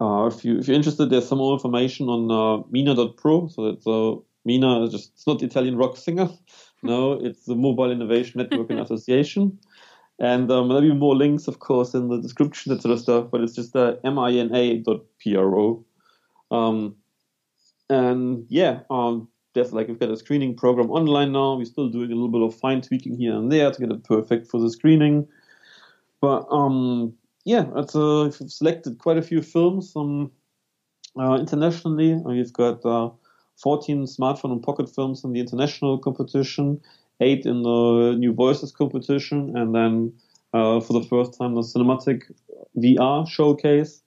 uh, 0.00 0.26
if 0.26 0.44
you 0.44 0.58
if 0.58 0.68
you're 0.68 0.76
interested, 0.76 1.10
there's 1.10 1.28
some 1.28 1.38
more 1.38 1.52
information 1.52 2.08
on 2.08 2.30
uh, 2.30 2.62
Mina.pro. 2.70 3.48
So 3.48 3.70
that's 3.70 3.86
uh, 3.86 4.14
MINA 4.44 4.84
is 4.84 4.92
just 4.92 5.12
it's 5.12 5.26
not 5.26 5.38
the 5.38 5.46
Italian 5.46 5.76
rock 5.76 5.96
singer. 5.96 6.28
No, 6.82 7.12
it's 7.12 7.44
the 7.44 7.54
Mobile 7.54 7.90
Innovation 7.90 8.40
Networking 8.40 8.80
Association. 8.82 9.58
And 10.20 10.50
um, 10.50 10.68
there'll 10.68 10.82
be 10.82 10.92
more 10.92 11.16
links, 11.16 11.48
of 11.48 11.60
course, 11.60 11.94
in 11.94 12.08
the 12.08 12.20
description, 12.20 12.72
that 12.72 12.82
sort 12.82 12.92
of 12.92 13.00
stuff. 13.00 13.26
But 13.32 13.40
it's 13.40 13.54
just 13.54 13.74
uh, 13.74 13.96
mina.pro. 14.04 15.84
Um, 16.50 16.96
and 17.88 18.44
yeah, 18.48 18.80
um, 18.90 19.28
there's 19.54 19.72
like 19.72 19.88
we've 19.88 19.98
got 19.98 20.10
a 20.10 20.16
screening 20.16 20.54
program 20.54 20.90
online 20.90 21.32
now. 21.32 21.56
We're 21.56 21.64
still 21.64 21.88
doing 21.88 22.12
a 22.12 22.14
little 22.14 22.28
bit 22.28 22.42
of 22.42 22.54
fine 22.54 22.82
tweaking 22.82 23.16
here 23.16 23.34
and 23.34 23.50
there 23.50 23.70
to 23.70 23.80
get 23.80 23.90
it 23.90 24.04
perfect 24.04 24.46
for 24.46 24.60
the 24.60 24.70
screening. 24.70 25.26
But 26.20 26.46
um, 26.50 27.14
yeah, 27.44 27.66
it's 27.76 27.96
uh, 27.96 28.24
we've 28.24 28.50
selected 28.50 28.98
quite 28.98 29.16
a 29.16 29.22
few 29.22 29.42
films 29.42 29.92
um, 29.96 30.30
uh, 31.18 31.34
internationally. 31.34 32.14
We've 32.14 32.52
got 32.52 32.84
uh, 32.84 33.10
14 33.56 34.04
smartphone 34.04 34.52
and 34.52 34.62
pocket 34.62 34.94
films 34.94 35.24
in 35.24 35.32
the 35.32 35.40
international 35.40 35.98
competition, 35.98 36.80
eight 37.20 37.46
in 37.46 37.62
the 37.62 38.16
New 38.18 38.32
Voices 38.32 38.72
competition, 38.72 39.56
and 39.56 39.74
then 39.74 40.12
uh, 40.52 40.80
for 40.80 40.92
the 40.92 41.06
first 41.06 41.38
time 41.38 41.54
the 41.54 41.62
cinematic 41.62 42.22
VR 42.76 43.28
showcase 43.28 44.02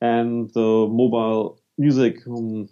and 0.00 0.50
the 0.54 0.86
mobile 0.90 1.60
music 1.76 2.18
um, 2.26 2.68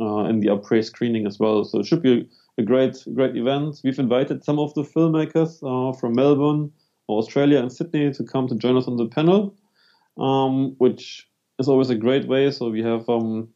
uh, 0.00 0.24
in 0.24 0.40
the 0.40 0.48
Après 0.48 0.84
screening 0.84 1.26
as 1.26 1.38
well. 1.38 1.64
So 1.64 1.80
it 1.80 1.86
should 1.86 2.02
be 2.02 2.28
a 2.58 2.62
great, 2.62 3.04
great 3.14 3.36
event. 3.36 3.80
We've 3.84 3.98
invited 3.98 4.44
some 4.44 4.58
of 4.58 4.74
the 4.74 4.82
filmmakers 4.82 5.58
uh, 5.62 5.96
from 5.98 6.14
Melbourne, 6.14 6.72
Australia, 7.08 7.58
and 7.58 7.72
Sydney 7.72 8.12
to 8.12 8.24
come 8.24 8.48
to 8.48 8.54
join 8.54 8.76
us 8.76 8.86
on 8.86 8.96
the 8.96 9.06
panel, 9.06 9.54
um, 10.18 10.74
which 10.78 11.28
is 11.58 11.68
always 11.68 11.90
a 11.90 11.94
great 11.94 12.26
way. 12.26 12.50
So 12.50 12.70
we 12.70 12.82
have 12.82 13.08
um, 13.08 13.48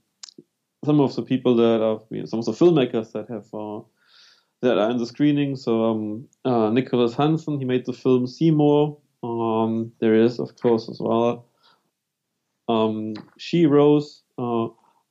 some 0.85 1.01
of 1.01 1.15
the 1.15 1.23
people 1.23 1.57
that 1.57 1.83
are, 1.83 2.01
you 2.11 2.21
know, 2.21 2.27
some 2.27 2.41
of 2.41 2.45
the 2.45 2.53
filmmakers 2.53 3.13
that 3.13 3.29
have 3.29 3.47
uh, 3.55 3.81
that 4.63 4.79
are 4.79 4.91
in 4.91 4.99
the 4.99 5.07
screening. 5.07 5.57
So 5.57 5.85
um, 5.85 6.75
Nicholas 6.75 7.15
Hansen, 7.15 7.59
he 7.59 7.65
made 7.65 7.87
the 7.87 7.93
film 7.93 8.27
Seymour. 8.27 8.99
Um, 9.23 9.93
there 10.01 10.15
is, 10.15 10.39
of 10.39 10.57
course, 10.61 10.89
as 10.89 10.99
well. 11.01 11.47
Um, 12.69 13.15
she 13.39 13.67
Rose, 13.67 14.23
uh, 14.37 14.69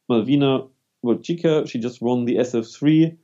Malvina 0.09 0.69
Wojcicka, 1.03 1.67
she 1.67 1.79
just 1.79 2.01
won 2.01 2.25
the 2.25 2.35
SF3 2.35 3.17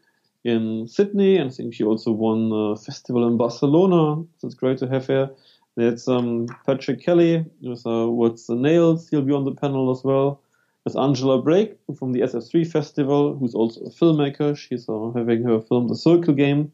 in 0.43 0.87
Sydney, 0.87 1.37
and 1.37 1.49
I 1.49 1.53
think 1.53 1.73
she 1.73 1.83
also 1.83 2.11
won 2.11 2.51
a 2.51 2.75
festival 2.75 3.27
in 3.27 3.37
Barcelona. 3.37 4.23
So 4.39 4.47
it's 4.47 4.55
great 4.55 4.79
to 4.79 4.87
have 4.87 5.07
her. 5.07 5.31
There's 5.75 6.07
um, 6.07 6.47
Patrick 6.65 7.01
Kelly 7.01 7.45
with 7.61 7.85
uh, 7.85 8.07
What's 8.07 8.47
the 8.47 8.55
Nails. 8.55 9.09
He'll 9.09 9.21
be 9.21 9.33
on 9.33 9.45
the 9.45 9.55
panel 9.55 9.91
as 9.91 10.03
well. 10.03 10.42
There's 10.85 10.97
Angela 10.97 11.41
Blake 11.41 11.77
from 11.97 12.11
the 12.11 12.21
SF3 12.21 12.69
Festival, 12.69 13.37
who's 13.37 13.55
also 13.55 13.81
a 13.81 13.89
filmmaker. 13.89 14.57
She's 14.57 14.87
uh, 14.89 15.11
having 15.15 15.43
her 15.43 15.61
film 15.61 15.87
The 15.87 15.95
Circle 15.95 16.33
Game 16.33 16.73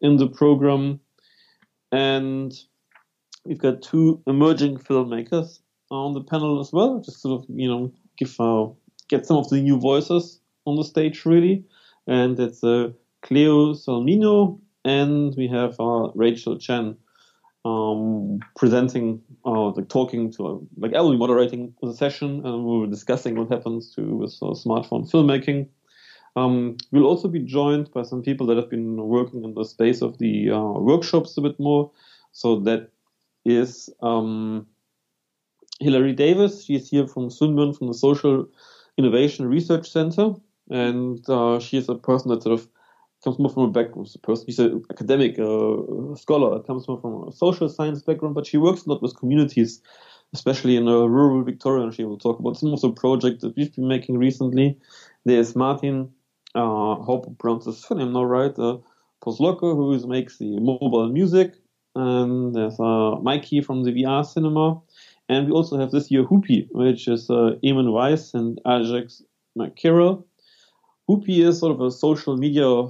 in 0.00 0.16
the 0.16 0.28
program. 0.28 1.00
And 1.90 2.52
we've 3.44 3.58
got 3.58 3.82
two 3.82 4.22
emerging 4.28 4.78
filmmakers 4.78 5.58
on 5.90 6.14
the 6.14 6.22
panel 6.22 6.60
as 6.60 6.72
well, 6.72 7.00
just 7.00 7.20
sort 7.20 7.42
of, 7.42 7.50
you 7.50 7.68
know, 7.68 7.92
give 8.16 8.34
uh, 8.38 8.68
get 9.08 9.26
some 9.26 9.38
of 9.38 9.48
the 9.50 9.60
new 9.60 9.78
voices 9.78 10.40
on 10.64 10.76
the 10.76 10.84
stage, 10.84 11.26
really. 11.26 11.64
And 12.06 12.38
it's 12.38 12.62
uh, 12.62 12.90
Cleo 13.22 13.74
Salmino, 13.74 14.60
and 14.84 15.34
we 15.36 15.48
have 15.48 15.78
uh, 15.80 16.10
Rachel 16.14 16.58
Chen 16.58 16.96
um, 17.64 18.40
presenting, 18.56 19.22
uh, 19.44 19.70
like 19.70 19.88
talking 19.88 20.32
to, 20.32 20.66
like 20.76 20.94
I 20.94 21.00
will 21.00 21.12
be 21.12 21.18
moderating 21.18 21.74
the 21.82 21.94
session, 21.94 22.44
and 22.44 22.64
we 22.64 22.78
were 22.80 22.86
discussing 22.86 23.36
what 23.36 23.50
happens 23.50 23.94
to 23.94 24.02
with 24.16 24.36
uh, 24.42 24.46
smartphone 24.46 25.08
filmmaking. 25.10 25.68
Um, 26.34 26.78
we'll 26.90 27.06
also 27.06 27.28
be 27.28 27.40
joined 27.40 27.92
by 27.92 28.02
some 28.02 28.22
people 28.22 28.46
that 28.46 28.56
have 28.56 28.70
been 28.70 28.96
working 28.96 29.44
in 29.44 29.54
the 29.54 29.64
space 29.64 30.02
of 30.02 30.18
the 30.18 30.50
uh, 30.50 30.80
workshops 30.80 31.36
a 31.36 31.42
bit 31.42 31.60
more. 31.60 31.90
So 32.32 32.60
that 32.60 32.90
is 33.44 33.90
um, 34.00 34.66
Hilary 35.80 36.14
Davis. 36.14 36.64
She's 36.64 36.88
here 36.88 37.06
from 37.06 37.30
Swinburne, 37.30 37.74
from 37.74 37.88
the 37.88 37.94
Social 37.94 38.48
Innovation 38.96 39.46
Research 39.46 39.90
Center, 39.90 40.34
and 40.70 41.28
uh, 41.28 41.60
she 41.60 41.76
is 41.76 41.88
a 41.88 41.94
person 41.94 42.30
that 42.30 42.42
sort 42.42 42.58
of 42.58 42.68
comes 43.22 43.38
more 43.38 43.50
from 43.50 43.64
a 43.64 43.68
background. 43.68 44.08
A 44.14 44.18
person, 44.18 44.46
she's 44.46 44.58
an 44.58 44.82
academic 44.90 45.38
uh, 45.38 46.14
scholar, 46.16 46.56
It 46.56 46.66
comes 46.66 46.86
more 46.88 47.00
from 47.00 47.28
a 47.28 47.32
social 47.32 47.68
science 47.68 48.02
background, 48.02 48.34
but 48.34 48.46
she 48.46 48.56
works 48.56 48.84
a 48.84 48.90
lot 48.90 49.02
with 49.02 49.16
communities, 49.16 49.80
especially 50.32 50.76
in 50.76 50.88
uh, 50.88 51.04
rural 51.04 51.42
Victoria. 51.42 51.84
And 51.84 51.94
she 51.94 52.04
will 52.04 52.18
talk 52.18 52.38
about 52.38 52.56
some 52.56 52.72
of 52.72 52.80
the 52.80 52.90
projects 52.90 53.42
that 53.42 53.56
we've 53.56 53.74
been 53.74 53.88
making 53.88 54.18
recently. 54.18 54.78
There's 55.24 55.54
Martin, 55.54 56.10
uh, 56.54 56.96
hope 56.96 57.26
I 57.28 57.32
pronounce 57.38 57.66
his 57.66 57.90
name 57.90 58.12
now 58.12 58.24
right, 58.24 58.56
uh, 58.58 58.78
who 59.24 60.06
makes 60.08 60.38
the 60.38 60.58
mobile 60.58 61.08
music. 61.08 61.54
And 61.94 62.54
there's 62.54 62.80
uh, 62.80 63.16
Mikey 63.22 63.60
from 63.60 63.84
the 63.84 63.92
VR 63.92 64.24
cinema. 64.24 64.80
And 65.28 65.46
we 65.46 65.52
also 65.52 65.78
have 65.78 65.90
this 65.90 66.10
year 66.10 66.24
Hoopy, 66.24 66.68
which 66.72 67.06
is 67.06 67.30
uh, 67.30 67.52
Eamon 67.62 67.92
Weiss 67.92 68.34
and 68.34 68.60
Ajax 68.66 69.22
McKirrell. 69.56 70.24
Hoopy 71.08 71.46
is 71.46 71.58
sort 71.60 71.72
of 71.72 71.80
a 71.80 71.90
social 71.90 72.36
media 72.36 72.86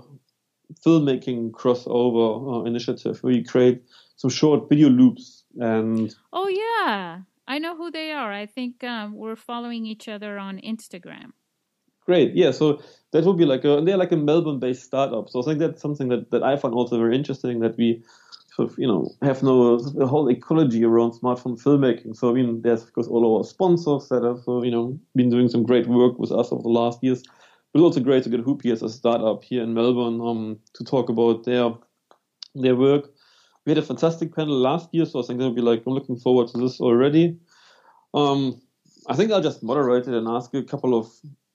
filmmaking 0.84 1.50
crossover 1.52 2.62
uh, 2.62 2.64
initiative 2.64 3.22
where 3.22 3.32
you 3.32 3.44
create 3.44 3.82
some 4.16 4.30
short 4.30 4.68
video 4.68 4.88
loops 4.88 5.44
and. 5.58 6.14
Oh 6.32 6.48
yeah, 6.48 7.20
I 7.46 7.58
know 7.58 7.76
who 7.76 7.90
they 7.90 8.12
are. 8.12 8.32
I 8.32 8.46
think 8.46 8.82
um, 8.84 9.14
we're 9.14 9.36
following 9.36 9.86
each 9.86 10.08
other 10.08 10.38
on 10.38 10.58
Instagram. 10.58 11.32
Great, 12.04 12.34
yeah. 12.34 12.50
So 12.50 12.82
that 13.12 13.24
would 13.24 13.38
be 13.38 13.44
like 13.44 13.64
a 13.64 13.80
they're 13.80 13.96
like 13.96 14.12
a 14.12 14.16
Melbourne-based 14.16 14.82
startup. 14.82 15.28
So 15.28 15.40
I 15.40 15.44
think 15.44 15.58
that's 15.60 15.80
something 15.80 16.08
that, 16.08 16.30
that 16.32 16.42
I 16.42 16.56
find 16.56 16.74
also 16.74 16.98
very 16.98 17.14
interesting 17.14 17.60
that 17.60 17.76
we 17.76 18.02
sort 18.56 18.70
of 18.70 18.78
you 18.78 18.86
know 18.86 19.10
have 19.22 19.42
no 19.42 19.78
the 19.78 20.06
whole 20.06 20.28
ecology 20.28 20.84
around 20.84 21.12
smartphone 21.12 21.60
filmmaking. 21.62 22.16
So 22.16 22.30
I 22.30 22.32
mean, 22.32 22.62
there's 22.62 22.82
of 22.82 22.92
course 22.92 23.06
all 23.06 23.36
our 23.36 23.44
sponsors 23.44 24.08
that 24.08 24.24
have 24.24 24.42
you 24.64 24.70
know 24.70 24.98
been 25.14 25.30
doing 25.30 25.48
some 25.48 25.62
great 25.62 25.86
work 25.86 26.18
with 26.18 26.32
us 26.32 26.50
over 26.52 26.62
the 26.62 26.68
last 26.68 27.02
years. 27.02 27.22
But 27.72 27.80
it's 27.80 27.84
also 27.84 28.00
great 28.00 28.24
to 28.24 28.30
get 28.30 28.44
Hoopy 28.44 28.70
as 28.70 28.82
a 28.82 28.88
startup 28.88 29.42
here 29.44 29.62
in 29.62 29.74
Melbourne 29.74 30.20
um, 30.20 30.58
to 30.74 30.84
talk 30.84 31.08
about 31.08 31.44
their 31.44 31.72
their 32.54 32.76
work. 32.76 33.10
We 33.64 33.70
had 33.70 33.78
a 33.78 33.82
fantastic 33.82 34.34
panel 34.34 34.58
last 34.58 34.88
year, 34.92 35.06
so 35.06 35.22
I 35.22 35.26
think 35.26 35.38
they'll 35.38 35.54
be 35.54 35.62
like, 35.62 35.84
I'm 35.86 35.94
looking 35.94 36.18
forward 36.18 36.48
to 36.48 36.58
this 36.58 36.80
already. 36.80 37.38
Um, 38.12 38.60
I 39.08 39.14
think 39.16 39.30
I'll 39.30 39.42
just 39.42 39.62
moderate 39.62 40.06
it 40.06 40.14
and 40.14 40.28
ask 40.28 40.52
a 40.54 40.62
couple 40.62 40.98
of 40.98 41.10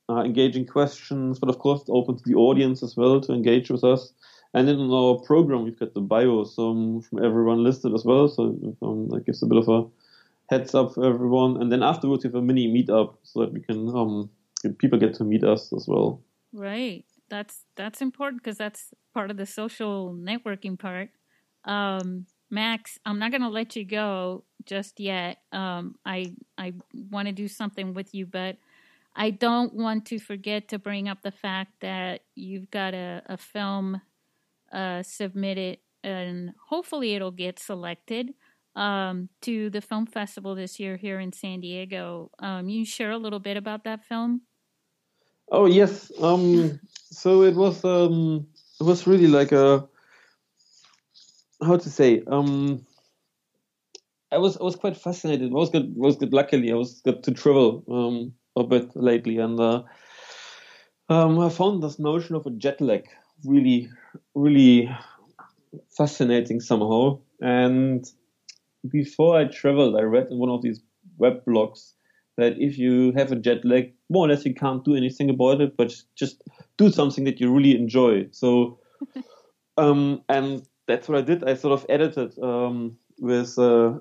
uh, 0.10 0.24
engaging 0.24 0.66
questions, 0.66 1.38
but 1.38 1.50
of 1.50 1.60
course, 1.60 1.84
open 1.90 2.18
to 2.18 2.24
the 2.26 2.36
audience 2.36 2.82
as 2.82 2.96
well 2.96 3.22
to 3.22 3.34
engage 3.34 3.70
with 3.70 3.84
us. 3.84 4.14
And 4.54 4.70
in 4.70 4.80
our 4.90 5.20
program, 5.20 5.66
we've 5.66 5.80
got 5.80 5.94
the 5.94 6.02
bios 6.02 6.58
um, 6.58 7.02
from 7.02 7.24
everyone 7.24 7.64
listed 7.64 7.94
as 7.94 8.06
well. 8.06 8.28
So 8.28 8.76
um, 8.82 9.10
that 9.10 9.26
gives 9.26 9.44
a 9.44 9.46
bit 9.46 9.58
of 9.58 9.68
a 9.68 9.86
heads 10.50 10.74
up 10.74 10.94
for 10.94 11.06
everyone. 11.06 11.62
And 11.62 11.72
then 11.72 11.84
afterwards, 11.84 12.24
we 12.24 12.30
have 12.30 12.36
a 12.36 12.42
mini 12.42 12.68
meetup 12.68 13.16
so 13.24 13.42
that 13.42 13.54
we 13.54 13.60
can 13.60 13.90
um, 13.90 14.30
people 14.80 15.00
get 15.00 15.14
to 15.16 15.24
meet 15.24 15.44
us 15.44 15.72
as 15.74 15.86
well. 15.88 16.22
Right. 16.54 17.06
That's 17.30 17.66
that's 17.76 18.02
important 18.02 18.42
because 18.42 18.58
that's 18.58 18.94
part 19.14 19.32
of 19.32 19.38
the 19.38 19.46
social 19.46 20.14
networking 20.14 20.80
part. 20.80 21.10
Um, 21.66 22.26
Max, 22.50 22.98
I'm 23.06 23.20
not 23.20 23.32
going 23.32 23.42
to 23.42 23.50
let 23.50 23.76
you 23.76 23.84
go 23.84 24.46
just 24.66 25.00
yet. 25.00 25.40
Um, 25.52 25.96
I 26.06 26.34
I 26.58 26.74
want 26.94 27.28
to 27.28 27.34
do 27.34 27.48
something 27.48 27.94
with 27.94 28.14
you, 28.14 28.26
but 28.26 28.58
I 29.16 29.32
don't 29.32 29.74
want 29.74 30.06
to 30.06 30.20
forget 30.20 30.70
to 30.70 30.80
bring 30.80 31.10
up 31.10 31.22
the 31.24 31.32
fact 31.32 31.74
that 31.82 32.22
you've 32.36 32.72
got 32.72 32.94
a, 32.94 33.24
a 33.26 33.38
film 33.38 34.02
uh, 34.72 35.04
submitted, 35.04 35.80
and 36.04 36.54
hopefully 36.70 37.16
it'll 37.16 37.32
get 37.32 37.60
selected 37.60 38.34
um, 38.78 39.28
to 39.42 39.70
the 39.70 39.82
film 39.82 40.06
festival 40.06 40.56
this 40.56 40.80
year 40.80 40.96
here 40.96 41.20
in 41.20 41.34
San 41.34 41.60
Diego. 41.60 42.30
Um, 42.40 42.70
you 42.70 42.86
share 42.86 43.12
a 43.12 43.18
little 43.18 43.40
bit 43.40 43.58
about 43.58 43.84
that 43.84 44.06
film? 44.06 44.42
Oh 45.52 45.66
yes. 45.66 46.12
Um, 46.22 46.80
so 46.94 47.42
it 47.42 47.56
was 47.56 47.84
um, 47.84 48.48
it 48.80 48.84
was 48.84 49.08
really 49.08 49.28
like 49.28 49.52
a 49.52 49.88
how 51.62 51.78
to 51.78 51.90
say 51.90 52.22
um, 52.28 52.86
I 54.32 54.38
was 54.38 54.58
I 54.58 54.64
was 54.64 54.76
quite 54.76 54.96
fascinated. 54.96 55.52
I 55.52 55.56
was 55.56 55.70
good. 55.70 55.96
I 55.98 56.06
Was 56.06 56.18
good. 56.18 56.34
Luckily, 56.34 56.72
I 56.72 56.76
was 56.76 57.02
good 57.02 57.24
to 57.24 57.32
travel 57.32 57.84
um, 57.90 58.34
a 58.56 58.64
bit 58.64 58.96
lately, 58.96 59.38
and 59.40 59.60
uh, 59.60 59.84
um, 61.10 61.40
I 61.40 61.50
found 61.50 61.82
this 61.82 61.98
notion 61.98 62.36
of 62.36 62.46
a 62.46 62.52
jet 62.52 62.80
lag 62.80 63.08
really, 63.44 63.90
really 64.36 64.90
fascinating 65.90 66.60
somehow. 66.60 67.20
And 67.40 68.06
before 68.90 69.38
I 69.38 69.46
traveled, 69.46 69.96
I 69.98 70.02
read 70.02 70.28
in 70.30 70.38
one 70.38 70.50
of 70.50 70.62
these 70.62 70.82
web 71.18 71.44
blogs 71.46 71.94
that 72.38 72.54
if 72.60 72.78
you 72.78 73.12
have 73.14 73.32
a 73.32 73.36
jet 73.36 73.66
lag, 73.66 73.94
more 74.10 74.26
or 74.26 74.30
less 74.30 74.46
you 74.46 74.54
can't 74.54 74.86
do 74.86 74.96
anything 74.96 75.30
about 75.30 75.60
it, 75.60 75.76
but 75.76 75.94
just 76.16 76.44
do 76.78 76.92
something 76.92 77.24
that 77.24 77.40
you 77.40 77.52
really 77.52 77.76
enjoy. 77.76 78.28
So, 78.32 78.80
um, 79.78 80.22
and 80.30 80.66
that's 80.88 81.10
what 81.10 81.18
I 81.18 81.22
did. 81.22 81.44
I 81.44 81.56
sort 81.56 81.74
of 81.74 81.86
edited 81.90 82.38
um, 82.40 82.98
with 83.20 83.58
uh, 83.58 83.98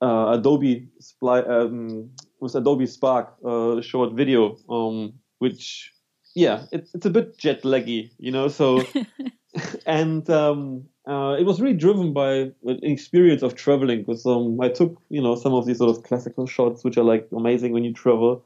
uh, 0.00 0.32
Adobe 0.32 0.88
Spli- 1.02 1.48
um, 1.48 2.10
with 2.40 2.54
Adobe 2.54 2.86
Spark 2.86 3.34
uh, 3.44 3.78
a 3.78 3.82
short 3.82 4.14
video, 4.14 4.56
um, 4.68 5.14
which 5.38 5.92
yeah, 6.34 6.66
it's 6.72 6.94
it's 6.94 7.06
a 7.06 7.10
bit 7.10 7.36
jet 7.36 7.62
laggy, 7.62 8.10
you 8.18 8.30
know. 8.30 8.48
So, 8.48 8.82
and 9.86 10.28
um, 10.30 10.84
uh, 11.10 11.34
it 11.34 11.44
was 11.44 11.60
really 11.60 11.76
driven 11.76 12.12
by 12.12 12.52
an 12.64 12.78
experience 12.84 13.42
of 13.42 13.56
traveling 13.56 13.98
because 13.98 14.24
um, 14.26 14.60
I 14.60 14.68
took 14.68 14.96
you 15.08 15.20
know 15.20 15.34
some 15.34 15.52
of 15.52 15.66
these 15.66 15.78
sort 15.78 15.96
of 15.96 16.04
classical 16.04 16.46
shots, 16.46 16.84
which 16.84 16.96
are 16.96 17.02
like 17.02 17.26
amazing 17.36 17.72
when 17.72 17.82
you 17.82 17.92
travel. 17.92 18.44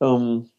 Um, 0.00 0.50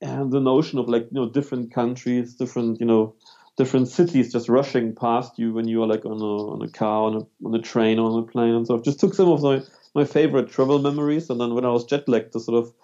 and 0.00 0.32
the 0.32 0.40
notion 0.40 0.80
of 0.80 0.88
like 0.88 1.04
you 1.12 1.20
know 1.20 1.28
different 1.30 1.72
countries, 1.72 2.34
different 2.34 2.80
you 2.80 2.86
know 2.86 3.14
different 3.56 3.86
cities 3.86 4.32
just 4.32 4.48
rushing 4.48 4.96
past 4.96 5.38
you 5.38 5.52
when 5.52 5.68
you 5.68 5.80
are 5.82 5.86
like 5.86 6.04
on 6.04 6.20
a 6.20 6.52
on 6.54 6.62
a 6.62 6.68
car, 6.68 7.04
on 7.04 7.14
a 7.14 7.46
on 7.46 7.54
a 7.54 7.62
train, 7.62 8.00
on 8.00 8.24
a 8.24 8.26
plane, 8.26 8.54
and 8.54 8.66
so 8.66 8.76
I 8.76 8.80
just 8.80 8.98
took 8.98 9.14
some 9.14 9.28
of 9.28 9.42
my 9.42 9.62
my 9.94 10.04
favorite 10.04 10.50
travel 10.50 10.80
memories, 10.80 11.30
and 11.30 11.40
then 11.40 11.54
when 11.54 11.64
I 11.64 11.70
was 11.70 11.84
jet 11.84 12.08
lagged, 12.08 12.32
to 12.32 12.40
sort 12.40 12.58
of 12.58 12.74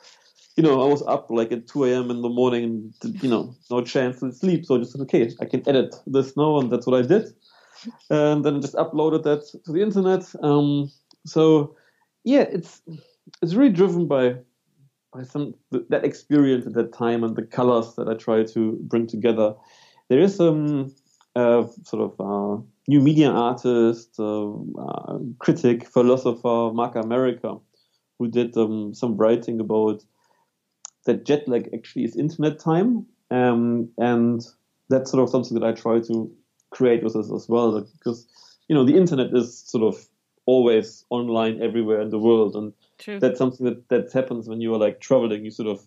you 0.59 0.65
know, 0.65 0.83
I 0.83 0.87
was 0.87 1.03
up 1.07 1.31
like 1.31 1.53
at 1.53 1.69
2 1.69 1.85
a.m. 1.85 2.11
in 2.11 2.21
the 2.21 2.29
morning 2.29 2.65
and, 2.65 3.23
you 3.23 3.31
know, 3.31 3.55
no 3.71 3.81
chance 3.81 4.19
to 4.19 4.33
sleep. 4.33 4.67
So 4.67 4.75
I 4.75 4.79
just 4.79 4.91
said, 4.91 5.03
okay, 5.03 5.31
I 5.41 5.45
can 5.45 5.63
edit 5.69 5.95
this 6.05 6.37
now. 6.37 6.59
And 6.59 6.69
that's 6.69 6.85
what 6.85 6.99
I 6.99 7.07
did. 7.07 7.33
And 8.11 8.45
then 8.45 8.57
I 8.57 8.61
just 8.61 8.75
uploaded 8.75 9.23
that 9.25 9.45
to 9.65 9.73
the 9.73 9.83
internet. 9.83 10.25
Um, 10.43 10.91
so 11.27 11.77
yeah, 12.25 12.43
it's, 12.43 12.83
it's 13.43 13.55
really 13.55 13.73
driven 13.73 14.07
by, 14.07 14.37
by 15.13 15.23
some, 15.25 15.55
that 15.71 16.05
experience 16.05 16.67
at 16.67 16.75
that 16.75 16.93
time 16.93 17.25
and 17.25 17.37
the 17.37 17.43
colors 17.43 17.95
that 17.97 18.09
I 18.09 18.15
try 18.15 18.45
to 18.45 18.79
bring 18.83 19.07
together. 19.07 19.55
There 20.09 20.21
is 20.21 20.37
some, 20.37 20.95
uh, 21.37 21.67
sort 21.85 22.03
of, 22.03 22.21
uh, 22.21 22.63
new 22.89 23.01
media 23.01 23.31
artist, 23.31 24.17
uh, 24.19 24.51
uh 24.51 25.19
critic, 25.39 25.87
philosopher, 25.87 26.73
Mark 26.73 26.95
Amerika, 26.95 27.61
who 28.19 28.29
did 28.29 28.57
um, 28.57 28.95
some 28.95 29.17
writing 29.17 29.61
about 29.61 30.03
that 31.05 31.25
jet 31.25 31.49
lag 31.49 31.71
actually 31.73 32.05
is 32.05 32.17
internet 32.17 32.59
time, 32.59 33.07
um, 33.31 33.89
and 33.99 34.45
that's 34.89 35.11
sort 35.11 35.23
of 35.23 35.31
something 35.31 35.59
that 35.59 35.67
I 35.67 35.73
try 35.73 36.01
to 36.01 36.31
create 36.71 37.03
with 37.03 37.17
us 37.17 37.31
as 37.33 37.49
well, 37.49 37.81
because 37.81 38.27
you 38.69 38.75
know 38.75 38.85
the 38.85 38.97
internet 38.97 39.35
is 39.35 39.59
sort 39.59 39.85
of 39.85 40.07
always 40.47 41.05
online 41.11 41.63
everywhere 41.63 42.01
in 42.01 42.11
the 42.11 42.19
world, 42.19 42.57
and 42.57 42.73
True. 42.99 43.21
that's 43.21 43.39
something 43.39 43.67
that 43.67 43.89
that 43.89 44.13
happens 44.13 44.49
when 44.49 44.61
you 44.61 44.75
are 44.75 44.79
like 44.79 45.01
traveling. 45.01 45.45
You 45.45 45.51
sort 45.51 45.69
of 45.69 45.87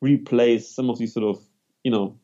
replace 0.00 0.68
some 0.68 0.90
of 0.90 0.98
these 0.98 1.12
sort 1.12 1.26
of 1.26 1.42
you 1.84 1.90
know 1.90 2.16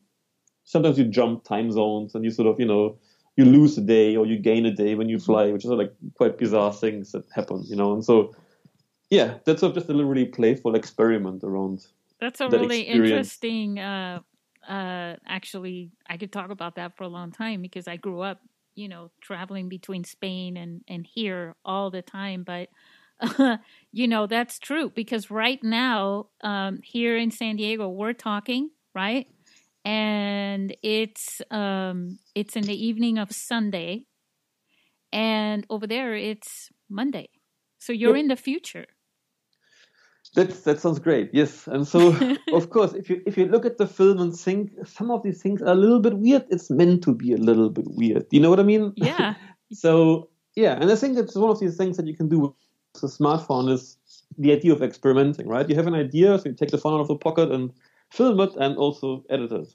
sometimes 0.63 0.97
you 0.97 1.05
jump 1.05 1.43
time 1.43 1.71
zones 1.71 2.15
and 2.15 2.23
you 2.23 2.31
sort 2.31 2.47
of 2.47 2.59
you 2.59 2.65
know 2.65 2.97
you 3.37 3.45
lose 3.45 3.77
a 3.77 3.81
day 3.81 4.15
or 4.15 4.25
you 4.25 4.37
gain 4.37 4.65
a 4.65 4.71
day 4.71 4.95
when 4.95 5.09
you 5.09 5.19
fly, 5.19 5.51
which 5.51 5.65
is 5.65 5.71
like 5.71 5.93
quite 6.15 6.37
bizarre 6.37 6.71
things 6.71 7.11
that 7.11 7.25
happen, 7.33 7.63
you 7.67 7.75
know. 7.75 7.93
And 7.93 8.03
so, 8.03 8.33
yeah, 9.09 9.39
that's 9.45 9.59
sort 9.59 9.71
of 9.71 9.75
just 9.75 9.89
a 9.89 9.93
little 9.93 10.09
really 10.09 10.25
playful 10.25 10.73
experiment 10.73 11.43
around 11.43 11.85
that's 12.19 12.39
a 12.39 12.47
that 12.47 12.59
really 12.59 12.87
experience. 12.87 13.11
interesting. 13.11 13.79
Uh, 13.79 14.21
uh, 14.67 15.15
actually, 15.27 15.91
I 16.09 16.17
could 16.17 16.31
talk 16.31 16.49
about 16.49 16.75
that 16.75 16.97
for 16.97 17.03
a 17.03 17.07
long 17.07 17.31
time 17.31 17.61
because 17.61 17.87
I 17.87 17.97
grew 17.97 18.21
up, 18.21 18.41
you 18.75 18.87
know, 18.87 19.11
traveling 19.21 19.69
between 19.69 20.03
Spain 20.03 20.57
and 20.57 20.81
and 20.87 21.05
here 21.05 21.55
all 21.63 21.89
the 21.91 22.01
time. 22.01 22.43
But 22.43 22.69
uh, 23.19 23.57
you 23.91 24.07
know, 24.07 24.27
that's 24.27 24.59
true 24.59 24.89
because 24.89 25.31
right 25.31 25.63
now, 25.63 26.27
um, 26.41 26.79
here 26.83 27.17
in 27.17 27.31
San 27.31 27.55
Diego, 27.55 27.89
we're 27.89 28.13
talking 28.13 28.69
right, 28.93 29.27
and 29.83 30.75
it's 30.81 31.41
um, 31.51 32.19
it's 32.33 32.55
in 32.55 32.63
the 32.63 32.85
evening 32.85 33.17
of 33.17 33.31
Sunday, 33.31 34.05
and 35.11 35.65
over 35.69 35.87
there 35.87 36.15
it's 36.15 36.69
Monday. 36.89 37.29
So 37.79 37.93
you're 37.93 38.15
in 38.15 38.27
the 38.27 38.35
future. 38.35 38.85
That 40.35 40.63
that 40.65 40.79
sounds 40.79 40.99
great. 40.99 41.29
Yes, 41.33 41.67
and 41.67 41.87
so 41.87 42.15
of 42.53 42.69
course, 42.69 42.93
if 42.93 43.09
you 43.09 43.21
if 43.25 43.37
you 43.37 43.45
look 43.45 43.65
at 43.65 43.77
the 43.77 43.87
film 43.87 44.19
and 44.19 44.37
think 44.37 44.71
some 44.85 45.09
of 45.09 45.23
these 45.23 45.41
things 45.41 45.61
are 45.61 45.71
a 45.71 45.75
little 45.75 45.99
bit 45.99 46.17
weird, 46.17 46.45
it's 46.49 46.69
meant 46.69 47.03
to 47.03 47.15
be 47.15 47.33
a 47.33 47.37
little 47.37 47.69
bit 47.69 47.85
weird. 47.87 48.25
You 48.31 48.41
know 48.41 48.49
what 48.49 48.59
I 48.59 48.63
mean? 48.63 48.93
Yeah. 48.97 49.35
so 49.71 50.29
yeah, 50.55 50.77
and 50.79 50.91
I 50.91 50.95
think 50.95 51.17
it's 51.17 51.35
one 51.35 51.49
of 51.49 51.59
these 51.59 51.77
things 51.77 51.97
that 51.97 52.07
you 52.07 52.15
can 52.15 52.29
do 52.29 52.39
with 52.39 53.03
a 53.03 53.07
smartphone 53.07 53.71
is 53.71 53.97
the 54.37 54.51
idea 54.51 54.73
of 54.73 54.81
experimenting, 54.81 55.47
right? 55.47 55.69
You 55.69 55.75
have 55.75 55.87
an 55.87 55.95
idea, 55.95 56.37
so 56.37 56.49
you 56.49 56.55
take 56.55 56.71
the 56.71 56.77
phone 56.77 56.93
out 56.93 57.01
of 57.01 57.07
the 57.07 57.15
pocket 57.15 57.51
and 57.51 57.71
film 58.11 58.39
it, 58.41 58.55
and 58.57 58.77
also 58.77 59.23
edit 59.29 59.51
it. 59.51 59.73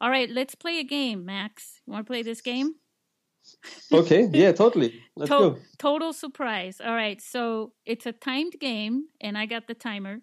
All 0.00 0.10
right, 0.10 0.30
let's 0.30 0.54
play 0.54 0.78
a 0.78 0.84
game, 0.84 1.24
Max. 1.24 1.80
You 1.86 1.92
want 1.92 2.06
to 2.06 2.10
play 2.10 2.22
this 2.22 2.40
game? 2.40 2.74
Okay, 3.92 4.28
yeah, 4.32 4.52
totally. 4.52 5.00
Let's 5.16 5.30
to- 5.30 5.38
go. 5.38 5.58
Total 5.78 6.12
surprise. 6.12 6.80
All 6.84 6.94
right, 6.94 7.20
so 7.20 7.72
it's 7.84 8.06
a 8.06 8.12
timed 8.12 8.56
game, 8.60 9.06
and 9.20 9.36
I 9.36 9.46
got 9.46 9.66
the 9.66 9.74
timer. 9.74 10.20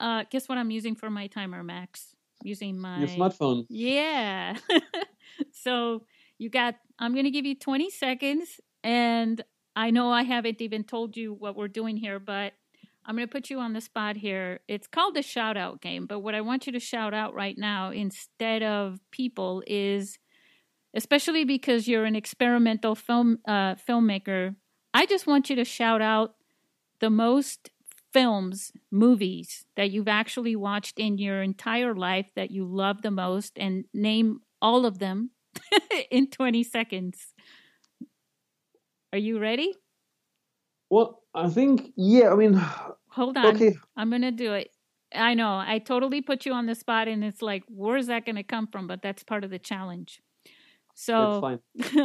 Uh, 0.00 0.24
guess 0.30 0.48
what 0.48 0.58
I'm 0.58 0.70
using 0.70 0.94
for 0.94 1.10
my 1.10 1.28
timer, 1.28 1.62
Max? 1.62 2.16
using 2.44 2.78
my 2.78 2.98
your 2.98 3.08
smartphone. 3.08 3.66
Yeah. 3.68 4.56
so 5.52 6.04
you 6.38 6.50
got. 6.50 6.76
I'm 6.98 7.12
going 7.12 7.24
to 7.24 7.30
give 7.30 7.46
you 7.46 7.54
20 7.54 7.90
seconds, 7.90 8.60
and 8.84 9.42
I 9.74 9.90
know 9.90 10.10
I 10.10 10.22
haven't 10.22 10.60
even 10.60 10.84
told 10.84 11.16
you 11.16 11.32
what 11.32 11.56
we're 11.56 11.68
doing 11.68 11.96
here, 11.96 12.18
but 12.18 12.52
I'm 13.04 13.16
going 13.16 13.26
to 13.26 13.32
put 13.32 13.50
you 13.50 13.58
on 13.58 13.72
the 13.72 13.80
spot 13.80 14.16
here. 14.16 14.60
It's 14.68 14.86
called 14.86 15.14
the 15.14 15.22
shout 15.22 15.56
out 15.56 15.80
game, 15.80 16.06
but 16.06 16.20
what 16.20 16.34
I 16.34 16.40
want 16.40 16.66
you 16.66 16.72
to 16.72 16.80
shout 16.80 17.14
out 17.14 17.34
right 17.34 17.58
now 17.58 17.90
instead 17.90 18.62
of 18.62 19.00
people 19.10 19.62
is 19.66 20.18
especially 20.94 21.44
because 21.44 21.88
you're 21.88 22.04
an 22.04 22.16
experimental 22.16 22.94
film 22.94 23.38
uh, 23.46 23.74
filmmaker. 23.74 24.56
I 24.94 25.06
just 25.06 25.26
want 25.26 25.48
you 25.50 25.56
to 25.56 25.64
shout 25.64 26.02
out 26.02 26.34
the 27.00 27.10
most 27.10 27.70
films, 28.12 28.72
movies 28.90 29.64
that 29.76 29.90
you've 29.90 30.08
actually 30.08 30.54
watched 30.54 30.98
in 30.98 31.18
your 31.18 31.42
entire 31.42 31.94
life 31.94 32.30
that 32.36 32.50
you 32.50 32.64
love 32.64 33.02
the 33.02 33.10
most, 33.10 33.58
and 33.58 33.84
name 33.94 34.40
all 34.60 34.84
of 34.84 34.98
them 34.98 35.30
in 36.10 36.28
20 36.28 36.62
seconds. 36.62 37.34
Are 39.12 39.18
you 39.18 39.38
ready? 39.38 39.74
Well, 40.90 41.22
I 41.34 41.48
think, 41.48 41.92
yeah, 41.96 42.30
I 42.30 42.34
mean, 42.34 42.60
hold 43.08 43.36
on. 43.36 43.56
Okay. 43.56 43.74
I'm 43.96 44.10
going 44.10 44.22
to 44.22 44.30
do 44.30 44.52
it. 44.52 44.70
I 45.14 45.34
know. 45.34 45.56
I 45.56 45.78
totally 45.78 46.22
put 46.22 46.46
you 46.46 46.52
on 46.52 46.66
the 46.66 46.74
spot, 46.74 47.08
and 47.08 47.24
it's 47.24 47.42
like, 47.42 47.64
where's 47.68 48.06
that 48.06 48.24
going 48.24 48.36
to 48.36 48.42
come 48.42 48.66
from? 48.66 48.86
But 48.86 49.02
that's 49.02 49.22
part 49.22 49.44
of 49.44 49.50
the 49.50 49.58
challenge. 49.58 50.20
So, 50.94 51.60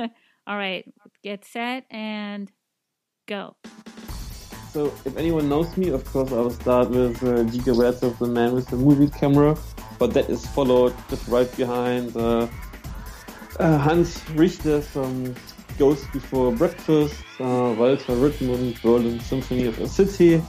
all 0.47 0.57
right, 0.57 0.85
get 1.23 1.45
set 1.45 1.85
and 1.89 2.51
go. 3.27 3.55
So, 4.71 4.93
if 5.05 5.17
anyone 5.17 5.49
knows 5.49 5.75
me, 5.77 5.89
of 5.89 6.03
course, 6.05 6.31
I'll 6.31 6.49
start 6.51 6.89
with 6.89 7.21
uh, 7.23 7.43
Dziga 7.49 7.75
Vertov 7.75 8.03
of 8.03 8.19
the 8.19 8.27
man 8.27 8.53
with 8.53 8.67
the 8.67 8.75
movie 8.75 9.09
camera, 9.09 9.57
but 9.97 10.13
that 10.13 10.29
is 10.29 10.45
followed 10.47 10.93
just 11.09 11.27
right 11.27 11.49
behind 11.57 12.15
uh, 12.15 12.47
uh, 13.59 13.77
Hans 13.77 14.21
Richter's 14.31 14.95
um, 14.95 15.33
Ghost 15.77 16.11
Before 16.13 16.51
Breakfast, 16.51 17.15
uh, 17.39 17.75
Walter 17.77 18.13
Ruttmann, 18.13 18.81
Berlin 18.81 19.19
Symphony 19.19 19.65
of 19.65 19.79
a 19.79 19.87
City. 19.87 20.41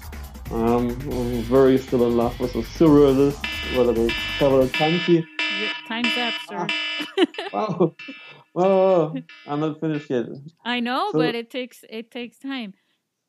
Um, 0.50 0.90
I'm 0.90 1.42
very 1.42 1.76
still 1.78 2.06
in 2.06 2.16
love 2.16 2.38
with 2.40 2.54
the 2.54 2.60
surrealist, 2.60 3.38
whether 3.76 3.92
they 3.92 4.08
cover 4.38 4.62
a 4.62 4.68
country. 4.68 5.26
Time's 5.86 6.16
up, 6.16 6.34
sir. 6.48 6.66
wow. 7.52 7.94
Well, 8.54 9.14
I'm 9.46 9.60
not 9.60 9.80
finished 9.80 10.10
yet. 10.10 10.26
I 10.64 10.80
know, 10.80 11.10
So- 11.12 11.18
but 11.18 11.34
it 11.34 11.50
takes 11.50 11.84
it 11.90 12.10
takes 12.10 12.38
time. 12.38 12.74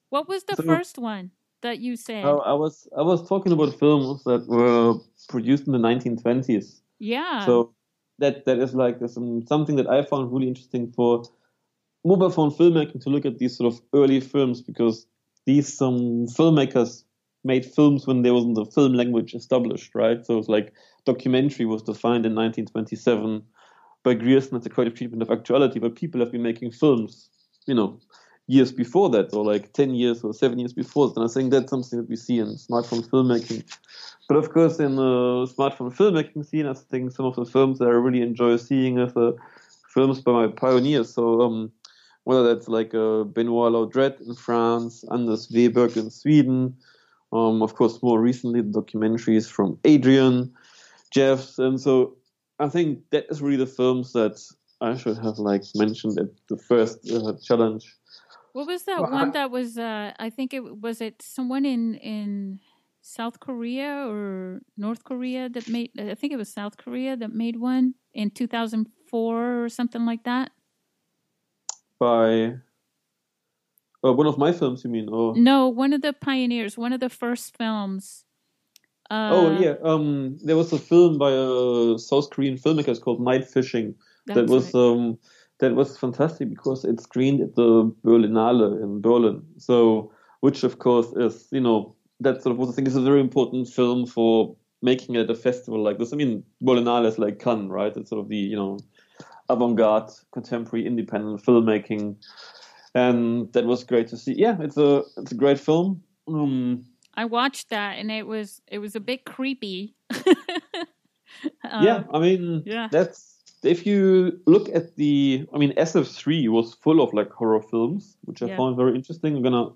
What 0.09 0.27
was 0.27 0.43
the 0.43 0.55
So- 0.55 0.63
first 0.63 0.97
one 0.97 1.31
that 1.61 1.79
you 1.79 1.95
said? 1.95 2.25
I, 2.25 2.31
I 2.31 2.53
was 2.53 2.87
I 2.97 3.01
was 3.01 3.27
talking 3.27 3.51
about 3.51 3.73
films 3.79 4.23
that 4.23 4.47
were 4.47 4.95
produced 5.27 5.67
in 5.67 5.73
the 5.73 5.79
1920s. 5.79 6.81
yeah. 6.99 7.45
So 7.45 7.73
that 8.19 8.45
that 8.45 8.59
is 8.59 8.73
like 8.75 8.97
some, 9.07 9.45
something 9.47 9.75
that 9.77 9.87
I 9.87 10.01
found 10.03 10.31
really 10.33 10.47
interesting 10.47 10.91
for 10.91 11.23
mobile 12.03 12.29
phone 12.29 12.51
filmmaking 12.51 13.01
to 13.03 13.09
look 13.09 13.25
at 13.25 13.37
these 13.39 13.55
sort 13.57 13.73
of 13.73 13.81
early 13.93 14.19
films 14.19 14.61
because 14.61 15.05
these 15.45 15.67
some 15.77 16.27
filmmakers 16.27 17.03
made 17.43 17.65
films 17.65 18.05
when 18.07 18.21
there 18.23 18.33
wasn't 18.33 18.57
a 18.57 18.65
film 18.65 18.93
language 18.93 19.33
established, 19.33 19.95
right? 19.95 20.25
So 20.25 20.37
it's 20.37 20.49
like 20.49 20.73
documentary 21.05 21.65
was 21.65 21.81
defined 21.81 22.25
in 22.25 22.35
1927 22.35 23.41
by 24.03 24.13
Grierson 24.13 24.57
as 24.57 24.65
a 24.65 24.69
creative 24.69 24.97
treatment 24.97 25.21
of 25.21 25.29
actuality, 25.29 25.79
but 25.79 25.95
people 25.95 26.19
have 26.19 26.31
been 26.31 26.43
making 26.43 26.71
films, 26.71 27.29
you 27.65 27.73
know, 27.73 27.99
years 28.47 28.71
before 28.71 29.09
that, 29.11 29.33
or 29.33 29.45
like 29.45 29.73
10 29.73 29.93
years 29.93 30.23
or 30.23 30.33
seven 30.33 30.57
years 30.57 30.73
before. 30.73 31.13
And 31.15 31.25
I 31.25 31.27
think 31.27 31.51
that's 31.51 31.69
something 31.69 31.99
that 31.99 32.09
we 32.09 32.15
see 32.15 32.39
in 32.39 32.47
smartphone 32.55 33.07
filmmaking. 33.07 33.63
But 34.27 34.37
of 34.37 34.51
course, 34.51 34.79
in 34.79 34.95
the 34.95 35.47
smartphone 35.55 35.95
filmmaking 35.95 36.45
scene, 36.45 36.65
I 36.65 36.73
think 36.73 37.11
some 37.11 37.25
of 37.25 37.35
the 37.35 37.45
films 37.45 37.79
that 37.79 37.85
I 37.85 37.91
really 37.91 38.21
enjoy 38.21 38.57
seeing 38.57 38.99
are 38.99 39.07
the 39.07 39.35
films 39.93 40.21
by 40.21 40.31
my 40.31 40.47
pioneers. 40.47 41.13
So 41.13 41.41
um, 41.41 41.71
whether 42.23 42.53
that's 42.53 42.67
like 42.67 42.93
uh, 42.93 43.23
Benoit 43.23 43.71
Labourdette 43.71 44.21
in 44.21 44.33
France, 44.33 45.03
Anders 45.11 45.47
Weberg 45.47 45.97
in 45.97 46.09
Sweden, 46.09 46.75
um, 47.31 47.61
of 47.61 47.75
course, 47.75 48.01
more 48.01 48.19
recently 48.19 48.61
the 48.61 48.81
documentaries 48.81 49.49
from 49.49 49.77
Adrian, 49.83 50.51
Jeffs, 51.11 51.59
and 51.59 51.79
so 51.79 52.15
I 52.59 52.67
think 52.69 53.03
that 53.11 53.25
is 53.29 53.41
really 53.41 53.57
the 53.57 53.65
films 53.65 54.11
that 54.13 54.35
I 54.81 54.95
should 54.97 55.17
have 55.17 55.39
like 55.39 55.63
mentioned 55.75 56.19
at 56.19 56.27
the 56.49 56.57
first 56.57 56.99
uh, 57.11 57.33
challenge. 57.41 57.95
what 58.53 58.67
was 58.67 58.83
that 58.83 59.01
Well, 59.01 59.11
one 59.11 59.29
I- 59.29 59.31
that 59.31 59.51
was? 59.51 59.77
Uh, 59.77 60.13
I 60.19 60.29
think 60.29 60.53
it 60.53 60.63
was 60.81 61.01
it 61.01 61.21
someone 61.21 61.65
in 61.65 61.95
in 61.95 62.59
South 63.01 63.39
Korea 63.39 64.05
or 64.07 64.61
North 64.77 65.03
Korea 65.03 65.49
that 65.49 65.67
made. 65.69 65.91
I 65.99 66.15
think 66.15 66.33
it 66.33 66.37
was 66.37 66.51
South 66.51 66.75
Korea 66.77 67.15
that 67.17 67.31
made 67.33 67.55
one 67.57 67.95
in 68.13 68.29
two 68.31 68.47
thousand 68.47 68.87
four 69.09 69.63
or 69.63 69.69
something 69.69 70.05
like 70.05 70.23
that. 70.23 70.51
By 71.99 72.55
uh, 74.03 74.13
one 74.13 74.27
of 74.27 74.37
my 74.37 74.51
films, 74.51 74.83
you 74.83 74.89
mean? 74.89 75.09
Or 75.09 75.35
No, 75.35 75.67
one 75.67 75.93
of 75.93 76.01
the 76.01 76.13
pioneers, 76.13 76.77
one 76.77 76.93
of 76.93 76.99
the 76.99 77.09
first 77.09 77.55
films. 77.57 78.25
Uh, 79.09 79.29
oh 79.33 79.59
yeah, 79.59 79.75
um, 79.83 80.37
there 80.43 80.55
was 80.55 80.71
a 80.71 80.77
film 80.77 81.17
by 81.17 81.31
a 81.31 81.97
South 81.97 82.29
Korean 82.29 82.57
filmmaker 82.57 82.99
called 83.01 83.21
Night 83.21 83.47
Fishing. 83.47 83.95
that 84.27 84.47
was 84.47 84.73
right. 84.73 84.81
um, 84.81 85.17
that 85.59 85.75
was 85.75 85.97
fantastic 85.97 86.49
because 86.49 86.85
it 86.85 87.01
screened 87.01 87.41
at 87.41 87.55
the 87.55 87.91
Berlinale 88.05 88.81
in 88.83 89.01
Berlin. 89.01 89.41
So, 89.57 90.11
which 90.41 90.63
of 90.63 90.79
course 90.79 91.07
is 91.15 91.47
you 91.51 91.61
know 91.61 91.95
that 92.19 92.43
sort 92.43 92.53
of 92.53 92.59
was 92.59 92.69
I 92.69 92.73
think 92.73 92.87
is 92.87 92.95
a 92.95 93.01
very 93.01 93.19
important 93.19 93.67
film 93.67 94.05
for 94.05 94.55
making 94.81 95.15
it 95.15 95.29
a 95.29 95.35
festival 95.35 95.83
like 95.83 95.97
this. 95.97 96.13
I 96.13 96.15
mean, 96.15 96.43
Berlinale 96.63 97.05
is 97.05 97.17
like 97.17 97.39
Cannes, 97.39 97.69
right? 97.69 97.95
It's 97.95 98.09
sort 98.09 98.21
of 98.21 98.29
the 98.29 98.37
you 98.37 98.55
know 98.55 98.79
avant-garde, 99.49 100.11
contemporary, 100.31 100.85
independent 100.85 101.43
filmmaking, 101.43 102.15
and 102.93 103.51
that 103.53 103.65
was 103.65 103.83
great 103.83 104.07
to 104.09 104.17
see. 104.17 104.35
Yeah, 104.37 104.57
it's 104.59 104.77
a 104.77 105.03
it's 105.17 105.31
a 105.31 105.35
great 105.35 105.59
film. 105.59 106.03
Um, 106.27 106.85
I 107.15 107.25
watched 107.25 107.69
that 107.69 107.97
and 107.99 108.11
it 108.11 108.25
was 108.27 108.61
it 108.67 108.79
was 108.79 108.95
a 108.95 108.99
bit 108.99 109.25
creepy. 109.25 109.95
yeah, 110.15 110.23
Um, 112.03 112.09
I 112.13 112.19
mean, 112.19 112.63
yeah. 112.65 112.87
that's 112.91 113.37
if 113.63 113.85
you 113.85 114.39
look 114.45 114.69
at 114.69 114.95
the, 114.95 115.45
I 115.53 115.57
mean, 115.57 115.73
SF3 115.75 116.49
was 116.49 116.73
full 116.75 117.01
of 117.01 117.13
like 117.13 117.29
horror 117.31 117.61
films, 117.61 118.17
which 118.23 118.41
I 118.41 118.47
Yeah. 118.47 118.57
found 118.57 118.77
very 118.77 118.95
interesting. 118.95 119.35
I'm 119.35 119.43
gonna, 119.43 119.69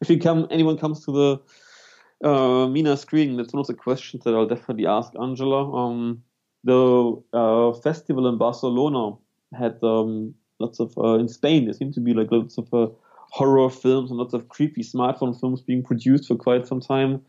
if 0.00 0.08
you 0.10 0.18
come, 0.18 0.46
anyone 0.50 0.78
comes 0.78 1.04
to 1.04 1.12
the 1.12 2.28
uh, 2.28 2.66
MINA 2.68 2.96
screening, 2.96 3.36
that's 3.36 3.52
one 3.52 3.60
of 3.60 3.66
the 3.66 3.74
questions 3.74 4.24
that 4.24 4.34
I'll 4.34 4.46
definitely 4.46 4.86
ask 4.86 5.12
Angela. 5.20 5.70
Um, 5.74 6.22
the 6.64 7.22
uh, 7.32 7.72
festival 7.74 8.26
in 8.26 8.38
Barcelona 8.38 9.16
had 9.56 9.78
um, 9.82 10.34
lots 10.58 10.80
of 10.80 10.96
uh, 10.98 11.14
in 11.18 11.28
Spain. 11.28 11.66
There 11.66 11.74
seemed 11.74 11.94
to 11.94 12.00
be 12.00 12.14
like 12.14 12.32
lots 12.32 12.58
of 12.58 12.72
uh, 12.72 12.88
horror 13.30 13.68
films 13.70 14.10
and 14.10 14.18
lots 14.18 14.34
of 14.34 14.48
creepy 14.48 14.82
smartphone 14.82 15.38
films 15.38 15.60
being 15.60 15.82
produced 15.82 16.28
for 16.28 16.36
quite 16.36 16.66
some 16.66 16.80
time. 16.80 17.20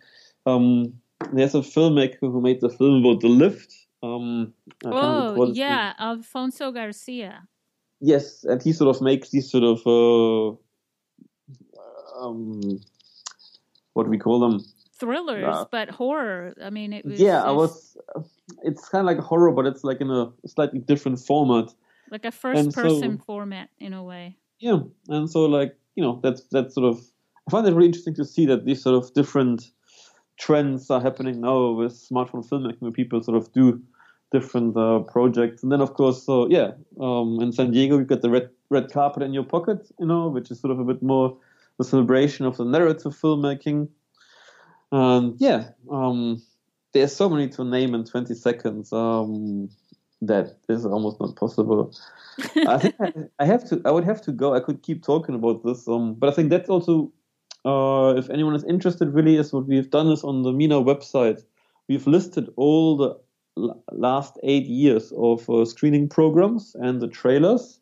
Um, 0.45 0.93
there's 1.33 1.55
a 1.55 1.59
filmmaker 1.59 2.19
who 2.21 2.41
made 2.41 2.61
the 2.61 2.69
film 2.69 3.03
about 3.05 3.21
the 3.21 3.27
lift. 3.27 3.73
Um, 4.03 4.53
oh 4.85 5.51
yeah, 5.53 5.93
Alfonso 5.99 6.71
Garcia. 6.71 7.47
Yes, 7.99 8.43
and 8.43 8.61
he 8.61 8.71
sort 8.73 8.95
of 8.95 9.01
makes 9.01 9.31
these 9.31 9.49
sort 9.49 9.63
of 9.63 9.81
uh, 9.87 10.55
um, 12.19 12.79
what 13.93 14.03
do 14.03 14.09
we 14.09 14.17
call 14.17 14.39
them? 14.39 14.61
Thrillers, 14.99 15.41
Yeah. 15.43 15.63
but 15.71 15.89
horror. 15.89 16.53
I 16.63 16.69
mean, 16.69 16.93
it 16.93 17.05
was. 17.05 17.19
yeah, 17.19 17.43
I 17.43 17.51
was. 17.51 17.97
It's 18.63 18.87
kind 18.89 19.01
of 19.01 19.15
like 19.15 19.23
horror, 19.23 19.51
but 19.51 19.65
it's 19.65 19.83
like 19.83 20.01
in 20.01 20.09
a 20.09 20.31
slightly 20.47 20.79
different 20.79 21.19
format. 21.19 21.73
like 22.09 22.23
a 22.25 22.31
first-person 22.31 23.17
so- 23.17 23.23
format 23.25 23.69
in 23.79 23.93
a 23.93 24.03
way. 24.03 24.37
Yeah, 24.59 24.79
and 25.09 25.29
so 25.29 25.45
like 25.45 25.75
you 25.97 26.03
know 26.03 26.21
that's 26.23 26.43
that's 26.51 26.75
sort 26.75 26.87
of. 26.87 27.01
I 27.47 27.51
find 27.51 27.67
it 27.67 27.73
really 27.73 27.87
interesting 27.87 28.15
to 28.15 28.25
see 28.25 28.45
that 28.45 28.65
these 28.65 28.81
sort 28.81 28.95
of 28.95 29.13
different 29.13 29.71
trends 30.37 30.89
are 30.89 31.01
happening 31.01 31.41
now 31.41 31.71
with 31.71 31.93
smartphone 31.93 32.47
filmmaking, 32.47 32.81
where 32.81 32.91
people 32.91 33.21
sort 33.23 33.37
of 33.37 33.51
do 33.51 33.81
different 34.31 34.77
uh, 34.77 34.99
projects, 34.99 35.63
and 35.63 35.71
then 35.71 35.81
of 35.81 35.93
course, 35.95 36.23
so 36.23 36.47
yeah, 36.49 36.71
um, 37.01 37.39
in 37.41 37.51
San 37.51 37.71
Diego 37.71 37.97
you've 37.97 38.07
got 38.07 38.21
the 38.21 38.29
red 38.29 38.49
red 38.69 38.91
carpet 38.91 39.23
in 39.23 39.33
your 39.33 39.43
pocket, 39.43 39.89
you 39.99 40.05
know, 40.05 40.27
which 40.29 40.51
is 40.51 40.59
sort 40.59 40.71
of 40.71 40.79
a 40.79 40.85
bit 40.85 41.01
more 41.01 41.37
the 41.77 41.83
celebration 41.83 42.45
of 42.45 42.57
the 42.57 42.65
narrative 42.65 43.15
filmmaking. 43.15 43.87
And 44.91 45.35
yeah, 45.39 45.69
um, 45.91 46.41
there's 46.93 47.15
so 47.15 47.29
many 47.29 47.49
to 47.49 47.63
name 47.63 47.93
in 47.93 48.05
20 48.05 48.33
seconds 48.35 48.93
um, 48.93 49.69
that 50.21 50.57
is 50.69 50.85
almost 50.85 51.19
not 51.19 51.35
possible. 51.35 51.93
I 52.67 52.77
think 52.77 52.95
I, 52.99 53.13
I 53.39 53.45
have 53.45 53.67
to. 53.69 53.81
I 53.85 53.91
would 53.91 54.03
have 54.03 54.21
to 54.23 54.31
go. 54.31 54.53
I 54.53 54.59
could 54.59 54.81
keep 54.83 55.03
talking 55.03 55.35
about 55.35 55.63
this, 55.63 55.87
um, 55.87 56.15
but 56.15 56.29
I 56.29 56.33
think 56.33 56.49
that's 56.49 56.69
also, 56.69 57.11
uh, 57.65 58.13
if 58.17 58.29
anyone 58.29 58.55
is 58.55 58.63
interested, 58.63 59.13
really, 59.13 59.35
is 59.35 59.53
what 59.53 59.67
we've 59.67 59.89
done 59.89 60.07
is 60.07 60.23
on 60.23 60.43
the 60.43 60.51
MINA 60.51 60.81
website. 60.81 61.43
We've 61.87 62.05
listed 62.07 62.49
all 62.55 62.97
the 62.97 63.15
l- 63.57 63.83
last 63.91 64.37
eight 64.43 64.65
years 64.65 65.13
of 65.17 65.49
uh, 65.49 65.65
screening 65.65 66.09
programs 66.09 66.75
and 66.79 67.01
the 67.01 67.07
trailers. 67.07 67.79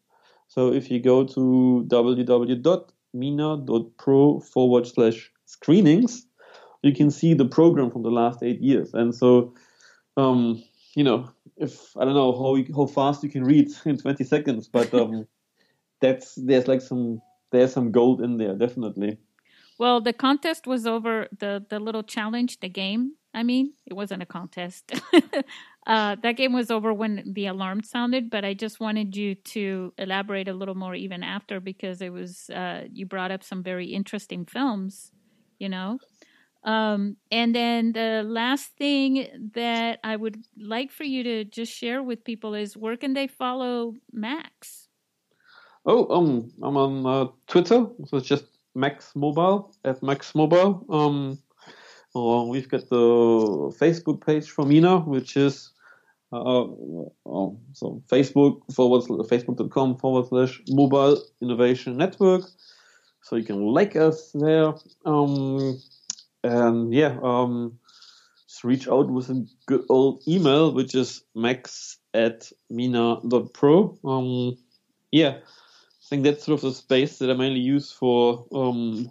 So 0.48 0.72
if 0.72 0.92
you 0.92 1.00
go 1.02 1.26
to 1.26 1.86
www.mina.pro 1.88 2.90
forward 4.40 4.88
slash 4.88 5.32
screenings, 5.46 6.26
you 6.84 6.94
can 6.94 7.10
see 7.10 7.34
the 7.34 7.46
program 7.46 7.90
from 7.90 8.04
the 8.04 8.12
last 8.12 8.44
eight 8.44 8.62
years. 8.62 8.94
And 8.94 9.16
so, 9.16 9.56
um, 10.18 10.64
you 10.94 11.04
know, 11.04 11.30
if 11.58 11.96
I 11.98 12.06
don't 12.06 12.14
know 12.14 12.32
how 12.32 12.56
you, 12.56 12.74
how 12.76 12.86
fast 12.86 13.24
you 13.24 13.30
can 13.30 13.44
read 13.44 13.70
in 13.86 13.98
20 13.98 14.24
seconds, 14.24 14.68
but 14.68 14.94
um, 14.94 15.28
that's 16.02 16.36
there's 16.36 16.68
like 16.68 16.82
some 16.82 17.22
there's 17.52 17.74
some 17.74 17.92
gold 17.92 18.22
in 18.22 18.38
there, 18.38 18.56
definitely. 18.56 19.18
Well, 19.78 20.00
the 20.02 20.14
contest 20.14 20.68
was 20.68 20.86
over. 20.86 21.28
the 21.38 21.66
The 21.70 21.80
little 21.80 22.04
challenge, 22.04 22.60
the 22.60 22.70
game. 22.70 23.14
I 23.34 23.44
mean, 23.44 23.74
it 23.86 23.94
wasn't 23.94 24.24
a 24.24 24.26
contest. 24.26 24.94
uh, 25.88 26.16
that 26.24 26.38
game 26.38 26.54
was 26.54 26.72
over 26.72 26.94
when 26.94 27.34
the 27.34 27.48
alarm 27.48 27.84
sounded. 27.84 28.30
But 28.30 28.46
I 28.46 28.54
just 28.54 28.80
wanted 28.80 29.16
you 29.18 29.36
to 29.36 29.94
elaborate 29.98 30.48
a 30.48 30.54
little 30.54 30.76
more 30.76 30.96
even 30.96 31.22
after 31.24 31.60
because 31.60 32.02
it 32.02 32.14
was 32.14 32.50
uh, 32.50 32.86
you 32.92 33.06
brought 33.06 33.32
up 33.32 33.44
some 33.44 33.64
very 33.64 33.88
interesting 33.88 34.46
films. 34.46 35.12
You 35.60 35.70
know. 35.70 36.00
Um, 36.66 37.18
and 37.32 37.54
then 37.54 37.94
the 37.94 38.24
last 38.26 38.72
thing 38.76 39.52
that 39.54 40.00
I 40.04 40.16
would 40.16 40.44
like 40.58 40.92
for 40.92 41.04
you 41.04 41.24
to 41.24 41.46
just 41.46 41.72
share 41.72 42.02
with 42.02 42.24
people 42.24 42.56
is 42.56 42.76
where 42.76 42.98
can 42.98 43.14
they 43.14 43.28
follow 43.28 43.94
Max? 44.12 44.90
Oh, 45.86 46.08
um, 46.10 46.52
I'm 46.64 46.76
on 46.76 47.06
uh, 47.06 47.32
Twitter, 47.48 47.86
so 48.08 48.18
it's 48.18 48.28
just 48.28 48.46
Max 48.74 49.16
Mobile 49.16 49.76
at 49.86 50.02
Max 50.02 50.34
Mobile. 50.34 50.84
Um, 50.90 51.38
uh, 52.16 52.46
we've 52.46 52.68
got 52.68 52.90
the 52.90 52.98
Facebook 53.80 54.26
page 54.26 54.50
for 54.50 54.66
MINA, 54.66 55.02
which 55.02 55.38
is 55.38 55.72
uh, 56.32 56.64
um, 56.64 57.60
so 57.74 58.02
Facebook 58.08 58.62
forward 58.74 59.04
Facebook.com 59.30 59.98
forward 59.98 60.28
slash 60.30 60.62
Mobile 60.70 61.22
Innovation 61.42 61.96
Network. 61.98 62.44
So 63.22 63.36
you 63.36 63.44
can 63.44 63.68
like 63.68 63.96
us 63.96 64.32
there. 64.34 64.74
Um, 65.06 65.80
and 66.46 66.94
yeah, 66.94 67.18
um, 67.24 67.80
just 68.48 68.64
reach 68.64 68.88
out 68.88 69.10
with 69.10 69.30
a 69.30 69.46
good 69.66 69.86
old 69.90 70.22
email, 70.28 70.72
which 70.72 70.96
is 70.96 71.24
max 71.34 71.98
at 72.14 72.52
mina.pro. 72.70 73.98
Um, 74.04 74.58
yeah, 75.12 75.38
I 75.38 76.06
think 76.10 76.24
that's 76.24 76.46
sort 76.46 76.64
of 76.64 76.70
the 76.70 76.74
space 76.74 77.18
that 77.20 77.32
I 77.32 77.34
mainly 77.34 77.60
use 77.60 77.92
for 77.92 78.46
um, 78.54 79.10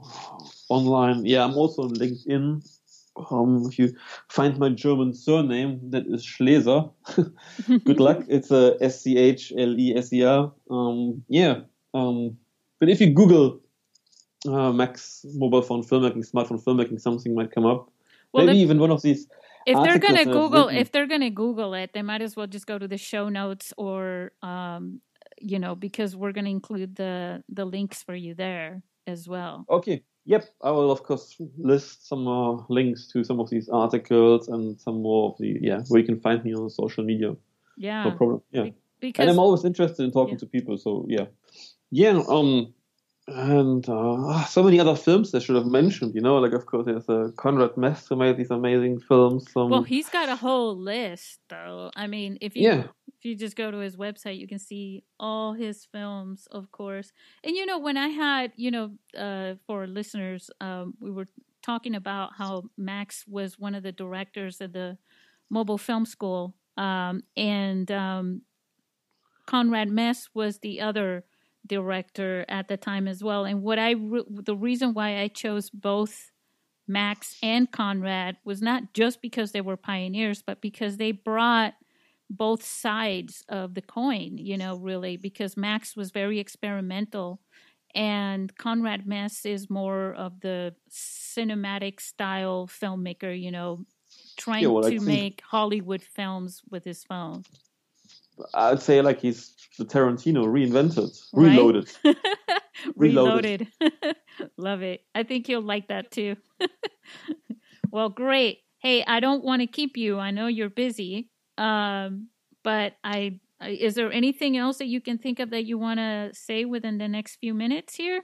online. 0.68 1.26
Yeah, 1.26 1.44
I'm 1.44 1.56
also 1.56 1.82
on 1.82 1.94
LinkedIn. 1.94 2.62
Um, 3.30 3.66
if 3.66 3.78
you 3.78 3.94
find 4.28 4.58
my 4.58 4.70
German 4.70 5.14
surname, 5.14 5.80
that 5.90 6.06
is 6.06 6.24
Schleser. 6.24 6.90
Good 7.84 8.00
luck. 8.00 8.24
It's 8.28 8.50
a 8.50 8.76
S 8.80 9.02
C 9.02 9.16
H 9.18 9.52
L 9.56 9.78
E 9.78 9.94
S 9.96 10.12
E 10.12 10.24
R. 10.24 10.52
Um, 10.70 11.24
yeah. 11.28 11.60
Um, 11.94 12.38
but 12.80 12.88
if 12.88 13.00
you 13.00 13.12
Google 13.12 13.60
uh, 14.46 14.72
Max 14.72 15.24
mobile 15.34 15.62
phone 15.62 15.82
filmmaking, 15.82 16.28
smartphone 16.30 16.62
filmmaking, 16.62 17.00
something 17.00 17.34
might 17.34 17.52
come 17.52 17.66
up. 17.66 17.90
Well, 18.32 18.46
Maybe 18.46 18.58
even 18.58 18.78
one 18.78 18.90
of 18.90 19.02
these 19.02 19.28
if 19.66 19.82
they're 19.82 19.98
gonna 19.98 20.24
Google, 20.24 20.68
if 20.68 20.92
they're 20.92 21.06
gonna 21.06 21.30
Google 21.30 21.74
it, 21.74 21.92
they 21.92 22.02
might 22.02 22.22
as 22.22 22.36
well 22.36 22.46
just 22.46 22.66
go 22.66 22.78
to 22.78 22.88
the 22.88 22.98
show 22.98 23.28
notes 23.28 23.72
or, 23.76 24.32
um, 24.42 25.00
you 25.40 25.58
know, 25.58 25.74
because 25.74 26.16
we're 26.16 26.32
gonna 26.32 26.50
include 26.50 26.96
the 26.96 27.42
the 27.48 27.64
links 27.64 28.02
for 28.02 28.14
you 28.14 28.34
there 28.34 28.82
as 29.06 29.28
well. 29.28 29.64
Okay. 29.70 30.02
Yep, 30.26 30.46
I 30.62 30.70
will 30.70 30.90
of 30.90 31.02
course 31.02 31.36
list 31.58 32.08
some 32.08 32.24
more 32.24 32.64
links 32.70 33.08
to 33.08 33.24
some 33.24 33.40
of 33.40 33.50
these 33.50 33.68
articles 33.68 34.48
and 34.48 34.80
some 34.80 35.02
more 35.02 35.30
of 35.30 35.38
the 35.38 35.58
yeah 35.60 35.82
where 35.88 36.00
you 36.00 36.06
can 36.06 36.18
find 36.18 36.42
me 36.44 36.54
on 36.54 36.70
social 36.70 37.04
media. 37.04 37.36
Yeah, 37.76 38.04
no 38.04 38.12
problem. 38.12 38.42
Yeah, 38.50 38.70
because 39.00 39.22
and 39.22 39.30
I'm 39.30 39.38
always 39.38 39.66
interested 39.66 40.02
in 40.02 40.12
talking 40.12 40.34
yeah. 40.34 40.38
to 40.38 40.46
people. 40.46 40.78
So 40.78 41.04
yeah, 41.08 41.26
yeah. 41.90 42.22
Um, 42.26 42.72
and 43.26 43.88
uh, 43.88 44.44
so 44.44 44.62
many 44.62 44.78
other 44.78 44.94
films 44.94 45.34
I 45.34 45.38
should 45.38 45.56
have 45.56 45.66
mentioned. 45.66 46.14
You 46.14 46.20
know, 46.20 46.36
like 46.36 46.52
of 46.52 46.66
course 46.66 46.86
there's 46.86 47.08
uh, 47.08 47.30
Conrad 47.36 47.76
Mess 47.76 48.06
who 48.06 48.16
made 48.16 48.36
these 48.36 48.50
amazing 48.50 49.00
films. 49.00 49.46
Um, 49.56 49.70
well, 49.70 49.82
he's 49.82 50.08
got 50.10 50.28
a 50.28 50.36
whole 50.36 50.76
list, 50.76 51.40
though. 51.48 51.90
I 51.96 52.06
mean, 52.06 52.38
if 52.40 52.54
you 52.54 52.68
yeah. 52.68 52.84
if 53.08 53.24
you 53.24 53.34
just 53.34 53.56
go 53.56 53.70
to 53.70 53.78
his 53.78 53.96
website, 53.96 54.38
you 54.38 54.46
can 54.46 54.58
see 54.58 55.04
all 55.18 55.54
his 55.54 55.86
films, 55.86 56.46
of 56.50 56.70
course. 56.70 57.12
And 57.42 57.56
you 57.56 57.64
know, 57.64 57.78
when 57.78 57.96
I 57.96 58.08
had 58.08 58.52
you 58.56 58.70
know, 58.70 58.92
uh, 59.16 59.54
for 59.66 59.86
listeners, 59.86 60.50
um, 60.60 60.94
we 61.00 61.10
were 61.10 61.28
talking 61.62 61.94
about 61.94 62.32
how 62.36 62.64
Max 62.76 63.24
was 63.26 63.58
one 63.58 63.74
of 63.74 63.82
the 63.82 63.92
directors 63.92 64.60
of 64.60 64.74
the 64.74 64.98
Mobile 65.48 65.78
Film 65.78 66.04
School, 66.04 66.54
um, 66.76 67.22
and 67.38 67.90
um, 67.90 68.42
Conrad 69.46 69.88
Mess 69.88 70.28
was 70.34 70.58
the 70.58 70.82
other 70.82 71.24
director 71.66 72.44
at 72.48 72.68
the 72.68 72.76
time 72.76 73.08
as 73.08 73.22
well. 73.22 73.44
And 73.44 73.62
what 73.62 73.78
I 73.78 73.92
re- 73.92 74.24
the 74.28 74.56
reason 74.56 74.94
why 74.94 75.20
I 75.20 75.28
chose 75.28 75.70
both 75.70 76.30
Max 76.86 77.36
and 77.42 77.70
Conrad 77.70 78.36
was 78.44 78.60
not 78.60 78.92
just 78.92 79.22
because 79.22 79.52
they 79.52 79.60
were 79.60 79.76
pioneers, 79.76 80.42
but 80.42 80.60
because 80.60 80.96
they 80.96 81.12
brought 81.12 81.74
both 82.28 82.62
sides 82.62 83.44
of 83.48 83.74
the 83.74 83.82
coin, 83.82 84.38
you 84.38 84.56
know, 84.56 84.76
really, 84.76 85.16
because 85.16 85.56
Max 85.56 85.96
was 85.96 86.10
very 86.10 86.38
experimental 86.38 87.40
and 87.94 88.54
Conrad 88.56 89.06
Mess 89.06 89.46
is 89.46 89.70
more 89.70 90.12
of 90.14 90.40
the 90.40 90.74
cinematic 90.90 92.00
style 92.00 92.66
filmmaker, 92.66 93.40
you 93.40 93.50
know, 93.50 93.84
trying 94.36 94.62
yeah, 94.62 94.68
well, 94.68 94.90
to 94.90 95.00
make 95.00 95.42
Hollywood 95.42 96.02
films 96.02 96.62
with 96.68 96.84
his 96.84 97.04
phone. 97.04 97.44
I'd 98.54 98.82
say 98.82 99.00
like 99.00 99.20
he's 99.20 99.54
the 99.78 99.84
Tarantino 99.84 100.46
reinvented, 100.46 101.20
reloaded. 101.32 101.90
Right? 102.04 102.16
reloaded. 102.96 103.66
reloaded. 103.80 104.16
Love 104.56 104.82
it. 104.82 105.04
I 105.14 105.22
think 105.22 105.48
you'll 105.48 105.62
like 105.62 105.88
that 105.88 106.10
too. 106.10 106.36
well, 107.90 108.08
great. 108.08 108.58
Hey, 108.78 109.04
I 109.04 109.20
don't 109.20 109.44
want 109.44 109.60
to 109.60 109.66
keep 109.66 109.96
you. 109.96 110.18
I 110.18 110.30
know 110.30 110.46
you're 110.46 110.70
busy. 110.70 111.30
Um, 111.58 112.28
but 112.62 112.94
I 113.04 113.40
is 113.60 113.94
there 113.94 114.12
anything 114.12 114.56
else 114.56 114.78
that 114.78 114.86
you 114.86 115.00
can 115.00 115.16
think 115.18 115.38
of 115.38 115.50
that 115.50 115.64
you 115.64 115.78
want 115.78 115.98
to 115.98 116.30
say 116.32 116.64
within 116.64 116.98
the 116.98 117.08
next 117.08 117.36
few 117.36 117.54
minutes 117.54 117.94
here? 117.94 118.22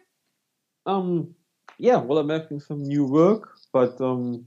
Um 0.87 1.35
yeah, 1.79 1.97
well 1.97 2.19
I'm 2.19 2.27
making 2.27 2.61
some 2.61 2.83
new 2.83 3.05
work, 3.05 3.57
but 3.73 4.01
um 4.01 4.47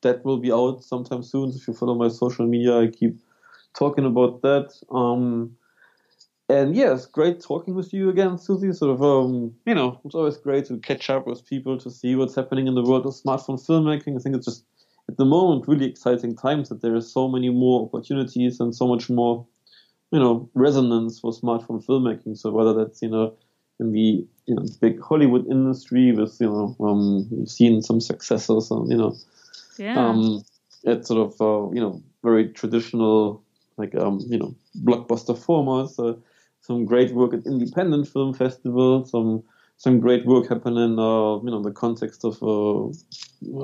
that 0.00 0.24
will 0.24 0.38
be 0.38 0.50
out 0.50 0.82
sometime 0.82 1.22
soon. 1.22 1.50
If 1.50 1.68
you 1.68 1.74
follow 1.74 1.94
my 1.94 2.08
social 2.08 2.46
media, 2.46 2.78
I 2.78 2.88
keep 2.88 3.18
talking 3.74 4.04
about 4.04 4.42
that. 4.42 4.72
Um, 4.90 5.56
and 6.48 6.76
yeah, 6.76 6.92
it's 6.92 7.06
great 7.06 7.40
talking 7.40 7.74
with 7.74 7.92
you 7.94 8.10
again, 8.10 8.36
Susy. 8.38 8.72
Sort 8.72 8.90
of, 8.90 9.02
um, 9.02 9.54
you 9.64 9.74
know, 9.74 10.00
it's 10.04 10.14
always 10.14 10.36
great 10.36 10.66
to 10.66 10.78
catch 10.78 11.08
up 11.08 11.26
with 11.26 11.46
people 11.46 11.78
to 11.78 11.90
see 11.90 12.14
what's 12.14 12.34
happening 12.34 12.66
in 12.66 12.74
the 12.74 12.82
world 12.82 13.06
of 13.06 13.14
smartphone 13.14 13.64
filmmaking. 13.64 14.16
I 14.16 14.22
think 14.22 14.36
it's 14.36 14.46
just 14.46 14.64
at 15.08 15.16
the 15.16 15.24
moment 15.24 15.66
really 15.66 15.86
exciting 15.86 16.36
times 16.36 16.68
that 16.68 16.82
there 16.82 16.94
are 16.94 17.00
so 17.00 17.28
many 17.28 17.48
more 17.48 17.84
opportunities 17.86 18.60
and 18.60 18.74
so 18.74 18.86
much 18.86 19.08
more, 19.08 19.46
you 20.10 20.18
know, 20.18 20.50
resonance 20.54 21.20
for 21.20 21.32
smartphone 21.32 21.84
filmmaking. 21.84 22.36
So 22.36 22.50
whether 22.50 22.74
that's 22.74 23.00
you 23.00 23.08
know 23.08 23.34
in 23.80 23.92
the 23.92 24.26
you 24.46 24.54
know 24.54 24.64
big 24.80 25.00
Hollywood 25.00 25.46
industry 25.50 26.12
with 26.12 26.36
you 26.40 26.48
know 26.48 26.76
um, 26.80 27.28
we've 27.30 27.48
seen 27.48 27.82
some 27.82 28.00
successes 28.00 28.70
and 28.70 28.90
you 28.90 28.96
know 28.96 29.16
yeah. 29.78 29.98
um, 29.98 30.44
it's 30.84 31.08
sort 31.08 31.32
of 31.32 31.40
uh, 31.40 31.72
you 31.72 31.80
know 31.80 32.02
very 32.22 32.48
traditional 32.48 33.42
like 33.82 33.94
um, 33.94 34.20
you 34.28 34.38
know 34.38 34.54
blockbuster 34.86 35.36
formats. 35.46 35.98
Uh, 35.98 36.18
some 36.60 36.84
great 36.84 37.12
work 37.12 37.34
at 37.34 37.44
independent 37.44 38.06
film 38.08 38.32
festivals. 38.32 39.10
Some 39.10 39.42
some 39.76 39.98
great 39.98 40.24
work 40.26 40.48
happening, 40.48 40.98
uh, 40.98 41.42
you 41.42 41.50
know, 41.50 41.56
in 41.56 41.62
the 41.62 41.72
context 41.72 42.24
of 42.24 42.40
uh, 42.42 42.84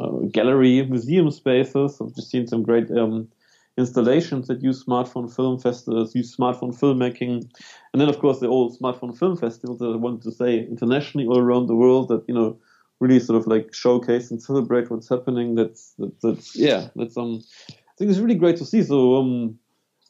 uh, 0.00 0.26
gallery 0.32 0.84
museum 0.84 1.30
spaces. 1.30 2.00
I've 2.00 2.14
just 2.16 2.30
seen 2.30 2.48
some 2.48 2.64
great 2.64 2.90
um, 2.90 3.28
installations 3.76 4.48
that 4.48 4.60
use 4.60 4.84
smartphone 4.84 5.32
film 5.34 5.60
festivals, 5.60 6.16
use 6.16 6.36
smartphone 6.36 6.76
filmmaking, 6.76 7.48
and 7.92 8.00
then 8.00 8.08
of 8.08 8.18
course 8.18 8.40
the 8.40 8.48
old 8.48 8.76
smartphone 8.78 9.16
film 9.16 9.36
festivals 9.36 9.78
that 9.78 9.92
I 9.92 9.96
wanted 9.96 10.22
to 10.22 10.32
say 10.32 10.58
internationally 10.58 11.28
all 11.28 11.38
around 11.38 11.68
the 11.68 11.76
world 11.76 12.08
that 12.08 12.24
you 12.26 12.34
know 12.34 12.58
really 13.00 13.20
sort 13.20 13.40
of 13.40 13.46
like 13.46 13.72
showcase 13.72 14.30
and 14.30 14.42
celebrate 14.42 14.90
what's 14.90 15.08
happening. 15.08 15.54
That's 15.54 15.94
that's, 16.22 16.56
yeah, 16.56 16.88
that's 16.96 17.16
um, 17.16 17.42
I 17.70 17.94
think 17.96 18.10
it's 18.10 18.18
really 18.18 18.34
great 18.34 18.56
to 18.56 18.64
see. 18.64 18.82
So 18.82 19.16
um, 19.16 19.58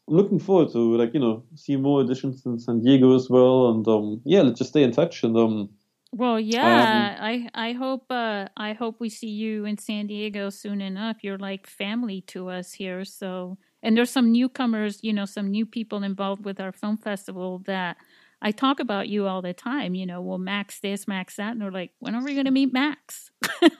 looking 0.08 0.38
forward 0.38 0.72
to 0.72 0.96
like 0.96 1.14
you 1.14 1.20
know 1.20 1.44
see 1.54 1.76
more 1.76 2.02
editions 2.02 2.44
in 2.46 2.58
San 2.58 2.80
Diego 2.80 3.14
as 3.14 3.28
well, 3.30 3.70
and 3.70 3.86
um, 3.88 4.20
yeah, 4.24 4.42
let's 4.42 4.58
just 4.58 4.70
stay 4.70 4.82
in 4.82 4.92
touch 4.92 5.22
and 5.22 5.36
um. 5.36 5.70
Well, 6.10 6.40
yeah, 6.40 7.16
um, 7.18 7.24
I 7.24 7.48
I 7.54 7.72
hope 7.72 8.06
uh, 8.10 8.48
I 8.56 8.72
hope 8.72 8.96
we 8.98 9.10
see 9.10 9.28
you 9.28 9.66
in 9.66 9.76
San 9.76 10.06
Diego 10.06 10.48
soon 10.48 10.80
enough. 10.80 11.18
You're 11.22 11.38
like 11.38 11.66
family 11.66 12.22
to 12.28 12.48
us 12.48 12.72
here, 12.72 13.04
so 13.04 13.58
and 13.82 13.96
there's 13.96 14.10
some 14.10 14.32
newcomers, 14.32 15.00
you 15.02 15.12
know, 15.12 15.24
some 15.24 15.50
new 15.50 15.66
people 15.66 16.02
involved 16.02 16.44
with 16.44 16.60
our 16.60 16.72
film 16.72 16.96
festival 16.96 17.62
that 17.66 17.96
I 18.40 18.50
talk 18.50 18.80
about 18.80 19.08
you 19.08 19.26
all 19.26 19.42
the 19.42 19.52
time. 19.52 19.94
You 19.94 20.06
know, 20.06 20.20
well, 20.20 20.38
Max 20.38 20.80
this, 20.80 21.06
Max 21.06 21.36
that, 21.36 21.52
and 21.52 21.60
they're 21.60 21.70
like, 21.70 21.92
when 21.98 22.14
are 22.14 22.24
we 22.24 22.34
going 22.34 22.46
to 22.46 22.50
meet 22.50 22.72
Max? 22.72 23.30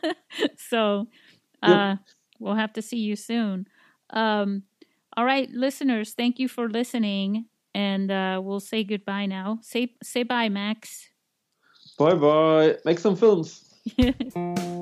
so, 0.57 1.09
uh, 1.62 1.68
yeah. 1.68 1.97
we'll 2.39 2.55
have 2.55 2.72
to 2.74 2.83
see 2.83 2.99
you 2.99 3.16
soon. 3.16 3.66
Um, 4.11 4.64
all 5.19 5.25
right, 5.25 5.51
listeners, 5.51 6.14
thank 6.14 6.39
you 6.39 6.47
for 6.47 6.69
listening, 6.69 7.47
and 7.75 8.09
uh, 8.09 8.41
we'll 8.41 8.61
say 8.61 8.85
goodbye 8.85 9.27
now. 9.27 9.59
Say 9.62 9.97
say 10.01 10.23
bye, 10.23 10.49
Max. 10.49 11.11
Bye 11.99 12.14
bye. 12.14 12.77
Make 12.85 13.01
some 13.01 13.16
films. 13.16 13.64